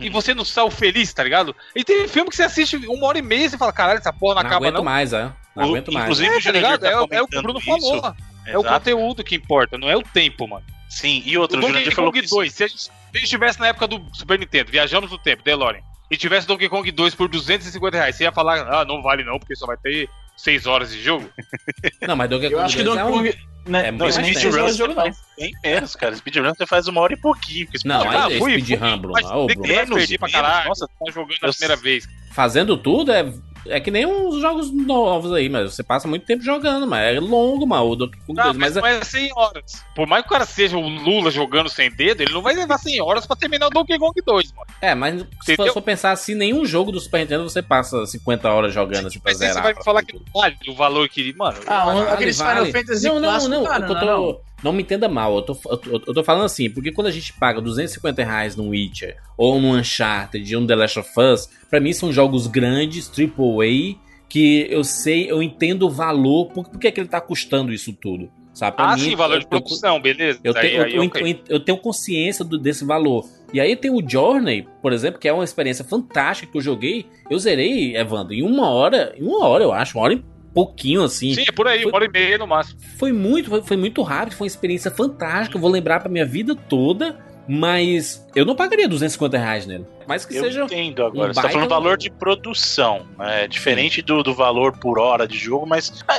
[0.00, 0.12] E Uhum.
[0.12, 1.54] você não saiu feliz, tá ligado?
[1.74, 4.12] E tem filme que você assiste uma hora e meia e você fala, caralho, essa
[4.12, 4.84] porra não, não acaba aguento não.
[4.84, 5.24] mais, é.
[5.56, 6.04] Não O- aguento mais.
[6.04, 6.80] inclusive, É, o tá Jurandir ligado?
[6.82, 7.66] tá É, o- é o que o Bruno isso.
[7.66, 8.14] falou.
[8.46, 8.74] É o Exato.
[8.74, 10.64] conteúdo que importa, não é o tempo, mano.
[10.88, 13.12] Sim, e outro, o Donkey Jurandir falou Kong que 2, se a, gente, se a
[13.14, 16.88] gente estivesse na época do Super Nintendo, viajamos no tempo, DeLorean, e tivesse Donkey Kong
[16.92, 20.08] 2 por 250 reais, você ia falar, ah, não vale não, porque só vai ter
[20.42, 21.28] 6 horas de jogo?
[22.06, 23.50] Não, mas Donkey Eu Kong acho que 2 Donkey é Kong.
[23.68, 25.02] Né, é não, muito é Speedrun jogo, não.
[25.38, 26.16] bem menos, cara.
[26.16, 27.68] Speedrun você faz uma hora e pouquinho.
[27.84, 29.12] Não, speedrun- aí é speedrun, Bruno.
[29.12, 29.94] mas que Bruno.
[29.96, 30.68] perdi pra menos, caralho.
[30.70, 32.08] nossa, tá jogando eu a primeira vez.
[32.32, 33.22] Fazendo tudo é
[33.66, 37.20] É que nem uns jogos novos aí, mas você passa muito tempo jogando, mas é
[37.20, 38.56] longo, mano, o Donkey Kong Não, 2.
[38.56, 39.84] mas Mas, não é 100 horas.
[39.94, 42.78] Por mais que o cara seja o Lula jogando sem dedo, ele não vai levar
[42.78, 44.66] 100 horas pra terminar o Donkey Kong 2, mano.
[44.80, 45.66] é, mas se Entendeu?
[45.66, 49.18] for, for pensar assim, nenhum jogo do Super Nintendo você passa 50 horas jogando assim
[49.20, 49.62] pra Mas aí você zerar.
[49.64, 51.32] vai me falar que não vale o valor que.
[51.36, 52.60] Mano, Ah, Vale, aqueles vale.
[52.66, 54.40] Final Fantasy não, não, não, cara, eu tô- não, não.
[54.62, 57.10] Não me entenda mal, eu tô, eu, tô, eu tô falando assim, porque quando a
[57.10, 61.48] gente paga 250 reais num Witcher, ou num Uncharted, ou num The Last of Us,
[61.68, 63.96] pra mim são jogos grandes, AAA,
[64.28, 67.72] que eu sei, eu entendo o valor, por, por que, é que ele tá custando
[67.72, 68.76] isso tudo, sabe?
[68.76, 70.38] Pra ah, mim, sim, valor eu- de eu- produção, beleza.
[70.44, 71.22] eu Aí- tenho, aí, eu, ok.
[71.48, 73.24] eu- eu tenho consciência do- desse valor.
[73.52, 77.06] E aí tem o Journey, por exemplo, que é uma experiência fantástica que eu joguei.
[77.28, 80.22] Eu zerei, Evandro, em uma hora, em uma hora, eu acho, uma hora e
[80.54, 81.34] pouquinho assim.
[81.34, 82.78] Sim, é por aí, Foi- uma hora e meia no máximo.
[82.98, 85.56] Foi muito, foi, foi muito rápido, foi uma experiência fantástica.
[85.56, 87.18] Eu vou lembrar pra minha vida toda.
[87.52, 89.84] Mas eu não pagaria 250 reais nele.
[90.06, 90.62] Mais que Eu seja.
[90.64, 91.30] entendo agora.
[91.32, 93.04] um Você tá falando valor de produção.
[93.18, 93.44] né?
[93.44, 96.18] É diferente do, do valor por hora de jogo, mas ah,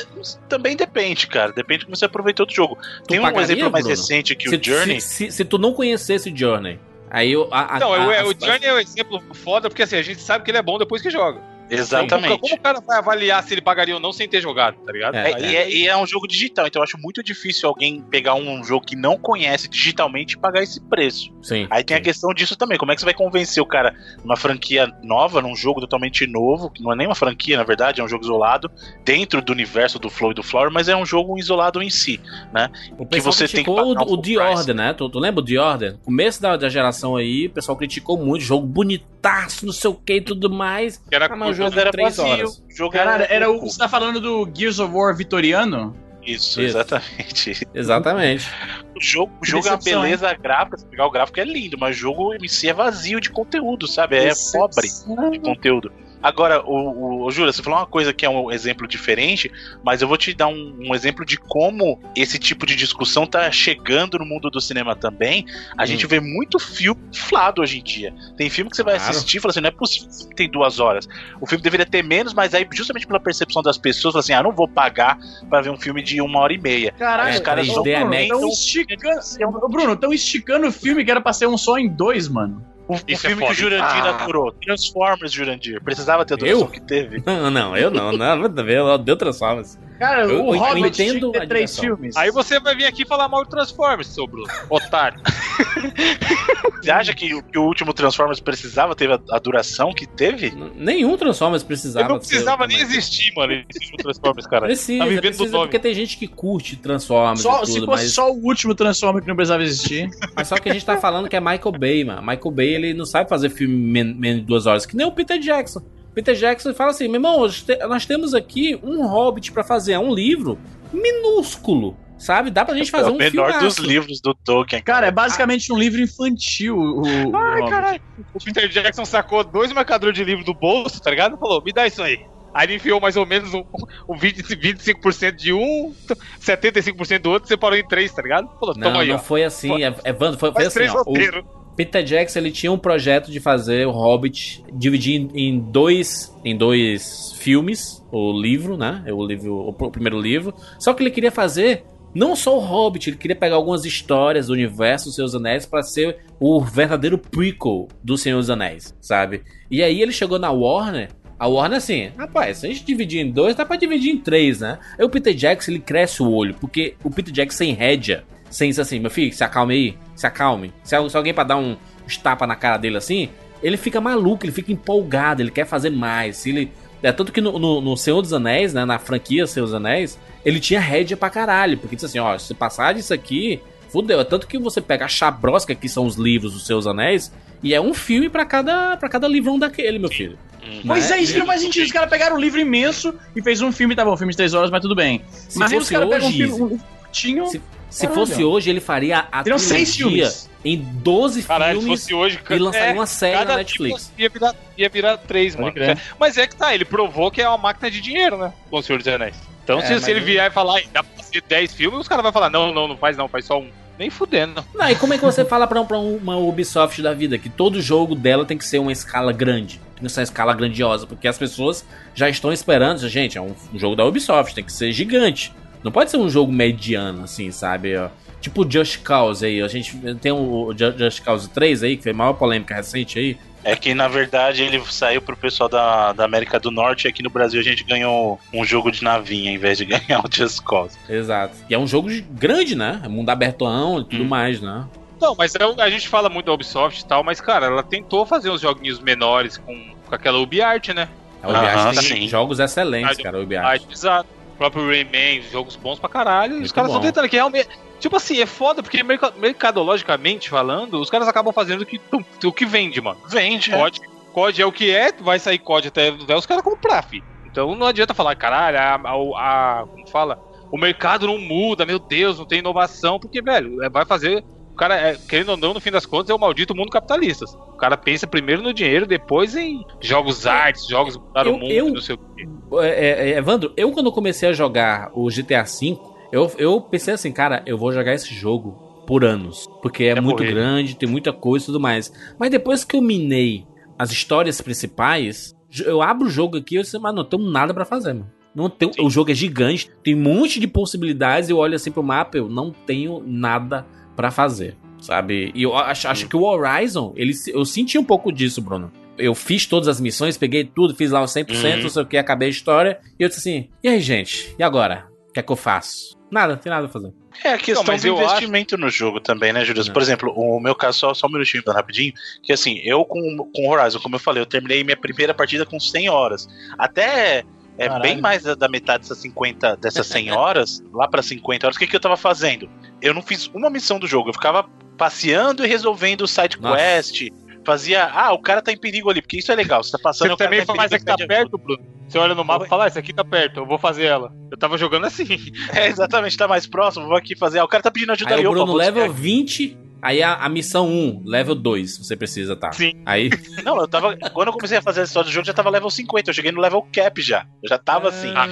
[0.49, 1.53] também depende, cara.
[1.53, 2.77] Depende de como você aproveitou do jogo.
[3.07, 3.97] Tem um pagaria, exemplo mais Bruno?
[3.97, 4.99] recente que se, o Journey.
[4.99, 6.77] Se, se- se tu não conhecesse Journey,
[7.09, 7.47] aí eu.
[7.49, 10.01] A, a- Não, a- é, o as- Journey é um exemplo foda, porque assim, a
[10.01, 11.39] gente sabe que ele é bom depois que joga.
[11.72, 12.26] Exatamente.
[12.26, 14.91] Então, como o cara vai avaliar se ele pagaria ou não sem ter jogado, tá
[14.91, 15.15] ligado?
[15.15, 18.01] É, É, e, é, e é um jogo digital, então eu acho muito difícil alguém
[18.01, 21.32] pegar um jogo que não conhece digitalmente e pagar esse preço.
[21.41, 21.67] Sim.
[21.69, 22.03] Aí tem a sim.
[22.03, 22.78] questão disso também.
[22.78, 26.69] Como é que você vai convencer o cara numa franquia nova, num jogo totalmente novo,
[26.69, 28.69] que não é nem uma franquia, na verdade, é um jogo isolado,
[29.05, 32.19] dentro do universo do Flow e do Flower, mas é um jogo isolado em si,
[32.53, 32.69] né?
[32.97, 34.38] O pessoal você tem que pagar o, o The.
[34.38, 34.93] Order, né?
[34.93, 35.97] Tu, tu lembra o The Order?
[36.03, 40.15] Começo da, da geração aí, o pessoal criticou muito, jogo bonitaço, não sei o que
[40.15, 40.97] e tudo mais.
[41.09, 42.57] Que era Ah, mas jogo era três vazio, horas.
[42.57, 43.53] o jogo Caralho, era o.
[43.53, 43.70] pouco.
[43.70, 45.95] Você tá falando do Gears of War vitoriano?
[46.24, 46.62] Isso, Isso.
[46.62, 47.68] exatamente.
[47.74, 48.47] Exatamente.
[48.95, 51.95] O jogo, o jogo é uma beleza gráfica, se pegar o gráfico é lindo, mas
[51.95, 54.18] o jogo em si é vazio de conteúdo, sabe?
[54.18, 54.88] É pobre
[55.32, 55.91] de conteúdo.
[56.22, 59.51] Agora, o, o, o Júlia, você falou uma coisa que é um exemplo diferente,
[59.84, 63.51] mas eu vou te dar um, um exemplo de como esse tipo de discussão tá
[63.51, 65.45] chegando no mundo do cinema também.
[65.78, 65.86] A Hum.
[65.88, 68.13] gente vê muito filme inflado hoje em dia.
[68.38, 69.11] Tem filme que você vai Claro.
[69.11, 71.07] assistir e fala assim, não é possível que tem duas horas.
[71.39, 74.43] O filme deveria ter menos, mas aí, justamente pela percepção das pessoas, fala assim, ah,
[74.43, 75.17] não vou pagar
[75.49, 76.91] pra ver um filme de uma hora e meia.
[76.97, 78.28] Caralho, É, os caras 3D só Bruno, IMAX.
[78.28, 79.57] tão esticando.
[79.65, 82.63] Ô, Bruno, tão esticando o filme que era pra ser um só em dois, mano.
[82.91, 83.55] O, o é filme que o.
[83.55, 84.23] Jurandir Ah.
[84.23, 84.51] adorou.
[84.51, 85.81] Transformers, Jurandir.
[85.81, 86.67] Precisava ter a duração Eu?
[86.67, 87.23] que teve.
[87.25, 89.79] Não, não, eu não, não, nada a ver, eu deu Transformers.
[90.02, 91.95] Cara, Eu- o eu Hobbit entendo tinha que a ter três direção.
[91.97, 92.18] filmes.
[92.18, 94.47] Aí você vai vir aqui falar mal de Transformers, seu Bruno.
[94.68, 95.22] Otário.
[96.82, 100.47] Você acha que, o- que o último Transformers precisava ter a, a duração que teve?
[100.47, 102.06] N- Nenhum Transformers precisava.
[102.06, 104.66] Ele não precisava nem existir, mano, esse filme Transformers, cara.
[104.66, 107.86] Precisa, Tá vivendo precisa do porque tem gente que curte Transformers Só, e se tudo,
[107.86, 110.10] fosse mas, só o último Transformer que não precisava existir.
[110.36, 112.22] mas só que a gente tá falando que é Michael Bay, mano.
[112.22, 115.12] Michael Bay, ele não sabe fazer filme men- menos de duas horas, que nem o
[115.12, 115.82] Peter Jackson.
[116.14, 119.93] Peter Jackson fala assim, meu irmão, nós te- nós temos aqui um Hobbit pra fazer,
[119.93, 120.57] é um livro
[120.91, 122.49] minúsculo, sabe?
[122.51, 123.66] Dá pra gente fazer é o um menor filmaço.
[123.82, 124.82] dos livros do Tolkien.
[124.82, 126.78] Cara, é basicamente um livro infantil.
[126.78, 128.01] O, o Ai, caralho.
[128.34, 131.38] O Peter Jackson sacou dois marcadores de livro do bolso, tá ligado?
[131.38, 132.26] Falou, me dá isso aí.
[132.53, 133.64] Aí ele enfiou mais ou menos um,
[134.09, 135.93] um 20, 25% de um,
[136.41, 138.49] 75% do outro, separou em três, tá ligado?
[138.59, 139.20] Falou, Não, aí, não ó.
[139.20, 140.95] foi assim, é- Evandro, foi, foi assim, três ó.
[140.99, 141.45] O roteiros.
[141.86, 147.34] Peter Jackson, ele tinha um projeto de fazer o Hobbit, dividir em- dois, em dois
[147.39, 149.03] filmes, o livro, né?
[149.11, 150.53] O livro, o pr- o primeiro livro.
[150.79, 154.53] Só que ele queria fazer não só o Hobbit, ele queria pegar algumas histórias do
[154.53, 159.41] universo dos Seus Anéis para ser o verdadeiro prequel do Senhor dos Anéis, sabe?
[159.69, 161.09] E aí ele chegou na Warner,
[161.39, 164.59] a Warner assim, rapaz, se a gente dividir em dois, dá pra dividir em três,
[164.59, 164.77] né?
[164.99, 168.69] Aí o Peter Jackson, ele cresce o olho, porque o Peter Jackson sem rédea, sem
[168.69, 170.72] isso assim, meu filho, se acalme aí, se acalme.
[170.84, 171.76] Se, al- se alguém pra dar um
[172.07, 173.30] uns tapa na cara dele assim,
[173.61, 176.38] ele fica maluco, ele fica empolgado, ele quer fazer mais.
[176.38, 176.72] Se ele,
[177.03, 180.17] é tanto que no, no, no Senhor dos Anéis, né, na franquia Senhor dos Anéis,
[180.43, 183.59] ele tinha rédea pra caralho, porque disse assim, ó, se passar disso aqui,
[183.89, 184.19] fudeu.
[184.19, 187.74] É tanto que você pega a chabrosca, que são os livros dos Seus Anéis, e
[187.74, 190.38] é um filme pra cada, pra cada livrão daquele, meu filho.
[190.86, 191.17] Pois Né?
[191.17, 191.86] é, isso que não faz sentido.
[191.86, 194.53] Os caras pegaram um livro imenso e fez um filme, tá bom, filme de três
[194.53, 195.22] horas, mas tudo bem.
[195.30, 197.47] Se mas os caras pegam um hoje, filme um curtinho.
[197.47, 197.61] Se-
[197.91, 198.25] Se Caralho.
[198.27, 200.49] fosse hoje, ele faria a Teriam seis filmes.
[200.65, 202.39] em 12 Caralho, se filmes fosse hoje...
[202.49, 204.05] e lançaria é, uma série cada na Netflix.
[204.07, 205.73] tipo ia virar, ia virar três, mano.
[205.73, 205.97] crer.
[206.19, 208.51] Mas é que tá, ele provou que é uma máquina de dinheiro, né?
[208.69, 209.35] Com o Senhor dos Anéis.
[209.63, 212.07] Então, É, se, se ele vier e falar, "Ai, dá pra fazer 10 filmes, os
[212.07, 213.69] caras vão falar, não, não, não faz não, faz só um.
[213.99, 214.65] Nem fudendo.
[214.73, 217.79] Não, e como é que você fala pra, pra uma Ubisoft da vida que todo
[217.81, 219.79] jogo dela tem que ser uma escala grande?
[219.95, 221.85] Tem que ser uma escala grandiosa, porque as pessoas
[222.15, 223.07] já estão esperando.
[223.07, 225.53] Gente, é um, um jogo da Ubisoft, tem que ser gigante.
[225.84, 227.93] Não pode ser um jogo mediano, assim, sabe?
[228.39, 229.61] Tipo o Just Cause aí.
[229.61, 233.17] A gente tem o Ju- Just Cause 3 aí, que foi a maior polêmica recente
[233.19, 233.38] aí.
[233.63, 237.21] É que na verdade ele saiu pro pessoal da, da América do Norte e aqui
[237.21, 240.61] no Brasil a gente ganhou um jogo de navinha em vez de ganhar o Just
[240.63, 240.97] Cause.
[241.07, 241.53] Exato.
[241.69, 242.99] E é um jogo de- grande, né?
[243.03, 244.27] É mundo abertão e tudo Hum.
[244.27, 244.86] mais, né?
[245.21, 248.25] Não, mas é- a gente fala muito da Ubisoft e tal, mas, cara, ela tentou
[248.25, 251.07] fazer uns joguinhos menores com, com aquela UbiArt, né?
[251.43, 252.27] A UbiArt tem sim.
[252.27, 253.84] jogos excelentes, cara, a Ah, UbiArt.
[253.91, 254.29] exato.
[254.62, 256.51] Próprio Rayman, jogos bons pra caralho.
[256.51, 257.68] e os Muito caras estão tentando que realmente.
[257.99, 261.99] Tipo assim, é foda, porque merca- mercadologicamente falando, os caras acabam fazendo o que,
[262.45, 263.20] o que vende, mano.
[263.28, 263.76] Vende, é.
[263.76, 263.99] COD,
[264.32, 267.24] COD é o que é, vai sair COD até, até os caras comprar, fi.
[267.43, 270.38] Então não adianta falar, caralho, a, a, a- Como fala?
[270.72, 274.43] O mercado não muda, meu Deus, não tem inovação, porque, velho, é, vai fazer.
[274.72, 277.45] O cara, é, querendo ou não, no fim das contas, é o maldito mundo capitalista.
[277.45, 281.72] O cara pensa primeiro no dinheiro, depois em jogos artes, jogos para Eu- o mundo,
[281.72, 282.47] eu- não sei o quê.
[282.82, 285.97] É, é, é, Evandro, eu quando comecei a jogar o GTA V,
[286.32, 288.72] eu, eu pensei assim, cara, eu vou jogar esse jogo
[289.05, 289.67] por anos.
[289.82, 290.53] Porque é, É muito morrer.
[290.53, 292.11] grande, tem muita coisa e tudo mais.
[292.39, 293.65] Mas depois que eu minei
[293.99, 295.53] as histórias principais,
[295.86, 298.32] eu abro o jogo aqui e eu disse, mas não tenho nada pra fazer, mano.
[298.53, 301.49] Não tenho, o jogo é gigante, tem um monte de possibilidades.
[301.49, 303.86] Eu olho assim pro mapa, eu não tenho nada
[304.16, 305.51] pra fazer, sabe?
[305.55, 308.91] E eu acho, acho que o Horizon, ele, eu senti um pouco disso, Bruno.
[309.18, 311.84] Eu fiz todas as missões, peguei tudo, fiz lá os 100%, Uhum.
[311.84, 312.99] não sei o que, acabei a história.
[313.20, 314.55] E eu disse assim: e aí, gente?
[314.57, 315.07] E agora?
[315.30, 316.18] O que é que eu faço?
[316.32, 317.14] Nada, não tem nada pra fazer.
[317.43, 319.84] É a questão Não, do investimento no jogo também, né, Júlio?
[319.86, 319.93] Não.
[319.93, 323.70] Por exemplo, o meu caso, só, só um minutinho, rapidinho, que assim, eu com, com
[323.70, 326.47] Horizon, como eu falei, eu terminei minha primeira partida com 100 horas.
[326.78, 327.43] Até
[327.78, 328.03] é Caralho.
[328.03, 331.88] bem mais da, metade dessas 50, dessas 100 horas, lá pra 50 horas, o que,
[331.88, 332.69] que eu tava fazendo?
[333.01, 334.63] Eu não fiz uma missão do jogo, eu ficava
[334.97, 336.78] passeando e resolvendo side Nossa.
[336.78, 337.30] quest.
[337.63, 339.84] Fazia, ah, o cara tá em perigo ali, porque isso é legal.
[339.84, 342.01] Você tá passando Você o cara também tá faz perigo, essa que tá perto, Bruno.
[342.07, 344.34] Você olha no mapa e fala, ah, essa aqui tá perto, eu vou fazer ela.
[344.49, 345.26] Eu tava jogando assim.
[345.74, 347.59] É, exatamente, tá mais próximo, vou aqui fazer.
[347.59, 350.24] Ah, o cara tá pedindo ajuda Aí ali, o Bruno vou level desviar 20, aí
[350.24, 352.72] a, a missão 1, level 2, você precisa, tá?
[352.72, 353.02] Sim.
[353.06, 353.30] Aí.
[353.64, 354.18] Não, eu tava.
[354.34, 356.30] Quando eu comecei a fazer a história do jogo, já tava level 50.
[356.30, 357.45] Eu cheguei no level cap já.
[357.64, 358.34] Eu já tava assim.
[358.36, 358.47] Ah,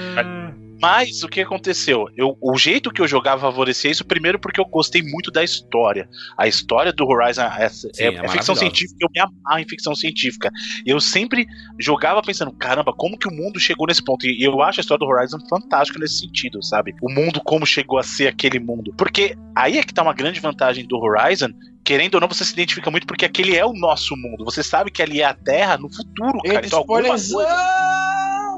[0.80, 2.06] Mas o que aconteceu?
[2.16, 6.08] Eu, o jeito que eu jogava favorecia isso, primeiro porque eu gostei muito da história.
[6.38, 9.68] A história do Horizon é, Sim, é- é é ficção científica, eu me amarro em
[9.68, 10.50] ficção científica.
[10.86, 11.46] Eu sempre
[11.78, 14.26] jogava pensando, caramba, como que o mundo chegou nesse ponto?
[14.26, 16.94] E eu acho a história do Horizon fantástica nesse sentido, sabe?
[17.02, 18.94] O mundo, como chegou a ser aquele mundo.
[18.96, 21.48] Porque aí é que tá uma grande vantagem do Horizon.
[21.82, 24.44] Querendo ou não, você se identifica muito porque aquele é o nosso mundo.
[24.44, 26.66] Você sabe que ali é a Terra no futuro, cara.
[26.66, 27.34] Então, alguma coisa-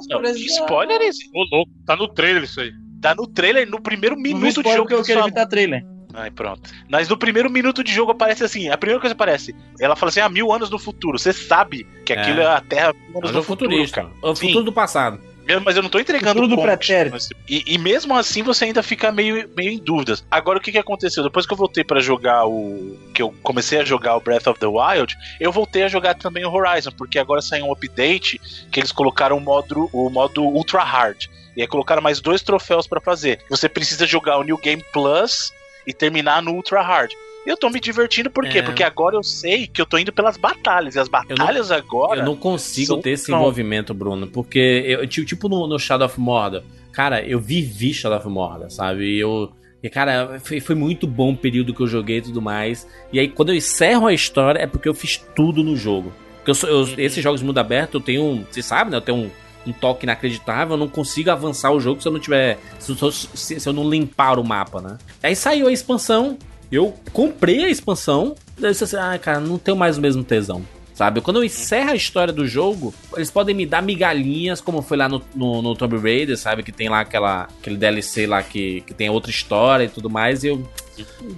[0.08, 1.28] Não, spoiler esse.
[1.34, 2.72] Ô, louco, tá no trailer isso aí.
[3.00, 4.82] Tá no trailer, no primeiro minuto de jogo.
[4.82, 5.84] porque eu que quero evitar trailer.
[6.14, 6.70] Ai, pronto.
[6.90, 10.10] Mas no primeiro minuto de jogo aparece assim: a primeira coisa que aparece, ela fala
[10.10, 11.18] assim: ah, mil anos no futuro.
[11.18, 12.46] Você sabe que aquilo é, É.
[12.48, 14.02] a Terra mil É anos no jogo futuro, futurista.
[14.02, 14.12] cara.
[14.22, 14.46] É o Sim.
[14.48, 15.18] futuro do passado.
[15.64, 17.14] Mas eu não tô entregando Futuro do ponte, pretérito.
[17.14, 20.24] mas- E, e mesmo assim você ainda fica meio, meio em dúvidas.
[20.30, 21.22] Agora o que, que aconteceu?
[21.22, 22.96] Depois que eu voltei pra jogar o.
[23.14, 26.44] que eu comecei a jogar o Breath of the Wild, eu voltei a jogar também
[26.44, 28.40] o Horizon, porque agora saiu um update
[28.70, 31.24] que eles colocaram o modo, o modo Ultra Hard.
[31.56, 33.40] E aí colocaram mais dois troféus pra fazer.
[33.50, 35.52] Você precisa jogar o New Game Plus
[35.86, 37.10] e terminar no Ultra Hard.
[37.44, 38.58] Eu tô me divertindo por quê?
[38.58, 38.62] É.
[38.62, 40.94] Porque agora eu sei que eu tô indo pelas batalhas.
[40.94, 42.20] E as batalhas agora.
[42.20, 46.20] Eu não consigo ter esse envolvimento, Bruno, porque eu, ti- tipo no, no Shadow of
[46.20, 46.62] Mordor,
[46.92, 49.04] cara, eu vivi Shadow of Mordor, sabe?
[49.16, 49.52] E eu.
[49.82, 52.86] E, cara, foi, foi muito bom o período que eu joguei e tudo mais.
[53.12, 56.12] E aí, quando eu encerro a história, é porque eu fiz tudo no jogo.
[56.36, 58.22] Porque eu, sou- eu- esses jogos de mundo aberto, eu tenho.
[58.22, 58.98] um- Você sabe, né?
[58.98, 59.30] Eu tenho um,
[59.66, 60.74] um toque inacreditável.
[60.74, 62.60] Eu não consigo avançar o jogo se eu não tiver.
[62.78, 64.98] Se, eu- se- se eu não limpar o mapa, né?
[65.20, 66.38] Aí saiu a expansão.
[66.72, 68.34] Eu comprei a expansão.
[68.58, 70.64] Daí eu disse assim: ah, cara, não tenho mais o mesmo tesão.
[70.94, 71.20] Sabe?
[71.20, 75.08] Quando eu encerro a história do jogo, eles podem me dar migalhinhas, como foi lá
[75.08, 76.62] no, no, no Tomb Raider, sabe?
[76.62, 80.44] Que tem lá aquela, aquele DLC lá que, que tem outra história e tudo mais.
[80.44, 80.68] E eu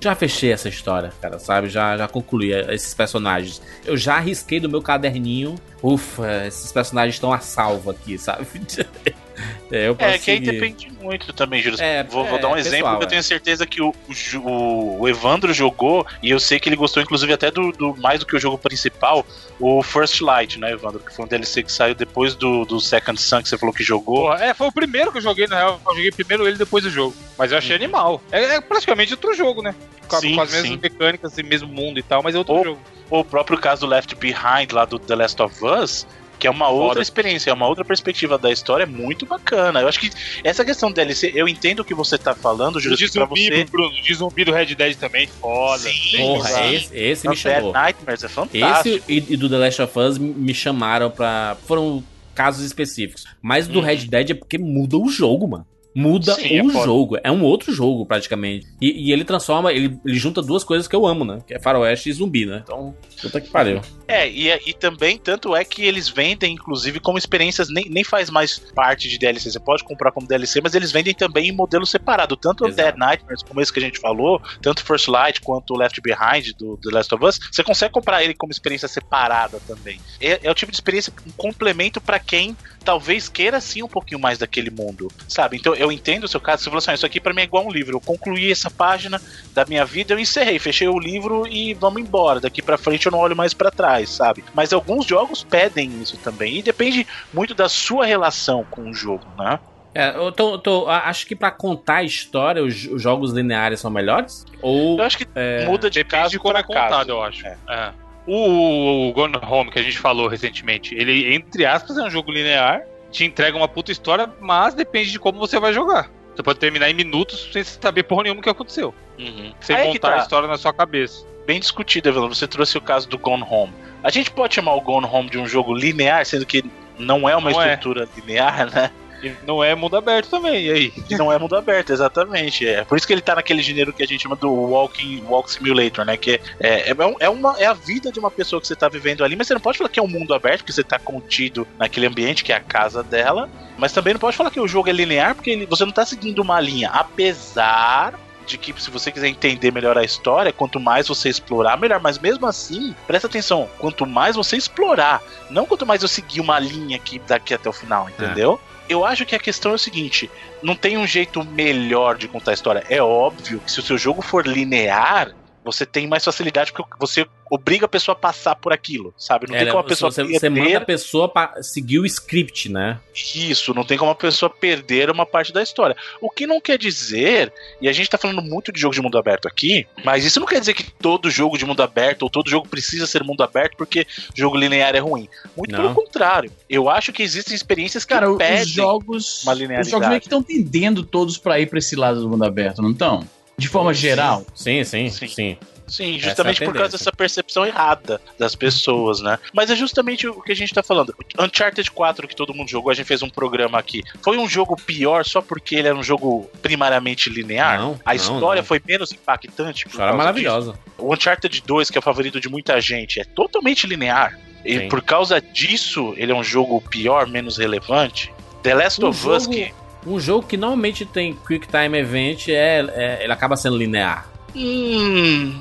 [0.00, 1.68] já fechei essa história, cara, sabe?
[1.68, 3.62] Já, já concluí esses personagens.
[3.84, 5.54] Eu já arrisquei do meu caderninho.
[5.82, 8.46] Ufa, esses personagens estão a salvo aqui, sabe?
[9.70, 10.50] É, eu É, que aí consegui.
[10.52, 11.80] depende muito também, Júlio.
[11.82, 13.10] É, vou, vou é, dar um pessoal, exemplo que eu é.
[13.10, 13.94] tenho certeza que o,
[14.38, 18.20] o, o- Evandro jogou, e eu sei que ele gostou, inclusive, até do, do- mais
[18.20, 19.26] do que o jogo principal,
[19.58, 21.00] o First Light, né, Evandro?
[21.00, 23.82] Que foi um DLC que saiu depois do, do Second Sun que você falou que
[23.82, 24.22] jogou.
[24.28, 25.80] Porra, é, foi o primeiro que eu joguei, na real.
[25.86, 27.14] Eu joguei primeiro ele depois do jogo.
[27.36, 28.22] Mas eu achei animal.
[28.30, 29.74] É, é praticamente outro jogo, né?
[30.08, 30.78] Com, Sim, com as mesmas sim.
[30.82, 32.80] mecânicas e mesmo mundo e tal, mas é outro Ou- jogo.
[33.10, 36.06] O próprio caso do Left Behind, lá do The Last of Us,
[36.44, 39.80] que é uma outra experiência, é uma outra perspectiva da história, é muito bacana.
[39.80, 40.10] Eu acho que
[40.44, 43.64] essa questão do DLC, eu entendo o que você tá falando, Júlio, de zumbi, você...
[43.64, 45.88] Bruno, de zumbi do Red Dead também, foda.
[45.88, 47.72] Sim, Porra, esse, esse me Dead chamou.
[47.72, 48.96] Nightmares é fantástico.
[48.96, 51.56] Esse e, e do The Last of Us me chamaram pra.
[51.66, 53.24] Foram casos específicos.
[53.40, 53.84] Mas do Uhum.
[53.86, 55.66] Red Dead é porque muda o jogo, mano.
[55.94, 56.84] Muda Sim, é o foda.
[56.84, 57.18] jogo.
[57.22, 58.66] É um outro jogo, praticamente.
[58.80, 61.38] E, e ele transforma, ele, ele junta duas coisas que eu amo, né?
[61.46, 62.62] Que é faroeste e zumbi, né?
[62.64, 63.80] Então, puta que pariu.
[64.08, 68.30] É, e, e também, tanto é que eles vendem, inclusive, como experiências, nem, nem faz
[68.30, 69.50] mais parte de DLC.
[69.50, 72.36] Você pode comprar como DLC, mas eles vendem também em modelo separado.
[72.36, 72.82] Tanto o Exato.
[72.82, 76.52] Dead Nightmares, como esse que a gente falou, tanto First Light quanto o Left Behind
[76.58, 80.00] do The Last of Us, você consegue comprar ele como experiência separada também.
[80.20, 84.20] É, é o tipo de experiência, um complemento pra quem talvez queira sim um pouquinho
[84.20, 85.56] mais daquele mundo, sabe?
[85.56, 87.44] Então eu entendo o seu caso, você falou assim, "Ah, isso aqui pra mim é
[87.44, 87.96] igual um livro.
[87.96, 89.20] Eu concluí essa página
[89.54, 92.40] da minha vida, eu encerrei, fechei o livro e vamos embora.
[92.40, 94.44] Daqui pra frente eu não olho mais pra trás, sabe?
[94.54, 99.24] Mas alguns jogos pedem isso também e depende muito da sua relação com o jogo,
[99.38, 99.58] né?
[99.96, 103.90] É, eu tô, tô- acho que pra contar a história, os, os jogos lineares são
[103.92, 104.44] melhores?
[104.60, 104.98] Ou.
[104.98, 107.46] Eu acho que é, muda de Depende caso de como é contado, eu acho.
[107.46, 107.56] É.
[107.68, 107.92] É.
[108.26, 112.32] O, o Gone Home, que a gente falou recentemente, ele, entre aspas, é um jogo
[112.32, 112.82] linear,
[113.14, 116.10] te entrega uma puta história, mas depende de como você vai jogar.
[116.34, 118.92] Você pode terminar em minutos sem saber porra nenhuma o que aconteceu.
[119.16, 119.52] Uhum.
[119.60, 120.14] Sem Aí que montar tá.
[120.16, 121.24] a história na sua cabeça.
[121.46, 122.28] bem discutido, Evelyn.
[122.28, 123.72] Você trouxe o caso do Gone Home.
[124.02, 126.64] A gente pode chamar o Gone Home de um jogo linear, sendo que
[126.98, 127.74] não é uma Não é.
[127.74, 128.90] estrutura linear, né?
[129.26, 130.92] E não é mundo aberto também, e aí?
[131.10, 132.66] E não é mundo aberto, exatamente.
[132.66, 135.50] É por isso que ele tá naquele gênero que a gente chama do Walking Walk
[135.50, 136.16] Simulator, né?
[136.16, 138.76] Que é, é, é um- é uma, é a vida de uma pessoa que você
[138.76, 140.84] tá vivendo ali, mas você não pode falar que é um mundo aberto, porque você
[140.84, 143.48] tá contido naquele ambiente que é a casa dela.
[143.76, 146.04] Mas também não pode falar que o jogo é linear, porque ele- você não tá
[146.06, 146.90] seguindo uma linha.
[146.90, 148.14] Apesar
[148.46, 151.98] de que se você quiser entender melhor a história, quanto mais você explorar, melhor.
[151.98, 156.58] Mas mesmo assim, presta atenção, quanto mais você explorar, não quanto mais eu seguir uma
[156.58, 158.60] linha aqui daqui até o final, entendeu?
[158.88, 160.30] Eu acho que a questão é o seguinte:
[160.62, 162.82] não tem um jeito melhor de contar a história.
[162.88, 165.28] É óbvio que se o seu jogo for linear,
[165.64, 169.46] você tem mais facilidade porque você obriga a pessoa a passar por aquilo, sabe?
[169.48, 172.06] Não é, tem como a pessoa você, você manda a perder pessoa pra seguir o
[172.06, 172.98] script, né?
[173.34, 175.96] isso, não tem como a pessoa perder uma parte da história.
[176.20, 179.16] O que não quer dizer, e a gente tá falando muito de jogo de mundo
[179.18, 182.50] aberto aqui, mas isso não quer dizer que todo jogo de mundo aberto ou todo
[182.50, 185.28] jogo precisa ser mundo aberto porque jogo linear é ruim.
[185.56, 185.80] Muito Não.
[185.80, 186.50] pelo contrário.
[186.68, 189.42] Eu acho que existem experiências que Cara, o- pedem os jogos.
[189.44, 189.90] uma Os linearidade.
[189.90, 192.90] jogos meio que estão tendendo todos pra ir pra esse lado do mundo aberto, não
[192.90, 193.26] estão?
[193.56, 194.44] De forma geral.
[194.54, 195.28] Sim, sim, Sim.
[195.28, 195.58] sim.
[195.86, 199.38] Sim, justamente é a por causa dessa percepção errada das pessoas, né?
[199.52, 201.14] Mas é justamente o que a gente tá falando.
[201.38, 204.02] Uncharted 4, que todo mundo jogou, a gente fez um programa aqui.
[204.22, 207.78] Foi um jogo pior só porque ele era um jogo primariamente linear?
[207.78, 208.66] Não, a não, história não.
[208.66, 209.84] foi menos impactante?
[209.84, 210.72] por História causa maravilhosa.
[210.72, 210.82] disso?
[210.96, 214.38] O Uncharted 2, que é o favorito de muita gente, é totalmente linear.
[214.64, 214.88] E Sim.
[214.88, 218.32] por causa disso, ele é um jogo pior, menos relevante.
[218.62, 219.74] The Last Um of Us, jogo- que.
[220.06, 224.26] Um jogo que normalmente tem Quick Time Event, é, é- ele acaba sendo linear.
[224.54, 225.60] Hum.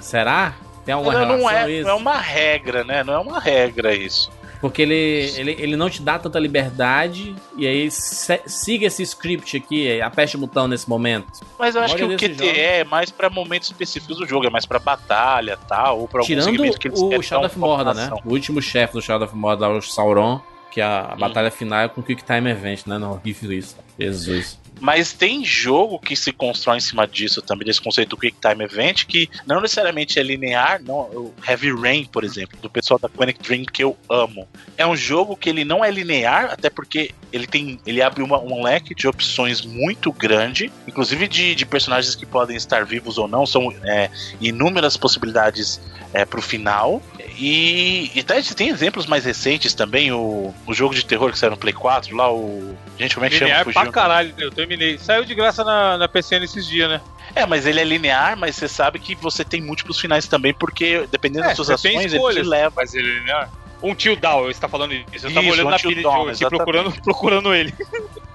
[0.00, 0.54] Será?
[0.84, 1.82] Tem alguma Não, relação não é, isso?
[1.84, 3.04] não é uma regra, né?
[3.04, 4.30] Não é uma regra isso.
[4.60, 4.94] Porque ele,
[5.38, 10.36] ele, ele não te dá tanta liberdade, e aí se- siga esse script aqui, aperte
[10.36, 11.40] o botão nesse momento.
[11.58, 14.46] Mas eu acho que Olha o desse QTE é mais pra momentos específicos do jogo,
[14.46, 17.58] é mais pra batalha tal, ou pra algum Tirando segmento que eles o Shadow of
[17.58, 18.10] Mordor, né?
[18.22, 22.02] O último chefe do Shadow of Mordor, o Sauron, que a batalha final é com
[22.02, 22.98] Quick Time Event, né?
[22.98, 23.76] Não, horrível isso.
[23.98, 24.58] Jesus.
[24.80, 28.64] Mas tem jogo que se constrói em cima disso também, desse conceito do Quick Time
[28.64, 33.06] Event, que não necessariamente é linear, não, o Heavy Rain, por exemplo, do pessoal da
[33.06, 34.48] Quantic Dream, que eu amo.
[34.78, 37.78] É um jogo que ele não é linear, até porque ele tem.
[37.86, 42.56] ele abre uma- um leque de opções muito grande, inclusive de, de personagens que podem
[42.56, 44.08] estar vivos ou não, são é,
[44.40, 45.78] inúmeras possibilidades
[46.14, 47.02] é, pro final.
[47.40, 51.50] E, e até tem exemplos mais recentes também, o, o jogo de terror que saiu
[51.52, 52.76] no Play 4, lá o.
[52.98, 53.46] Gente, como é que chama?
[53.48, 53.80] Linear Fugiu.
[53.82, 54.98] pra caralho, eu terminei.
[54.98, 57.00] Saiu de graça na, na PCN esses dias, né?
[57.34, 61.06] É, mas ele é linear, mas você sabe que você tem múltiplos finais também, porque
[61.10, 62.46] dependendo É, das suas ações, ele te escolhas.
[62.46, 62.72] leva.
[62.76, 63.50] Mas ele é linear.
[63.82, 65.26] Um tio down, você tá falando isso.
[65.26, 66.56] Eu tava Isso, olhando na Until pilha Dawn, de hoje, exatamente.
[66.56, 67.74] procurando, procurando ele.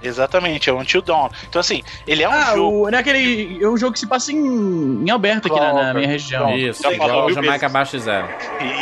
[0.02, 1.28] Exatamente, é o Until Dawn.
[1.48, 2.86] Então, assim, ele é um Ah, jogo.
[2.86, 3.62] o, não é aquele.
[3.62, 6.56] É um jogo que se passa em, em aberto aqui na, na minha região.
[6.56, 7.66] Isso, já falou Jamaica.
[7.66, 8.28] Abaixo de Zero.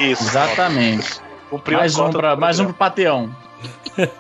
[0.00, 0.22] Isso.
[0.24, 1.20] Exatamente.
[1.70, 3.30] Mais um, pra, mais um pro Pateão.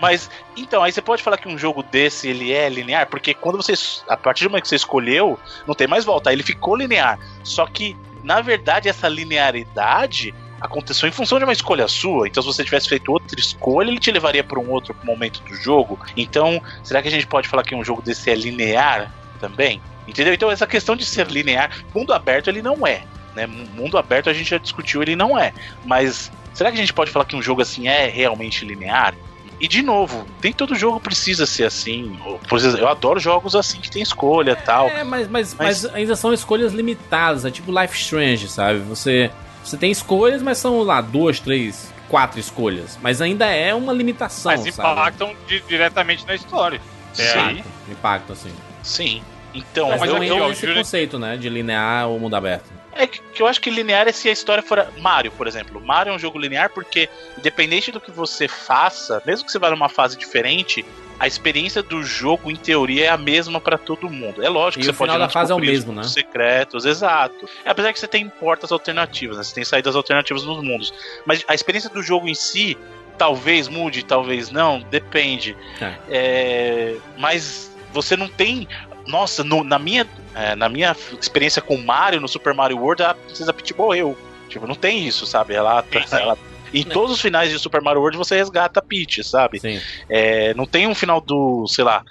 [0.00, 3.56] Mas, então, aí você pode falar que um jogo desse ele é linear, porque quando
[3.56, 3.74] você.
[4.08, 6.30] A partir do momento que você escolheu, não tem mais volta.
[6.30, 7.18] Aí ele ficou linear.
[7.42, 12.26] Só que, na verdade, essa linearidade aconteceu em função de uma escolha sua.
[12.28, 15.54] Então, se você tivesse feito outra escolha, ele te levaria para um outro momento do
[15.54, 15.98] jogo.
[16.16, 19.80] Então, será que a gente pode falar que um jogo desse é linear também?
[20.06, 20.32] Entendeu?
[20.34, 23.02] Então, essa questão de ser linear, mundo aberto ele não é.
[23.34, 23.46] Né?
[23.46, 25.52] Mundo aberto a gente já discutiu, ele não é.
[25.84, 29.14] Mas será que a gente pode falar que um jogo assim é realmente linear?
[29.60, 32.16] E de novo, nem todo jogo precisa ser assim.
[32.24, 34.88] Ou, Por exemplo, eu adoro jogos assim que tem escolha e tal.
[34.88, 38.78] É, mas, mas, Mas- mas ainda são escolhas limitadas, é tipo Life Strange, sabe?
[38.80, 39.30] Você,
[39.68, 42.98] você tem escolhas, mas são lá duas, três, quatro escolhas.
[43.02, 44.90] Mas ainda é uma limitação, Mas sabe?
[44.90, 46.80] impactam di- diretamente na história.
[47.18, 47.58] É aí.
[47.58, 48.52] Impacto, impacto, assim.
[48.82, 49.22] Sim.
[49.54, 52.18] Então, Mas Mas eu, eu, eu- eu, eu esse juro- conceito, né, de linear ou
[52.20, 52.66] mundo aberto.
[52.92, 54.84] É que que eu acho que linear é se a história for.
[54.98, 55.80] Mario, por exemplo.
[55.80, 57.08] Mario é um jogo linear porque,
[57.38, 60.84] independente do que você faça, mesmo que você vá numa fase diferente,
[61.18, 64.42] a experiência do jogo, em teoria, é a mesma pra todo mundo.
[64.44, 66.04] É lógico E que você o pode final da fase é o mesmo, né?
[66.04, 67.48] secretos, exato.
[67.64, 69.42] É, Apesar que você tem portas alternativas, né?
[69.42, 70.94] Você tem saídas alternativas nos mundos.
[71.26, 72.76] Mas a experiência do jogo em si,
[73.16, 75.56] talvez mude, talvez não, depende.
[75.80, 75.94] É.
[76.08, 78.68] É, mas você não tem.
[79.06, 83.14] Nossa, no- na, minha, é, na minha experiência com Mario, no Super Mario World, a
[83.14, 84.16] Princesa Peach morreu.
[84.48, 85.54] Tipo, não tem isso, sabe?
[85.54, 86.16] Ela, Sim, sim.
[86.16, 86.38] ela-
[86.72, 89.60] em todos os finais de Super Mario World você resgata a Peach, sabe?
[89.60, 89.80] Sim.
[90.08, 92.04] É, não tem um final do, sei lá,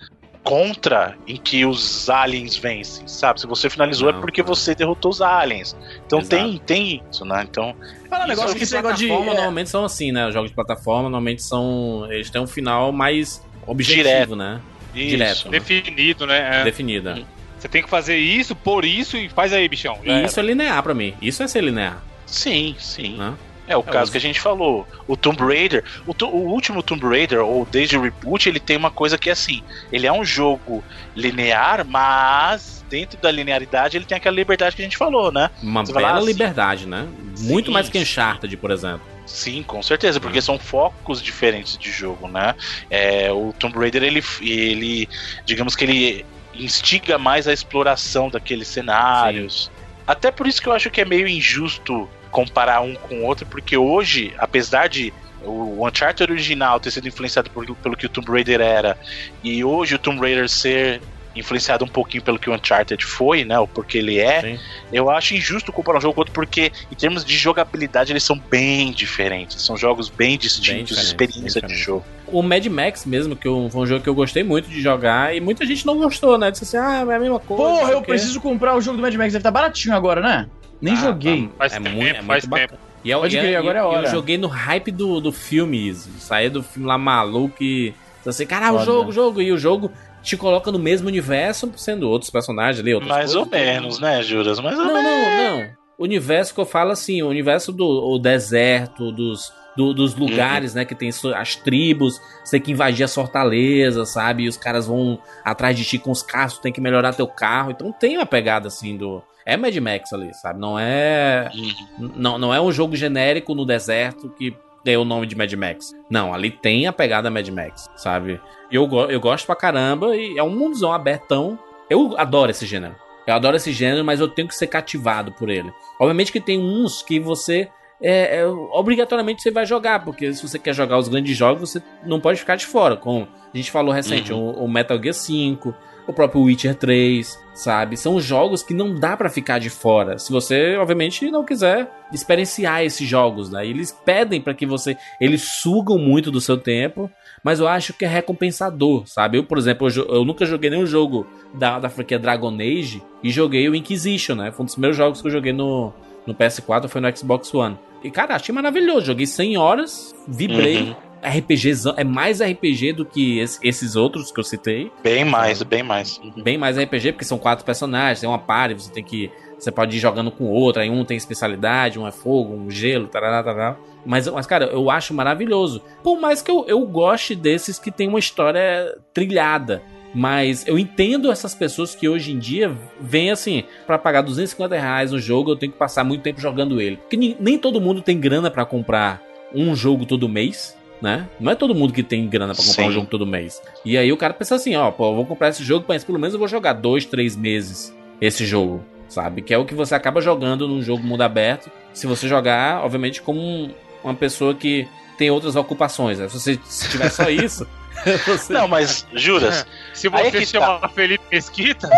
[0.43, 3.41] contra em que os aliens vencem, sabe?
[3.41, 4.47] Se você finalizou Não, é porque não.
[4.47, 5.75] você derrotou os aliens.
[6.05, 6.35] Então Exato.
[6.37, 7.45] tem, tem isso, né?
[7.49, 7.75] Então,
[8.09, 9.07] Fala um negócio Jogos que esse de negócio de.
[9.07, 10.27] plataforma é, normalmente são assim, né?
[10.27, 12.07] Os jogos de plataforma normalmente são.
[12.09, 14.35] Eles têm um final mais objetivo, Direto.
[14.37, 14.61] né?
[14.95, 15.09] isso.
[15.09, 15.49] Direto.
[15.49, 16.61] Definido, né?
[16.61, 16.63] É.
[16.63, 17.21] Definida.
[17.59, 19.99] Você tem que fazer isso, por isso e faz aí, bichão.
[20.03, 21.13] E isso é linear pra mim.
[21.21, 23.17] Isso é ser linear, Sim, sim.
[23.17, 23.33] né?
[23.67, 24.87] É o É, caso os- que a gente falou.
[25.05, 28.89] O Tomb Raider, o, o último Tomb Raider, ou desde o reboot, ele tem uma
[28.89, 29.61] coisa que é assim:
[29.91, 30.83] ele é um jogo
[31.15, 35.49] linear, mas dentro da linearidade ele tem aquela liberdade que a gente falou, né?
[35.61, 37.05] Uma Você bela assim- liberdade, né?
[37.39, 38.03] Muito Sim, mais que sim.
[38.03, 39.05] Uncharted, por exemplo.
[39.25, 42.55] Sim, com certeza, porque são focos diferentes de jogo, né?
[42.89, 45.09] É, o Tomb Raider, ele, ele,
[45.45, 49.69] digamos que ele instiga mais a exploração daqueles cenários.
[50.07, 53.45] Até por isso que eu acho que é meio injusto comparar um com o outro,
[53.45, 55.13] porque hoje, apesar de
[55.43, 58.97] o Uncharted original ter sido influenciado por- pelo que o Tomb Raider era,
[59.43, 60.99] e hoje o Tomb Raider ser
[61.35, 63.59] influenciado um pouquinho pelo que o Uncharted foi, né?
[63.59, 64.59] Ou porque ele é, Sim.
[64.91, 68.35] eu acho injusto comparar um jogo com outro, porque em termos de jogabilidade eles são
[68.49, 69.61] bem diferentes.
[69.61, 72.03] São jogos bem distintos, diferentes, experiência bem de jogo.
[72.25, 75.35] O Mad Max mesmo, que eu- foi um jogo que eu gostei muito de jogar,
[75.35, 76.49] e muita gente não gostou, né?
[76.49, 77.63] Disse assim, ah, é a mesma coisa.
[77.63, 79.31] Porra, eu preciso comprar o jogo do Mad Max.
[79.31, 80.49] Deve estar baratinho agora, né?
[80.81, 81.47] Nem Ah, joguei.
[81.47, 81.53] tá.
[81.57, 82.79] Faz é tempo, muito, é faz muito bacana.
[83.03, 84.07] E eu, Pode e- crer, agora é hora.
[84.07, 86.09] Eu joguei no hype do, do filme, Izzy.
[86.19, 87.93] Saí do filme lá maluco e.
[88.25, 89.41] Assim, cara, o jogo, o jogo.
[89.41, 89.89] E o jogo
[90.21, 93.67] te coloca no mesmo universo, sendo outros personagens ali, outras Mais ou coisas.
[93.67, 94.59] menos, né, Juras?
[94.59, 95.11] Mais ou Não, menos.
[95.11, 95.69] não, não.
[95.97, 100.73] O universo que eu falo assim, o universo do o deserto, dos, do- dos lugares,
[100.75, 104.43] né, que tem as tribos, você tem que invadir as fortalezas, sabe?
[104.43, 107.27] E os caras vão atrás de ti com os carros, tu tem que melhorar teu
[107.27, 107.71] carro.
[107.71, 109.23] Então tem uma pegada assim do.
[109.47, 110.59] É Mad Max ali, sabe?
[110.59, 111.49] Não é.
[111.55, 112.11] Uhum.
[112.17, 114.53] Não, não é um jogo genérico no deserto que
[114.83, 115.95] tem o nome de Mad Max.
[116.09, 118.41] Não, ali tem a pegada Mad Max, sabe?
[118.69, 121.57] Eu, eu gosto pra caramba e é um mundozão abertão.
[121.89, 122.93] Eu adoro esse gênero.
[123.25, 125.71] Eu adoro esse gênero, mas eu tenho que ser cativado por ele.
[125.97, 127.69] Obviamente que tem uns que você.
[128.01, 131.81] É, é, obrigatoriamente você vai jogar, porque se você quer jogar os grandes jogos, você
[132.05, 132.97] não pode ficar de fora.
[132.97, 135.73] Como a gente falou recente, o, o Metal Gear 5,
[136.05, 137.97] o próprio Witcher 3, sabe?
[137.97, 140.17] São jogos que não dá pra ficar de fora.
[140.19, 143.65] Se você, obviamente, não quiser experienciar esses jogos, né?
[143.65, 144.95] Eles pedem pra que você.
[145.19, 147.09] Eles sugam muito do seu tempo,
[147.43, 149.39] mas eu acho que é recompensador, sabe?
[149.39, 153.31] Eu, por exemplo, eu, eu nunca joguei nenhum jogo da, da franquia Dragon Age e
[153.31, 154.51] joguei o Inquisition, né?
[154.51, 155.91] Foi um dos primeiros jogos que eu joguei no,
[156.25, 157.77] no PS4, foi no Xbox One.
[158.03, 159.07] E, cara, achei maravilhoso.
[159.07, 160.81] Joguei 100 horas, vibrei.
[160.81, 161.06] Uhum.
[161.21, 164.91] RPGzão, é mais RPG do que esse- esses outros que eu citei.
[165.03, 166.17] Bem mais, bem mais.
[166.23, 166.43] Uhum.
[166.43, 169.31] Bem mais RPG, porque são quatro personagens, tem uma party, você tem que.
[169.57, 173.07] Você pode ir jogando com outro, aí um tem especialidade, um é fogo, um gelo,
[173.07, 173.75] tarará, tarará.
[174.05, 175.81] Mas, mas, cara, eu acho maravilhoso.
[176.03, 179.81] Por mais que eu, eu goste desses que tem uma história trilhada.
[180.13, 182.71] Mas eu entendo essas pessoas que hoje em dia
[183.01, 186.79] vêm assim, pra pagar 250 reais no jogo, eu tenho que passar muito tempo jogando
[186.79, 186.97] ele.
[186.97, 189.21] Porque nem, nem todo mundo tem grana pra comprar
[189.53, 191.27] um jogo todo mês, né?
[191.39, 192.89] Não é todo mundo que tem grana pra comprar Sim.
[192.89, 193.61] um jogo todo mês.
[193.85, 196.17] E aí o cara pensa assim, ó, pô, eu vou comprar esse jogo, mas pelo
[196.19, 199.41] menos eu vou jogar dois, três meses esse jogo, sabe?
[199.41, 201.69] Que é o que você acaba jogando num jogo mundo aberto.
[201.93, 203.71] Se você jogar, obviamente, como um-
[204.03, 204.87] uma pessoa que
[205.17, 206.19] tem outras ocupações.
[206.19, 206.27] Né?
[206.29, 207.67] Se você se tiver só isso,
[208.25, 208.53] você...
[208.53, 211.89] Não, mas, Juras, Se você que chama Felipe Mesquita,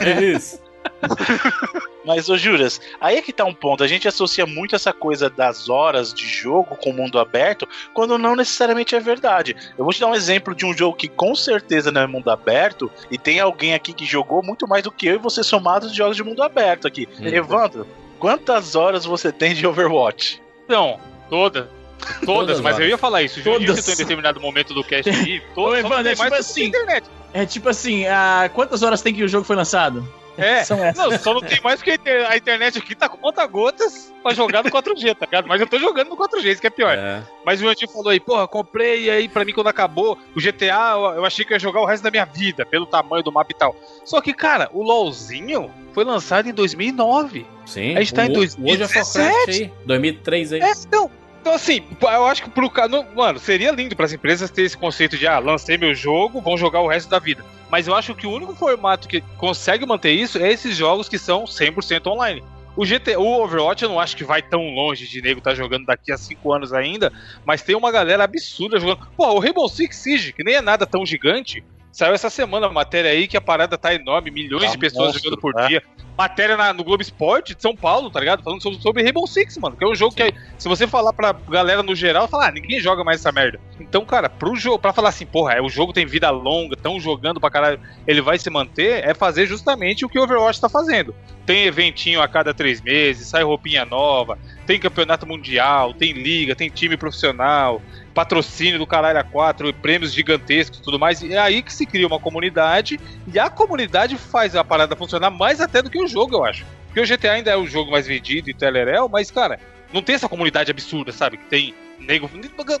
[0.00, 0.58] é isso.
[2.04, 3.84] Mas, ô Juras, aí é que tá um ponto.
[3.84, 8.18] A gente associa muito essa coisa das horas de jogo com o mundo aberto, quando
[8.18, 9.56] não necessariamente é verdade.
[9.78, 12.30] Eu vou te dar um exemplo de um jogo que com certeza não é mundo
[12.30, 15.92] aberto, e tem alguém aqui que jogou muito mais do que eu e você somados
[15.92, 17.08] de jogos de mundo aberto aqui.
[17.20, 17.26] Hum.
[17.26, 17.86] Evandro,
[18.18, 20.42] quantas horas você tem de Overwatch?
[20.68, 20.98] não,
[21.28, 21.68] toda.
[22.02, 22.84] Todas, Todas mas horas.
[22.84, 23.40] eu ia falar isso.
[23.44, 23.76] Todas.
[23.76, 25.40] citou em determinado momento do cast aí.
[25.52, 26.64] Ô, Todas, Evandro, é tipo assim.
[26.64, 27.06] internet.
[27.32, 30.06] É tipo assim, ah, quantas horas tem que o jogo foi lançado?
[30.38, 30.96] É, São essas.
[30.96, 34.32] não, só não tem mais porque a inter- a internet aqui tá com conta-gotas pra
[34.32, 35.46] jogar no 4G, tá ligado?
[35.48, 36.96] Mas eu tô jogando no 4G, isso que é pior.
[36.96, 37.22] É.
[37.44, 40.92] Mas o Antinho falou aí, porra, comprei e aí pra mim quando acabou o GTA,
[41.16, 43.54] eu- achei que ia jogar o resto da minha vida, pelo tamanho do mapa e
[43.54, 43.74] tal.
[44.04, 47.46] Só que, cara, o LoLzinho foi lançado em 2009.
[47.66, 47.96] Sim.
[47.96, 48.68] A gente tá em o- 2017.
[48.72, 49.72] Hoje é Warcraft aí.
[49.86, 50.60] 2003 aí.
[50.60, 51.10] É, então.
[51.42, 52.88] Então, assim, eu acho que pro cara.
[53.16, 56.80] Mano, seria lindo pras empresas ter esse conceito de, ah, lancei meu jogo, vão jogar
[56.80, 57.44] o resto da vida.
[57.68, 61.18] Mas eu acho que o único formato que consegue manter isso é esses jogos que
[61.18, 62.44] são 100% online.
[62.76, 65.84] O GT, o Overwatch eu não acho que vai tão longe de nego tá jogando
[65.84, 67.12] daqui a 5 anos ainda,
[67.44, 69.04] mas tem uma galera absurda jogando.
[69.16, 71.62] Pô, o Rainbow Six Siege, que nem é nada tão gigante,
[71.92, 75.08] saiu essa semana a matéria aí que a parada tá enorme, milhões Tá de pessoas
[75.12, 75.68] monstro, jogando por né?
[75.68, 75.82] dia.
[76.18, 78.42] Matéria na- no Globo Esporte de São Paulo, tá ligado?
[78.42, 81.32] Falando sobre, sobre Rainbow Six, mano, que é um jogo que se você falar pra
[81.32, 83.58] galera no geral, falar, ah, ninguém joga mais essa merda.
[83.80, 87.00] Então, cara, pro jogo, pra falar assim, porra, é, o jogo tem vida longa, tão
[87.00, 90.68] jogando pra caralho, ele vai se manter, é fazer justamente o que o Overwatch tá
[90.68, 91.14] fazendo.
[91.46, 94.38] Tem eventinho a cada três meses, sai roupinha nova,
[94.72, 97.82] tem campeonato mundial, tem liga, tem time profissional,
[98.14, 101.20] patrocínio do caralho a 4, prêmios gigantescos e tudo mais.
[101.20, 102.98] E é aí que se cria uma comunidade,
[103.30, 106.64] e a comunidade faz a parada funcionar mais até do que o jogo, eu acho.
[106.86, 109.60] Porque o GTA ainda é o jogo mais vendido e telerel, mas, cara,
[109.92, 111.36] não tem essa comunidade absurda, sabe?
[111.36, 112.30] Que tem nego.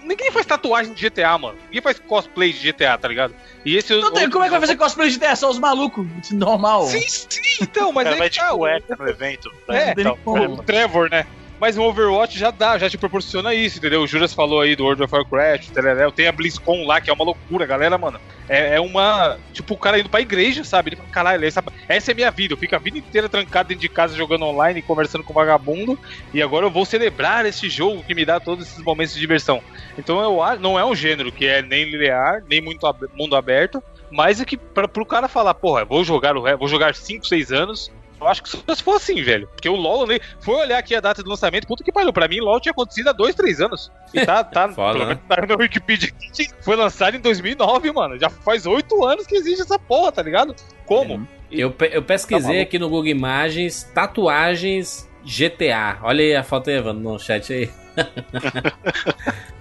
[0.02, 1.58] Ninguém faz tatuagem de GTA, mano.
[1.66, 3.34] Ninguém faz cosplay de GTA, tá ligado?
[3.66, 5.36] E esse Não tem, como é que vai fazer cosplay de GTA?
[5.36, 6.86] Só os malucos, normal.
[6.86, 9.50] Sim, sim, então, mas aí vai de tá, o- cueca no evento.
[9.68, 11.26] É, Não tem Então, o Trevor, né?
[11.62, 14.02] Mas o Overwatch já dá, já te proporciona isso, entendeu?
[14.02, 17.14] O Juras falou aí do World of Warcraft, Telerel, tem a BlizzCon lá, que é
[17.14, 18.18] uma loucura, galera, mano.
[18.50, 19.38] É, é uma.
[19.54, 20.88] Tipo, o cara indo pra igreja, sabe?
[20.88, 22.54] Ele fala, caralho, essa, essa é minha vida.
[22.54, 25.96] Eu fico a vida inteira trancado dentro de casa jogando online, conversando com vagabundo.
[26.34, 29.60] E agora eu vou celebrar esse jogo que me dá todos esses momentos de diversão.
[29.96, 33.80] Então eu não é um gênero que é nem linear, nem muito ab- mundo aberto.
[34.10, 37.52] Mas é que pra, pro cara falar, porra, vou jogar o vou jogar 5, 6
[37.52, 37.88] anos.
[38.22, 39.48] Eu acho que se for assim, velho.
[39.48, 42.12] Porque o LoL, né, foi olhar aqui a data do lançamento, puta que pariu.
[42.12, 43.90] Pra mim, LoL tinha acontecido há 2, 3 anos.
[44.14, 45.14] E tá, tá, Foda, pelo né?
[45.14, 48.18] menos tá na Wikipedia aqui, foi lançado em 2009, mano.
[48.18, 50.54] Já faz 8 anos que existe essa porra, tá ligado?
[50.86, 51.26] Como?
[51.50, 52.62] Eu, pe- eu Tá pesquisei maluco.
[52.62, 55.98] aqui no Google Imagens tatuagens GTA.
[56.02, 57.70] Olha aí a foto aí, Evandro, no chat aí.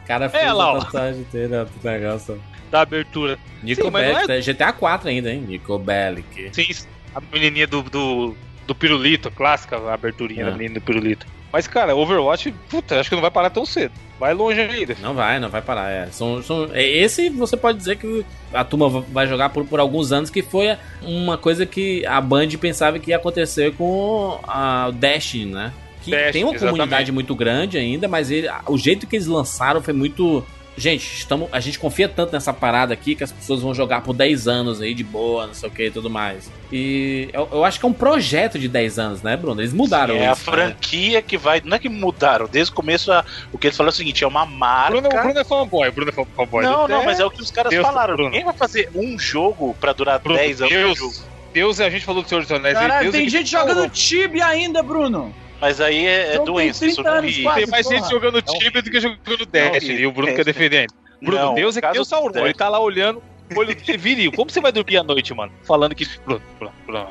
[0.03, 2.41] O cara fez É, lá, a tatuagem inteira, que negócio.
[2.69, 3.37] Da abertura.
[3.61, 5.41] Nico Sim, mas não Bellic, GTA 4 ainda, hein?
[5.41, 6.49] Nico Bellic.
[6.53, 6.67] Sim,
[7.13, 8.35] a menininha do, do,
[8.71, 10.45] do pirulito, clássica, a aberturinha É.
[10.45, 11.25] da menina do pirulito.
[11.51, 13.91] Mas, cara, Overwatch, puta, acho que não vai parar tão cedo.
[14.17, 14.95] Vai longe ainda.
[15.01, 15.89] Não vai, não vai parar.
[15.89, 16.05] É.
[16.11, 18.23] São, são, é, esse você pode dizer que
[18.53, 22.47] a turma vai jogar por, por alguns anos, que foi uma coisa que a Band
[22.59, 25.73] pensava que ia acontecer com a o Destiny, né?
[26.03, 26.59] Que tem uma exatamente.
[26.71, 30.43] comunidade muito grande ainda, mas ele- o jeito que eles lançaram foi muito.
[30.77, 34.13] Gente, estamos, a gente confia tanto nessa parada aqui que as pessoas vão jogar por
[34.13, 36.49] 10 anos aí de boa, não sei o que e tudo mais.
[36.71, 39.59] E eu, eu acho que é um projeto de 10 anos, né, Bruno?
[39.61, 40.57] Eles mudaram é a isso, né?
[40.57, 41.61] franquia que vai.
[41.63, 44.23] Não é que mudaram, desde o começo a- o que eles falaram é o seguinte:
[44.23, 44.91] é uma marca.
[44.91, 46.63] Bruno, o Bruno é fanboy, o Bruno é fanboy.
[46.63, 48.15] não, não, mas é o que os caras Deus, falaram.
[48.15, 48.29] Bruno.
[48.29, 50.73] Ninguém vai fazer um jogo pra durar Bruno, 10 anos.
[50.73, 51.13] Deus, um jogo.
[51.53, 52.77] Deus, a gente falou do Senhor dos Anéis.
[52.77, 55.35] aí, Caralho, é tem gente jogando Tibia ainda, Bruno.
[55.61, 57.43] Mas aí é, é doença, isso 30 não anos, ri.
[57.43, 57.59] quase.
[57.59, 57.97] Tem mais porra.
[57.99, 58.41] gente jogando.
[58.41, 60.01] Tibia do que jogando Destiny.
[60.01, 60.87] E o Bruno quer defender.
[61.21, 62.45] Bruno, Não, Deus é que o Sauron.
[62.45, 63.21] Ele tá lá olhando,
[63.55, 64.31] olho viril.
[64.31, 65.51] Como você vai dormir à noite, mano?
[65.63, 66.07] Falando que.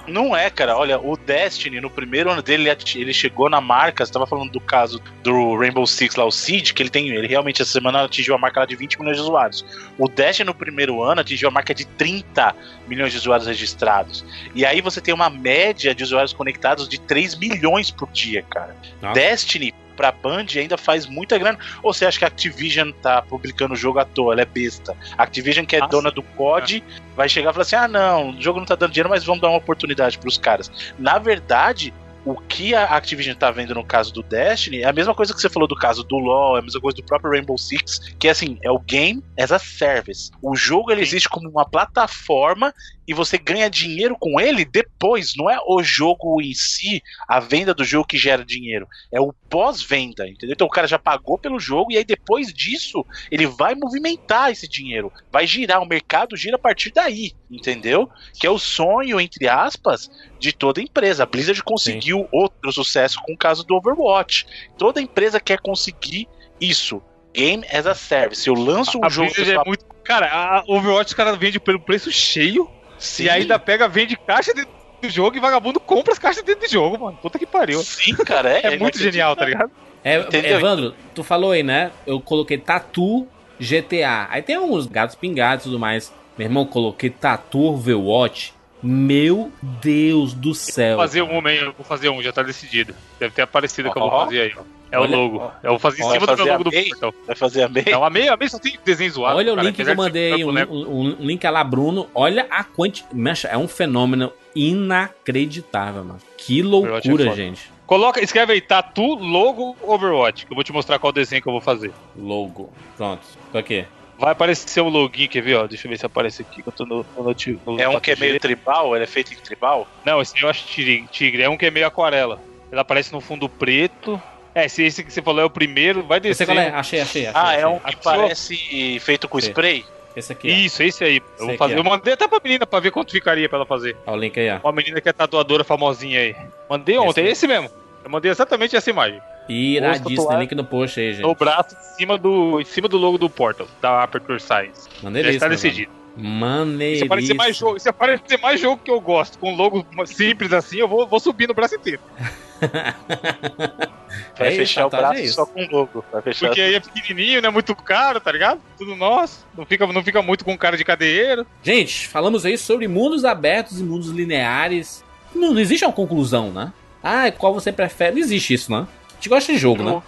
[0.06, 0.76] Não é, cara.
[0.76, 4.04] Olha, o Destiny, no primeiro ano dele, ele chegou na marca.
[4.04, 7.08] Você tava falando do caso do Rainbow Six lá, o Siege, que ele tem.
[7.08, 9.64] Ele realmente essa semana atingiu a marca lá de 20 milhões de usuários.
[9.98, 12.54] O Destiny no primeiro ano atingiu a marca de 30
[12.86, 14.24] milhões de usuários registrados.
[14.54, 18.76] E aí você tem uma média de usuários conectados de 3 milhões por dia, cara.
[19.00, 19.14] Nossa.
[19.14, 21.58] Destiny pra Band ainda faz muita grana.
[21.82, 24.32] Ou você acha que a Activision tá publicando o jogo à toa?
[24.32, 24.96] Ela é besta.
[25.18, 25.90] A Activision, que é Nossa.
[25.90, 26.82] dona do COD,
[27.14, 29.42] vai chegar e falar assim: ah, não, o jogo não tá dando dinheiro, mas vamos
[29.42, 30.72] dar uma oportunidade pros caras.
[30.98, 31.92] Na verdade.
[32.22, 35.40] O que a Activision tá vendo no caso do Destiny é a mesma coisa que
[35.40, 38.28] você falou do caso do LoL, é a mesma coisa do próprio Rainbow Six, que
[38.28, 40.30] é assim, é o game as a service.
[40.42, 42.74] O jogo ele existe como uma plataforma
[43.10, 47.74] e você ganha dinheiro com ele depois, não é o jogo em si, a venda
[47.74, 50.52] do jogo que gera dinheiro, é o pós-venda, entendeu?
[50.52, 54.68] Então o cara já pagou pelo jogo e aí depois disso ele vai movimentar esse
[54.68, 58.08] dinheiro, vai girar, o mercado gira a partir daí, entendeu?
[58.38, 60.08] Que é o sonho, entre aspas,
[60.38, 61.24] de toda empresa.
[61.24, 64.46] A Blizzard conseguiu outro sucesso com o caso do Overwatch.
[64.78, 66.28] Toda empresa quer conseguir
[66.60, 67.02] isso.
[67.34, 68.46] Game as a service.
[68.46, 69.32] Eu lanço um A jogo.
[69.32, 69.84] Blizzard é muito.
[70.04, 72.70] Cara, a Overwatch os caras vendem pelo preço cheio
[73.00, 74.70] Sim, e ainda pega, vende caixa dentro
[75.00, 77.18] do jogo e vagabundo compra as caixas dentro do jogo, mano.
[77.20, 77.82] Puta que pariu.
[77.82, 78.50] sim, cara.
[78.50, 79.70] É, É, muito genial, tá ligado?
[80.04, 80.58] É, Entendeu?
[80.58, 81.90] Evandro, tu falou aí, né?
[82.06, 83.26] Eu coloquei Tatu
[83.58, 84.28] GTA.
[84.30, 86.12] Aí tem uns gatos pingados e tudo mais.
[86.36, 88.54] Meu irmão, coloquei Tatu Overwatch.
[88.82, 90.96] Meu Deus do céu.
[90.96, 91.58] Vou fazer um, hein?
[91.58, 92.94] Eu vou fazer um, já tá decidido.
[93.18, 94.62] Deve ter aparecido o que eu vou fazer aí, ó.
[94.92, 95.52] É Olha, o logo.
[95.62, 96.88] Eu vou fazer em Vai cima do meu fazer logo do MEI?
[96.88, 97.14] portal.
[97.26, 97.86] Vai fazer a meia?
[97.92, 99.36] Não, a meia, a meia só tem desenho zoado.
[99.36, 100.74] Olha o cara, link que eu mandei aí, um, boneco.
[100.74, 102.08] um- um link lá, Bruno.
[102.14, 103.46] Olha a quantidade.
[103.48, 106.18] É um fenômeno inacreditável, mano.
[106.36, 107.34] Que é loucura, foda.
[107.36, 107.70] gente.
[107.86, 111.52] Coloca, escreve aí, tatu, logo, Overwatch, que eu vou te mostrar qual desenho que eu
[111.52, 111.92] vou fazer.
[112.16, 112.72] Logo.
[112.96, 113.22] Pronto.
[113.50, 113.84] Tô aqui.
[114.18, 115.66] Vai aparecer o login, quer ver, ó?
[115.66, 117.24] Deixa eu ver se aparece aqui, que eu tô no, no,
[117.66, 118.94] no É um que é meio tribal?
[118.94, 119.88] Ele é feito em tribal?
[120.04, 122.38] Não, esse aí eu acho tigre, tigre, é um que é meio aquarela.
[122.70, 124.20] Ele aparece no fundo preto.
[124.54, 126.46] É, se esse que você falou é o primeiro, vai Eu descer.
[126.46, 126.70] sei qual é.
[126.70, 127.40] Achei, achei, achei.
[127.42, 127.66] Ah, é achei.
[127.66, 128.00] um que Achou?
[128.02, 129.48] parece feito com Sim.
[129.48, 129.84] spray?
[130.16, 130.54] Esse aqui, ó.
[130.54, 131.16] Isso, esse aí.
[131.18, 131.72] Eu, Esse vou fazer.
[131.74, 131.84] aqui, ó.
[131.84, 133.96] eu mandei até pra menina pra ver quanto ficaria pra ela fazer.
[134.06, 134.58] Olha o link aí, ó.
[134.66, 136.36] Uma menina que é tatuadora famosinha aí.
[136.68, 137.70] Mandei ontem, Esse esse mesmo.
[138.02, 139.20] Eu mandei exatamente essa imagem.
[139.48, 140.32] Iradíssimo.
[140.38, 141.22] Link no post aí, gente.
[141.22, 144.88] No braço, em cima do, em cima do logo do Portal, da Aperture Science.
[144.96, 145.36] Já Maneiríssimo.
[145.36, 145.56] está mano.
[145.56, 145.92] decidido.
[146.16, 147.06] Se Maneiríssimo.
[147.06, 150.88] aparecer mais jogo, se aparecer mais jogo que eu gosto, com logo simples assim, eu
[150.88, 152.00] vou, vou subir no braço inteiro.
[154.38, 155.34] Vai É isso, fechar o tatuagem braço é isso.
[155.34, 156.04] só com logo.
[156.12, 158.60] Vai fechar Porque aí é pequenininho, não é muito caro, tá ligado?
[158.78, 159.46] Tudo nosso.
[159.56, 161.46] Não fica, não fica muito com cara de cadeieiro.
[161.62, 165.04] Gente, falamos aí sobre mundos abertos e mundos lineares.
[165.34, 166.72] Não, não existe uma conclusão, né?
[167.02, 168.12] Ah, qual você prefere?
[168.12, 168.86] Não existe isso, né?
[169.10, 170.02] A gente gosta de jogo, né?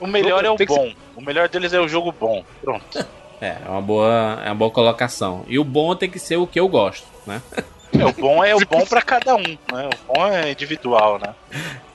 [0.00, 0.92] O melhor é o bom.
[1.16, 2.44] O melhor deles é o jogo bom.
[2.62, 2.84] Pronto.
[3.40, 5.44] É, é uma boa, é uma boa colocação.
[5.48, 7.42] E o bom tem que ser o que eu gosto, né?
[7.92, 9.90] É, o bom é o bom pra cada um, né?
[10.08, 11.34] O bom é individual, né?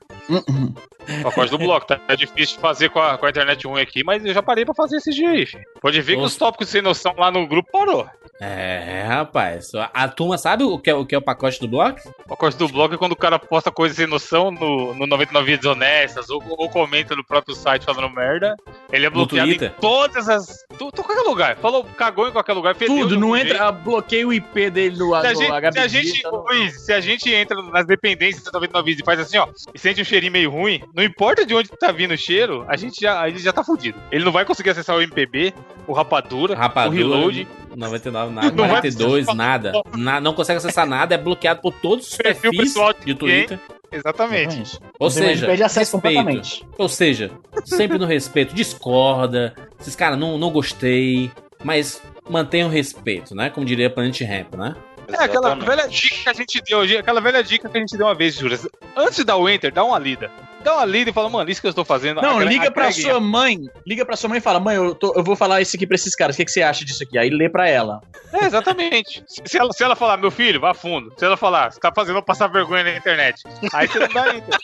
[1.23, 1.99] Pacote do bloco, tá?
[2.07, 4.63] É difícil de fazer com a, com a internet ruim aqui, mas eu já parei
[4.63, 5.63] pra fazer esse dia aí, filho.
[5.81, 8.07] Pode ver que os tópicos sem noção lá no grupo parou.
[8.41, 9.73] É, rapaz.
[9.75, 11.99] A, a turma sabe o que, é, o que é o pacote do bloco?
[12.25, 15.45] O pacote do bloco é quando o cara posta coisa sem noção no, no 99
[15.51, 18.55] Vidas Honestas ou, ou comenta no próprio site falando merda.
[18.91, 20.65] Ele é bloqueado em todas as.
[20.77, 21.57] Tu, tu, qualquer lugar.
[21.57, 23.49] Falou, cagou em qualquer lugar, Tudo, não entra.
[23.49, 23.63] jeito.
[23.63, 26.93] ah, Bloqueia o IP dele no, Se a, no gente, se a gente, Luiz, se
[26.93, 30.05] a gente entra nas dependências do 99 Vidas e faz assim, ó, e sente um
[30.19, 33.29] cheirinho meio ruim, não importa de onde tá vindo o cheiro, a gente já, a
[33.29, 33.97] gente já tá fudido.
[34.11, 35.53] Ele não vai conseguir acessar o MPB,
[35.87, 37.47] o Rapadura, o Rapadura, Reload.
[37.75, 38.47] 99, nada.
[38.49, 39.71] Não vai 42, precisar- nada.
[39.95, 43.59] Na- não consegue acessar nada, é bloqueado por todos os perfis pessoal de Twitter.
[43.91, 44.59] Exatamente.
[44.61, 44.79] Exatamente.
[44.99, 46.15] Ou seja, perde acesso respeito.
[46.17, 46.65] completamente.
[46.77, 47.31] Ou seja,
[47.65, 48.53] sempre no respeito.
[48.53, 49.55] Discorda.
[49.79, 51.31] Esses caras, não, não gostei.
[51.63, 53.49] Mas mantenha o respeito, né?
[53.49, 54.75] Como diria Planet Ramp, né?
[55.13, 57.97] É aquela velha dica que a gente deu hoje, aquela velha dica que a gente
[57.97, 58.67] deu uma vez, Juras.
[58.95, 60.31] Antes de dar o enter, dá uma lida.
[60.63, 62.21] Dá uma lida e fala, mano, isso que eu estou fazendo.
[62.21, 63.03] Não, agre- liga pra agreguem.
[63.11, 63.57] sua mãe.
[63.87, 65.95] Liga pra sua mãe e fala: Mãe, eu, tô- eu vou falar isso aqui pra
[65.95, 66.35] esses caras.
[66.35, 67.17] O que, que você acha disso aqui?
[67.17, 68.01] Aí lê pra ela.
[68.33, 69.23] É, exatamente.
[69.27, 71.11] Se ela, se ela falar, meu filho, vá fundo.
[71.17, 73.41] Se ela falar, você tá fazendo eu passar vergonha na internet.
[73.73, 74.57] Aí você não dá enter.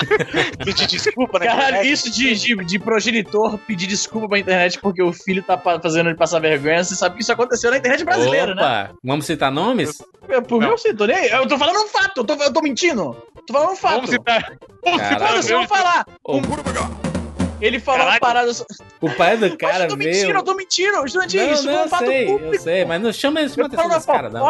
[0.64, 1.46] Pedir desculpa, né?
[1.46, 6.08] Caralho, isso de, de, de progenitor pedir desculpa pra internet porque o filho tá fazendo
[6.08, 6.82] ele passar vergonha.
[6.84, 8.62] Você sabe que isso aconteceu na internet brasileira, né?
[8.62, 10.02] Opa, vamos citar nomes?
[10.28, 10.76] Eu, por mim, Não.
[10.84, 11.26] eu tô nem.
[11.26, 13.16] Eu tô falando um fato, eu tô, eu tô mentindo.
[13.46, 13.94] Tô falando um fato.
[13.96, 14.52] Vamos citar.
[14.84, 15.29] Vamos Caralho.
[15.58, 16.06] Vai falar.
[16.24, 16.40] Ô,
[17.60, 18.50] Ele falou uma parada.
[19.02, 20.36] o pai do Mas cara eu tô mentindo, veio.
[20.36, 21.04] eu tô mentindo.
[21.06, 22.54] Estudante, Não, isso não, foi um eu fato sei, público.
[22.54, 24.40] eu sei, mas não chama, Eu tô atenção desse cara, não.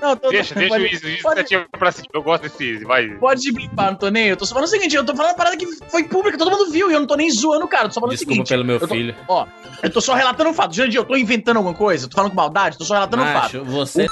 [0.00, 2.06] Não, eu tô, Deixa, deixa o pode, Luiz, Luiz pode- iniciativa pra cima.
[2.14, 2.84] Eu gosto desse.
[2.84, 3.08] Vai.
[3.16, 4.28] Pode blipar, não tô nem.
[4.28, 6.50] Eu tô só falando o seguinte, eu tô falando uma parada que foi pública, todo
[6.50, 7.84] mundo viu, e eu não tô nem zoando o cara.
[7.84, 8.48] Eu tô só falando Desculpa o seguinte.
[8.50, 9.16] pelo meu eu tô- filho.
[9.26, 9.46] Ó,
[9.82, 10.72] eu tô só relatando um fato.
[10.74, 12.04] Jandir, eu tô inventando alguma coisa?
[12.04, 12.78] Eu tô falando com maldade?
[12.78, 13.42] Tô só relatando um fato.
[13.58, 14.06] Macho, você.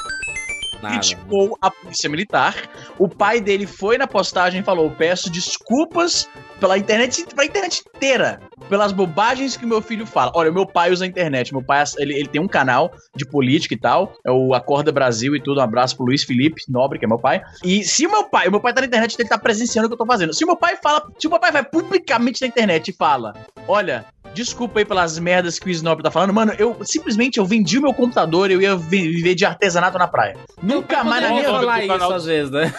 [0.91, 2.55] Criticou a polícia militar.
[2.99, 6.29] O pai dele foi na postagem e falou: peço desculpas
[6.61, 10.33] pela internet, pela internet inteira, pelas bobagens que meu filho fala.
[10.35, 11.53] Olha, meu pai usa a internet.
[11.53, 14.15] Meu pai ele, ele tem um canal de política e tal.
[14.25, 15.61] É o Acorda Brasil e tudo.
[15.61, 17.43] Um abraço pro Luiz Felipe Nobre, que é meu pai.
[17.65, 19.91] E se o meu pai, o meu pai tá na internet, ele tá presenciando o
[19.91, 20.33] que eu tô fazendo.
[20.33, 23.35] Se o meu pai fala, se o meu pai vai publicamente na internet e fala:
[23.67, 24.05] Olha.
[24.35, 26.33] Desculpa aí pelas merdas que o Snob tá falando.
[26.35, 29.97] Mano, eu simplesmente eu vendi o meu computador e eu ia vi- viver de artesanato
[29.99, 30.37] na praia.
[30.63, 32.75] Nunca mais na minha do isso canal às vezes, né?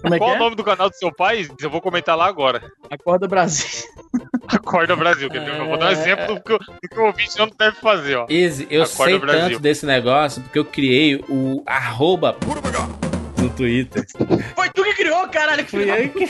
[0.00, 0.38] Como é que Qual o é?
[0.38, 1.46] nome do canal do seu pai?
[1.60, 2.62] Eu vou comentar lá agora.
[2.90, 3.66] Acorda Brasil.
[4.48, 5.28] Acorda Brasil.
[5.28, 7.48] quer dizer, Eu vou dar um exemplo do que, o- do que o ouvinte não
[7.58, 8.26] deve fazer, ó.
[8.30, 9.48] Easy, eu Acorda sei Brasil.
[9.50, 12.36] tanto desse negócio porque eu criei o arroba
[13.38, 14.06] no Twitter.
[14.54, 15.64] Foi tu que criou, caralho.
[15.64, 16.26] Que Fui filho eu que...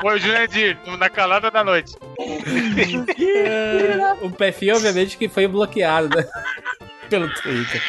[0.00, 1.96] Foi o Jurandir, na calada da noite.
[4.22, 6.24] o perfil, obviamente, que foi bloqueado, né?
[7.08, 7.82] Pelo Twitter.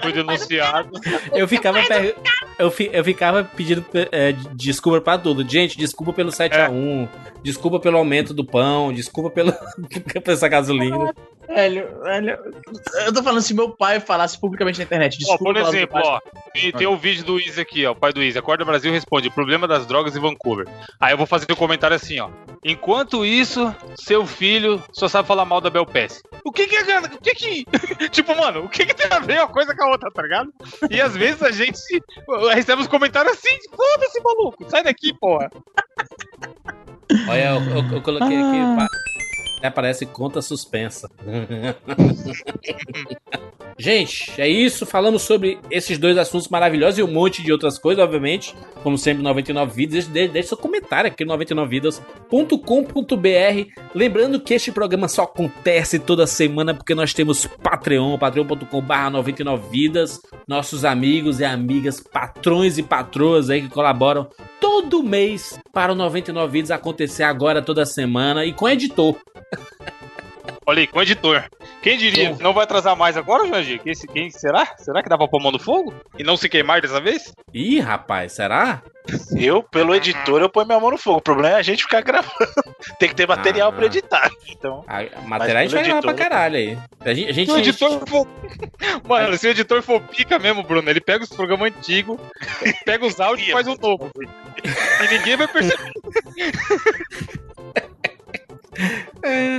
[0.00, 0.90] Foi denunciado.
[1.32, 2.16] Eu ficava, per-
[2.58, 5.48] eu, fi- eu ficava pedindo é, desculpa pra tudo.
[5.48, 7.08] Gente, desculpa pelo 7x1,
[7.42, 9.52] desculpa pelo aumento do pão, desculpa pelo,
[10.22, 11.12] por essa gasolina.
[11.48, 12.38] Velho, velho.
[13.06, 15.14] Eu tô falando se meu pai falasse publicamente na internet.
[15.16, 16.20] Ó, Desculpa por exemplo, ó,
[16.54, 18.38] tem, tem um vídeo do Easy aqui, ó, o pai do Easy.
[18.38, 20.68] Acorda Brasil responde: problema das drogas em Vancouver.
[21.00, 22.30] Aí eu vou fazer um comentário assim, ó.
[22.64, 26.22] Enquanto isso, seu filho só sabe falar mal da Belpass.
[26.44, 27.00] O que que é?
[27.00, 27.64] O que que.
[28.10, 30.52] tipo, mano, o que que tem a ver uma coisa com a outra, tá ligado?
[30.90, 31.78] E às vezes a gente
[32.54, 35.50] recebe uns comentários assim: foda-se, maluco, sai daqui, porra.
[37.28, 38.58] Olha, eu, eu- eu coloquei aqui.
[38.76, 38.88] pa-
[39.68, 41.10] Aparece conta suspensa.
[43.80, 44.84] Gente, é isso.
[44.84, 48.54] Falamos sobre esses dois assuntos maravilhosos e um monte de outras coisas, obviamente.
[48.82, 50.06] Como sempre, 99 Vidas.
[50.06, 53.72] Deixe, deixe seu comentário aqui no 99vidas.com.br.
[53.94, 60.20] Lembrando que este programa só acontece toda semana porque nós temos Patreon, patreon.com.br 99vidas.
[60.46, 64.28] Nossos amigos e amigas, patrões e patroas aí que colaboram
[64.60, 69.16] todo mês para o 99 Vidas acontecer agora toda semana e com editor.
[70.66, 71.44] Olha aí, com o editor.
[71.82, 72.36] Quem diria?
[72.40, 73.80] Não vai atrasar mais agora, Jandir?
[73.82, 74.66] Quem, quem será?
[74.78, 75.94] Será que dá pra pôr a mão no fogo?
[76.18, 77.32] E não se queimar dessa vez?
[77.52, 78.82] Ih, rapaz, será?
[79.36, 81.18] Eu, pelo editor, eu ponho minha mão no fogo.
[81.18, 82.30] O problema é a gente ficar gravando.
[83.00, 83.72] Tem que ter material Ah.
[83.72, 84.30] pra editar.
[84.48, 86.78] Então, A, a matéria a gente vai pelo gravar pra editor- caralho aí.
[87.00, 88.26] A gente, a gente- Se o editor for.
[89.08, 92.18] Mano, se o editor for pica mesmo, Bruno, ele pega os programas antigos,
[92.84, 94.10] pega os áudios e faz um novo.
[95.02, 95.92] E ninguém vai perceber.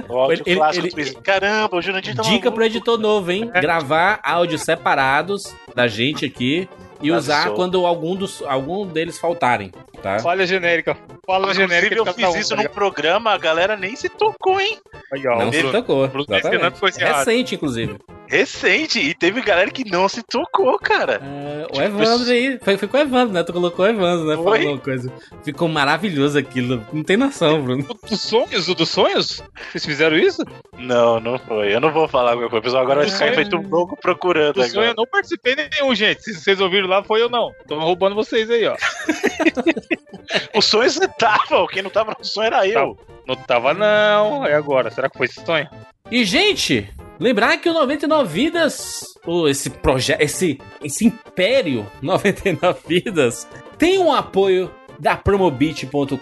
[0.10, 1.16] O áudio Ele- clássico ele- Easy.
[1.16, 2.52] Caramba, o Jurandir tá Dica maluco.
[2.54, 3.50] pro editor novo, hein?
[3.54, 6.68] Gravar áudios separados da gente aqui
[7.02, 7.56] e Tá usar solto.
[7.56, 9.72] quando algum, dos, algum deles faltarem,
[10.04, 10.20] tá?
[10.20, 10.96] Falha genérica.
[11.26, 11.94] Fala genérica.
[11.96, 14.78] Inclusive, eu cada um, fiz isso tá num programa, a galera nem se tocou, hein?
[15.14, 16.08] Aí, ó, Não o se tocou.
[16.08, 17.00] Bruno tá exatamente.
[17.00, 17.96] Recente, inclusive.
[18.28, 19.00] Recente.
[19.00, 21.22] E teve galera que não se tocou, cara.
[21.22, 22.60] É, o Tipo, Evandro aí.
[22.64, 23.44] Foi, foi com o Evandro, né?
[23.44, 24.36] Tu colocou o Evandro, né?
[24.38, 24.60] Foi?
[24.60, 25.12] Falou uma coisa.
[25.44, 26.86] Ficou maravilhoso aquilo.
[26.94, 27.86] Não tem noção, Bruno.
[27.90, 28.70] O dos sonhos?
[28.70, 29.44] O dos sonhos?
[29.72, 30.44] Vocês fizeram isso?
[30.78, 31.74] Não, não foi.
[31.76, 32.60] Eu não vou falar qual foi.
[32.60, 34.88] O pessoal agora vai ficar feito um louco procurando Do sonho agora.
[34.90, 36.22] eu não participei nenhum, gente.
[36.24, 37.52] Se vocês ouviram lá, foi eu não.
[37.68, 38.76] Tô roubando vocês aí, ó.
[40.56, 41.68] O sonho você tava.
[41.68, 42.98] Quem não tava no sonho era eu.
[43.28, 44.46] Não tava, não.
[44.46, 44.90] É agora.
[44.90, 45.68] Será que foi esse sonho?
[46.10, 53.48] E, gente, lembrar que o 99 Vidas, o- esse projeto, esse, esse império 99 Vidas,
[53.78, 54.72] tem um apoio
[55.02, 56.16] da promobit.com.br,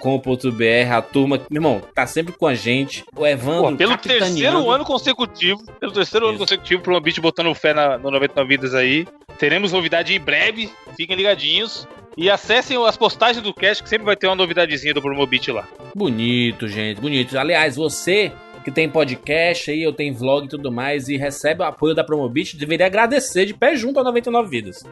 [0.89, 3.03] a turma, meu irmão, tá sempre com a gente.
[3.14, 6.45] O Evandro Pô, pelo terceiro ano consecutivo, pelo terceiro ano Isso.
[6.45, 9.06] consecutivo, pro Beat botando fé na, no 99 Vidas aí.
[9.38, 11.85] Teremos novidade em breve, fiquem ligadinhos.
[12.18, 15.68] E acessem as postagens do cast, que sempre vai ter uma novidadezinha do Promobit lá.
[15.95, 17.38] Bonito, gente, bonito.
[17.38, 18.31] Aliás, você
[18.70, 22.04] que tem podcast aí, eu tenho vlog e tudo mais, e recebe o apoio da
[22.04, 24.84] Promobit, deveria agradecer de pé junto a 99 Vidas.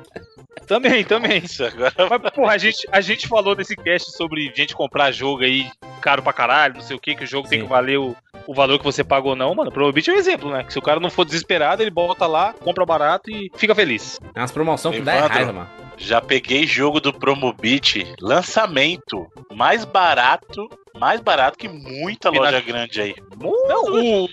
[0.65, 1.37] Também, também.
[1.43, 5.43] Isso, agora Mas, porra, a gente, a gente falou nesse cast sobre gente comprar jogo
[5.43, 5.69] aí
[6.01, 7.65] caro pra caralho, não sei o que, que o jogo tem Sim.
[7.65, 8.15] que valer o,
[8.47, 9.71] o valor que você pagou ou não, mano.
[9.71, 10.63] Promobit é um exemplo, né?
[10.63, 14.19] Que se o cara não for desesperado, ele bota lá, compra barato e fica feliz.
[14.33, 15.33] É umas promoções que dá Evandro.
[15.33, 15.86] raiva, mano.
[15.97, 20.69] Já peguei jogo do Promobit, lançamento, mais barato,
[20.99, 23.15] mais barato que muita loja na- grande aí.
[23.39, 24.29] Não, o, o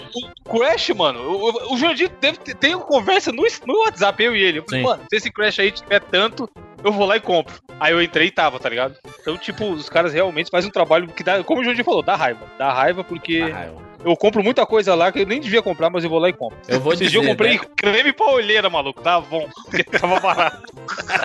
[0.59, 4.43] Crash, mano, o, o Jandir deve ter, tem uma conversa no, no WhatsApp, eu e
[4.43, 4.59] ele.
[4.59, 6.49] Eu falei, mano, se esse Crash aí tiver tanto,
[6.85, 7.55] eu vou lá e compro.
[7.81, 8.95] Aí eu entrei e tava, tá ligado?
[9.21, 12.15] Então, tipo, os caras realmente fazem um trabalho que dá, como o Jandir falou, dá
[12.15, 12.47] raiva.
[12.59, 13.77] Dá raiva porque Dá raiva.
[14.05, 16.33] eu compro muita coisa lá que eu nem devia comprar, mas eu vou lá e
[16.33, 16.57] compro.
[16.69, 17.65] Eu vou Esse dizer, dia eu comprei né?
[17.77, 19.01] creme pra olheira, maluco.
[19.03, 20.63] Tava bom, porque tava barato.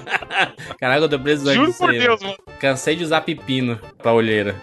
[0.80, 2.38] Caraca, eu tô precisando Juro por aí, Deus, mano.
[2.60, 4.56] Cansei de usar pepino pra olheira.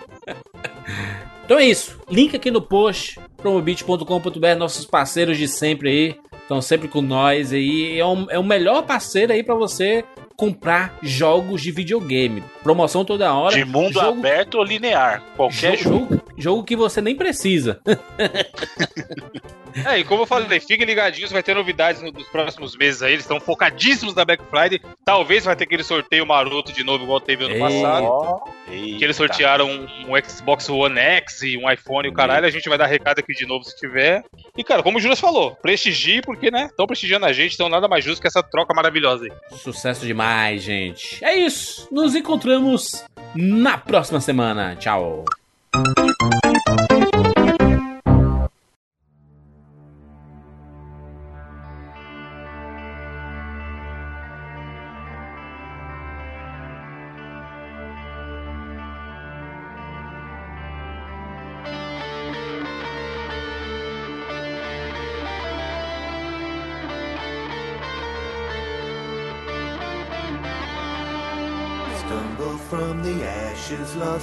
[1.45, 1.99] então é isso.
[2.11, 3.21] Link aqui no post.
[3.37, 6.17] Promobit.com.br, nossos parceiros de sempre aí.
[6.43, 7.99] Estão sempre com nós aí.
[7.99, 10.05] É, um- é o melhor parceiro aí pra você
[10.37, 12.43] comprar jogos de videogame.
[12.63, 13.57] Promoção toda hora.
[13.57, 15.23] De mundo jogo, aberto ou linear.
[15.37, 16.15] Qualquer jogo, jogo.
[16.15, 17.81] jogo, jogo que você nem precisa.
[19.85, 23.13] É, e como eu falei, fiquem ligadinhos, vai ter novidades no- nos próximos meses aí.
[23.13, 24.81] Eles estão focadíssimos na Black Friday.
[25.05, 27.61] Talvez vai ter aquele sorteio maroto de novo, igual teve ano Ei.
[27.61, 28.41] passado.
[28.67, 32.47] Que eles sortearam um, um Xbox One X e um iPhone e o caralho.
[32.47, 34.25] A gente vai dar recado aqui de novo se tiver.
[34.57, 36.67] E, cara, como o Juras falou, prestigie, porque, né?
[36.67, 39.33] Estão prestigiando a gente, então nada mais justo que essa troca maravilhosa aí.
[39.59, 41.23] Sucesso demais, gente.
[41.25, 41.87] É isso.
[41.93, 43.05] Nos encontramos
[43.35, 44.75] na próxima semana.
[44.77, 45.25] Tchau.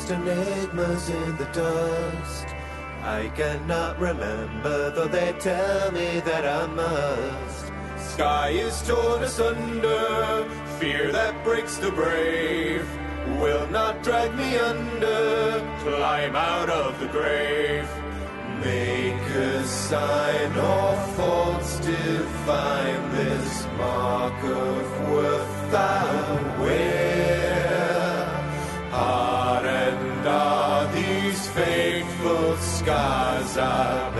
[0.03, 2.47] Lost enigmas in the dust.
[3.03, 7.71] I cannot remember, though they tell me that I must.
[8.13, 10.49] Sky is torn asunder,
[10.79, 12.87] fear that breaks the brave
[13.39, 17.87] will not drag me under, climb out of the grave.
[18.59, 26.82] Make a sign or faults divine this mark of worth I wear.
[33.53, 34.15] Stand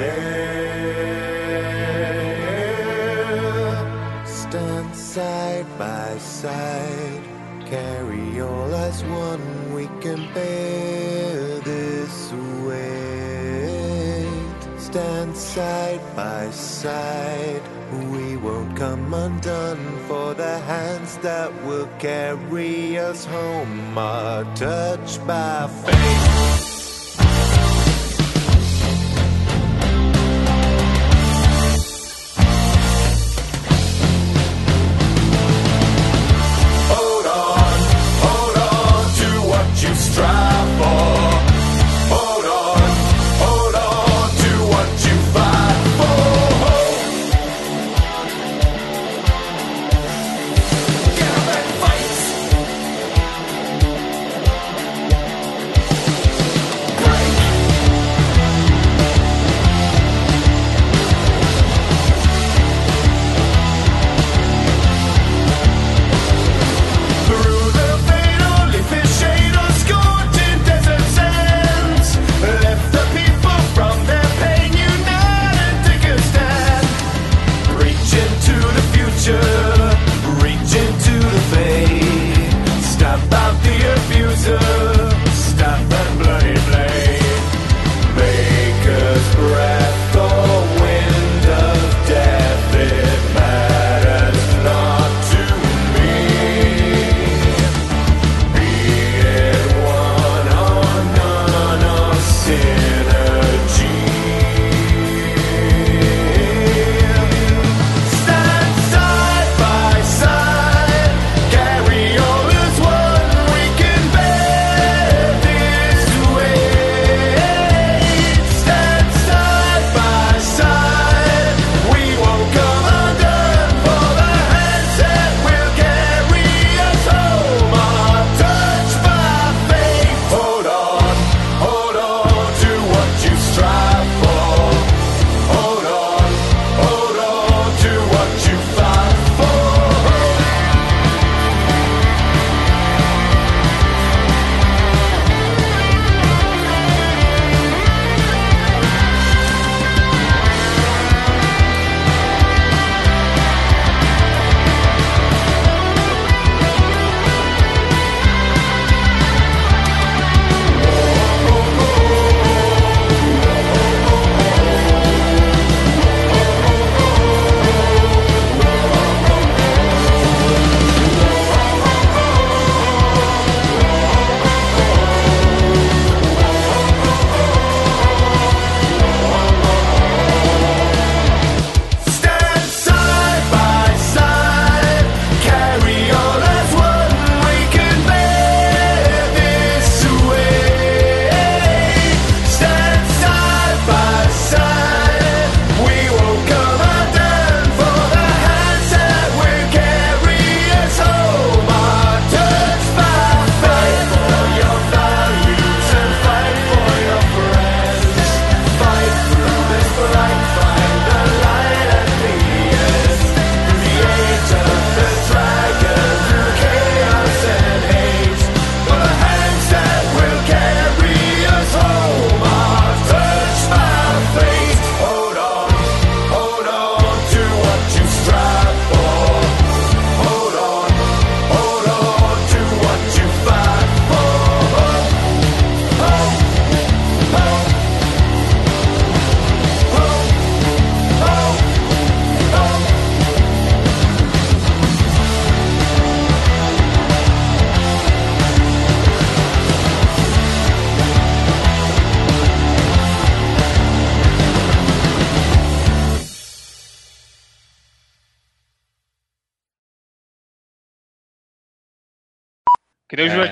[4.96, 7.24] side by side,
[7.66, 9.74] carry all as one.
[9.74, 12.32] We can bear this
[12.68, 14.80] weight.
[14.80, 17.64] Stand side by side.
[18.12, 25.68] We won't come undone for the hands that will carry us home are touched by
[25.84, 26.43] fate.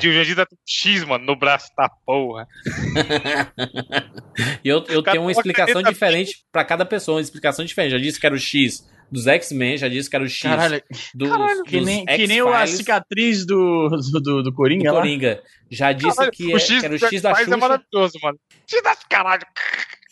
[0.02, 0.24] Que nem o É.
[0.24, 2.48] Jurandir tá com X, mano, no braço da porra.
[4.64, 7.92] E eu, eu Cada tenho uma explicação diferente pra cada pessoa, uma explicação diferente.
[7.92, 10.82] Já disse que era o X dos X-Men, já disse que era o X Caralho,
[11.14, 15.02] dos, que dos nem, que nem a cicatriz do, do, do, do Coringa do lá.
[15.02, 15.44] Coringa.
[15.70, 17.58] Já disse Caralho, que, é- o X que era o X da é Xuxa.
[17.58, 18.40] maravilhoso, mano.
[18.68, 19.46] X das caralho.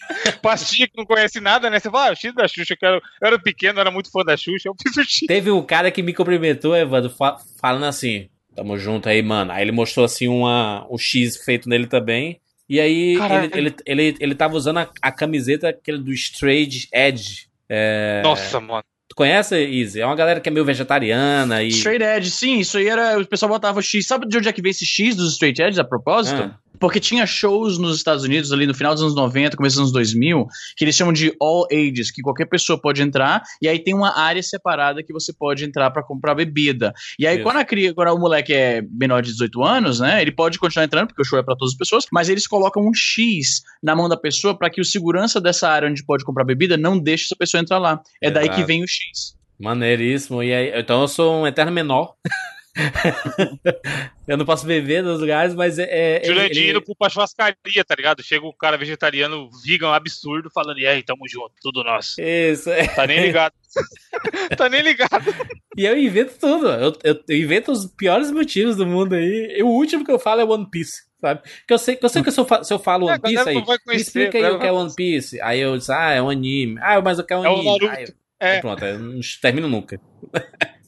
[0.41, 1.79] Pastinha que não conhece nada, né?
[1.79, 2.95] Você fala, ah, o X da Xuxa, eu, quero...
[3.21, 5.27] eu era pequeno, eu era muito fã da Xuxa, eu fiz o X.
[5.27, 9.51] Teve um cara que me cumprimentou, Evandro, fa- falando assim: Tamo junto aí, mano.
[9.51, 12.39] Aí ele mostrou assim uma, um X feito nele também.
[12.67, 13.49] E aí Caralho.
[13.53, 17.47] ele, ele, ele, ele tava usando a, a camiseta aquele do Straight Edge.
[17.67, 18.83] É, Nossa, mano.
[19.07, 19.99] Tu conhece, Easy?
[19.99, 21.69] É uma galera que é meio vegetariana e.
[21.69, 23.19] Straight Edge, sim, isso aí era.
[23.19, 24.05] O pessoal botava o X.
[24.05, 26.43] Sabe de onde é que veio esse X dos Straight Edge a propósito?
[26.43, 26.59] Ah.
[26.79, 29.91] Porque tinha shows nos Estados Unidos ali no final dos anos 90, começo dos anos
[29.91, 30.47] 2000,
[30.77, 34.17] que eles chamam de All Ages, que qualquer pessoa pode entrar, e aí tem uma
[34.17, 36.93] área separada que você pode entrar pra comprar bebida.
[37.19, 37.43] E aí Isso.
[37.43, 40.85] quando, a, cria- quando o moleque é menor de 18 anos, né, ele pode continuar
[40.85, 43.95] entrando, porque o show é pra todas as pessoas, mas eles colocam um X na
[43.95, 47.25] mão da pessoa pra que o segurança dessa área onde pode comprar bebida não deixe
[47.25, 48.01] essa pessoa entrar lá.
[48.21, 49.37] É daí que vem o X.
[49.59, 50.41] Maneiríssimo.
[50.41, 52.13] E aí, então eu sou um eterno menor.
[54.27, 55.83] eu não posso beber nos lugares, mas é.
[55.89, 58.23] é ele- indo pra churrascaria, tá ligado?
[58.23, 62.21] Chega o cara vegetariano, vegan, absurdo, falando, e aí, tamo junto, tudo nosso.
[62.21, 62.69] Isso.
[62.69, 62.87] é.
[62.87, 63.53] Tá nem ligado.
[64.57, 65.33] tá nem ligado.
[65.77, 66.67] E eu invento tudo.
[66.69, 69.55] Eu, eu- eu invento os piores motivos do mundo aí.
[69.57, 71.41] E o último que eu falo é One Piece, sabe?
[71.67, 73.49] Que eu sei que eu, sei que se, eu se eu falo É, One Piece
[73.49, 75.41] aí, não vai me conhecer, explica aí o que é One Piece.
[75.41, 76.77] Aí eu disse, ah, é um anime.
[76.81, 77.65] Ah, mas eu quero um É o anime.
[77.71, 77.87] Naruto.
[77.97, 78.51] Aí, eu- É.
[78.55, 79.99] aí pronto, eu não termino nunca.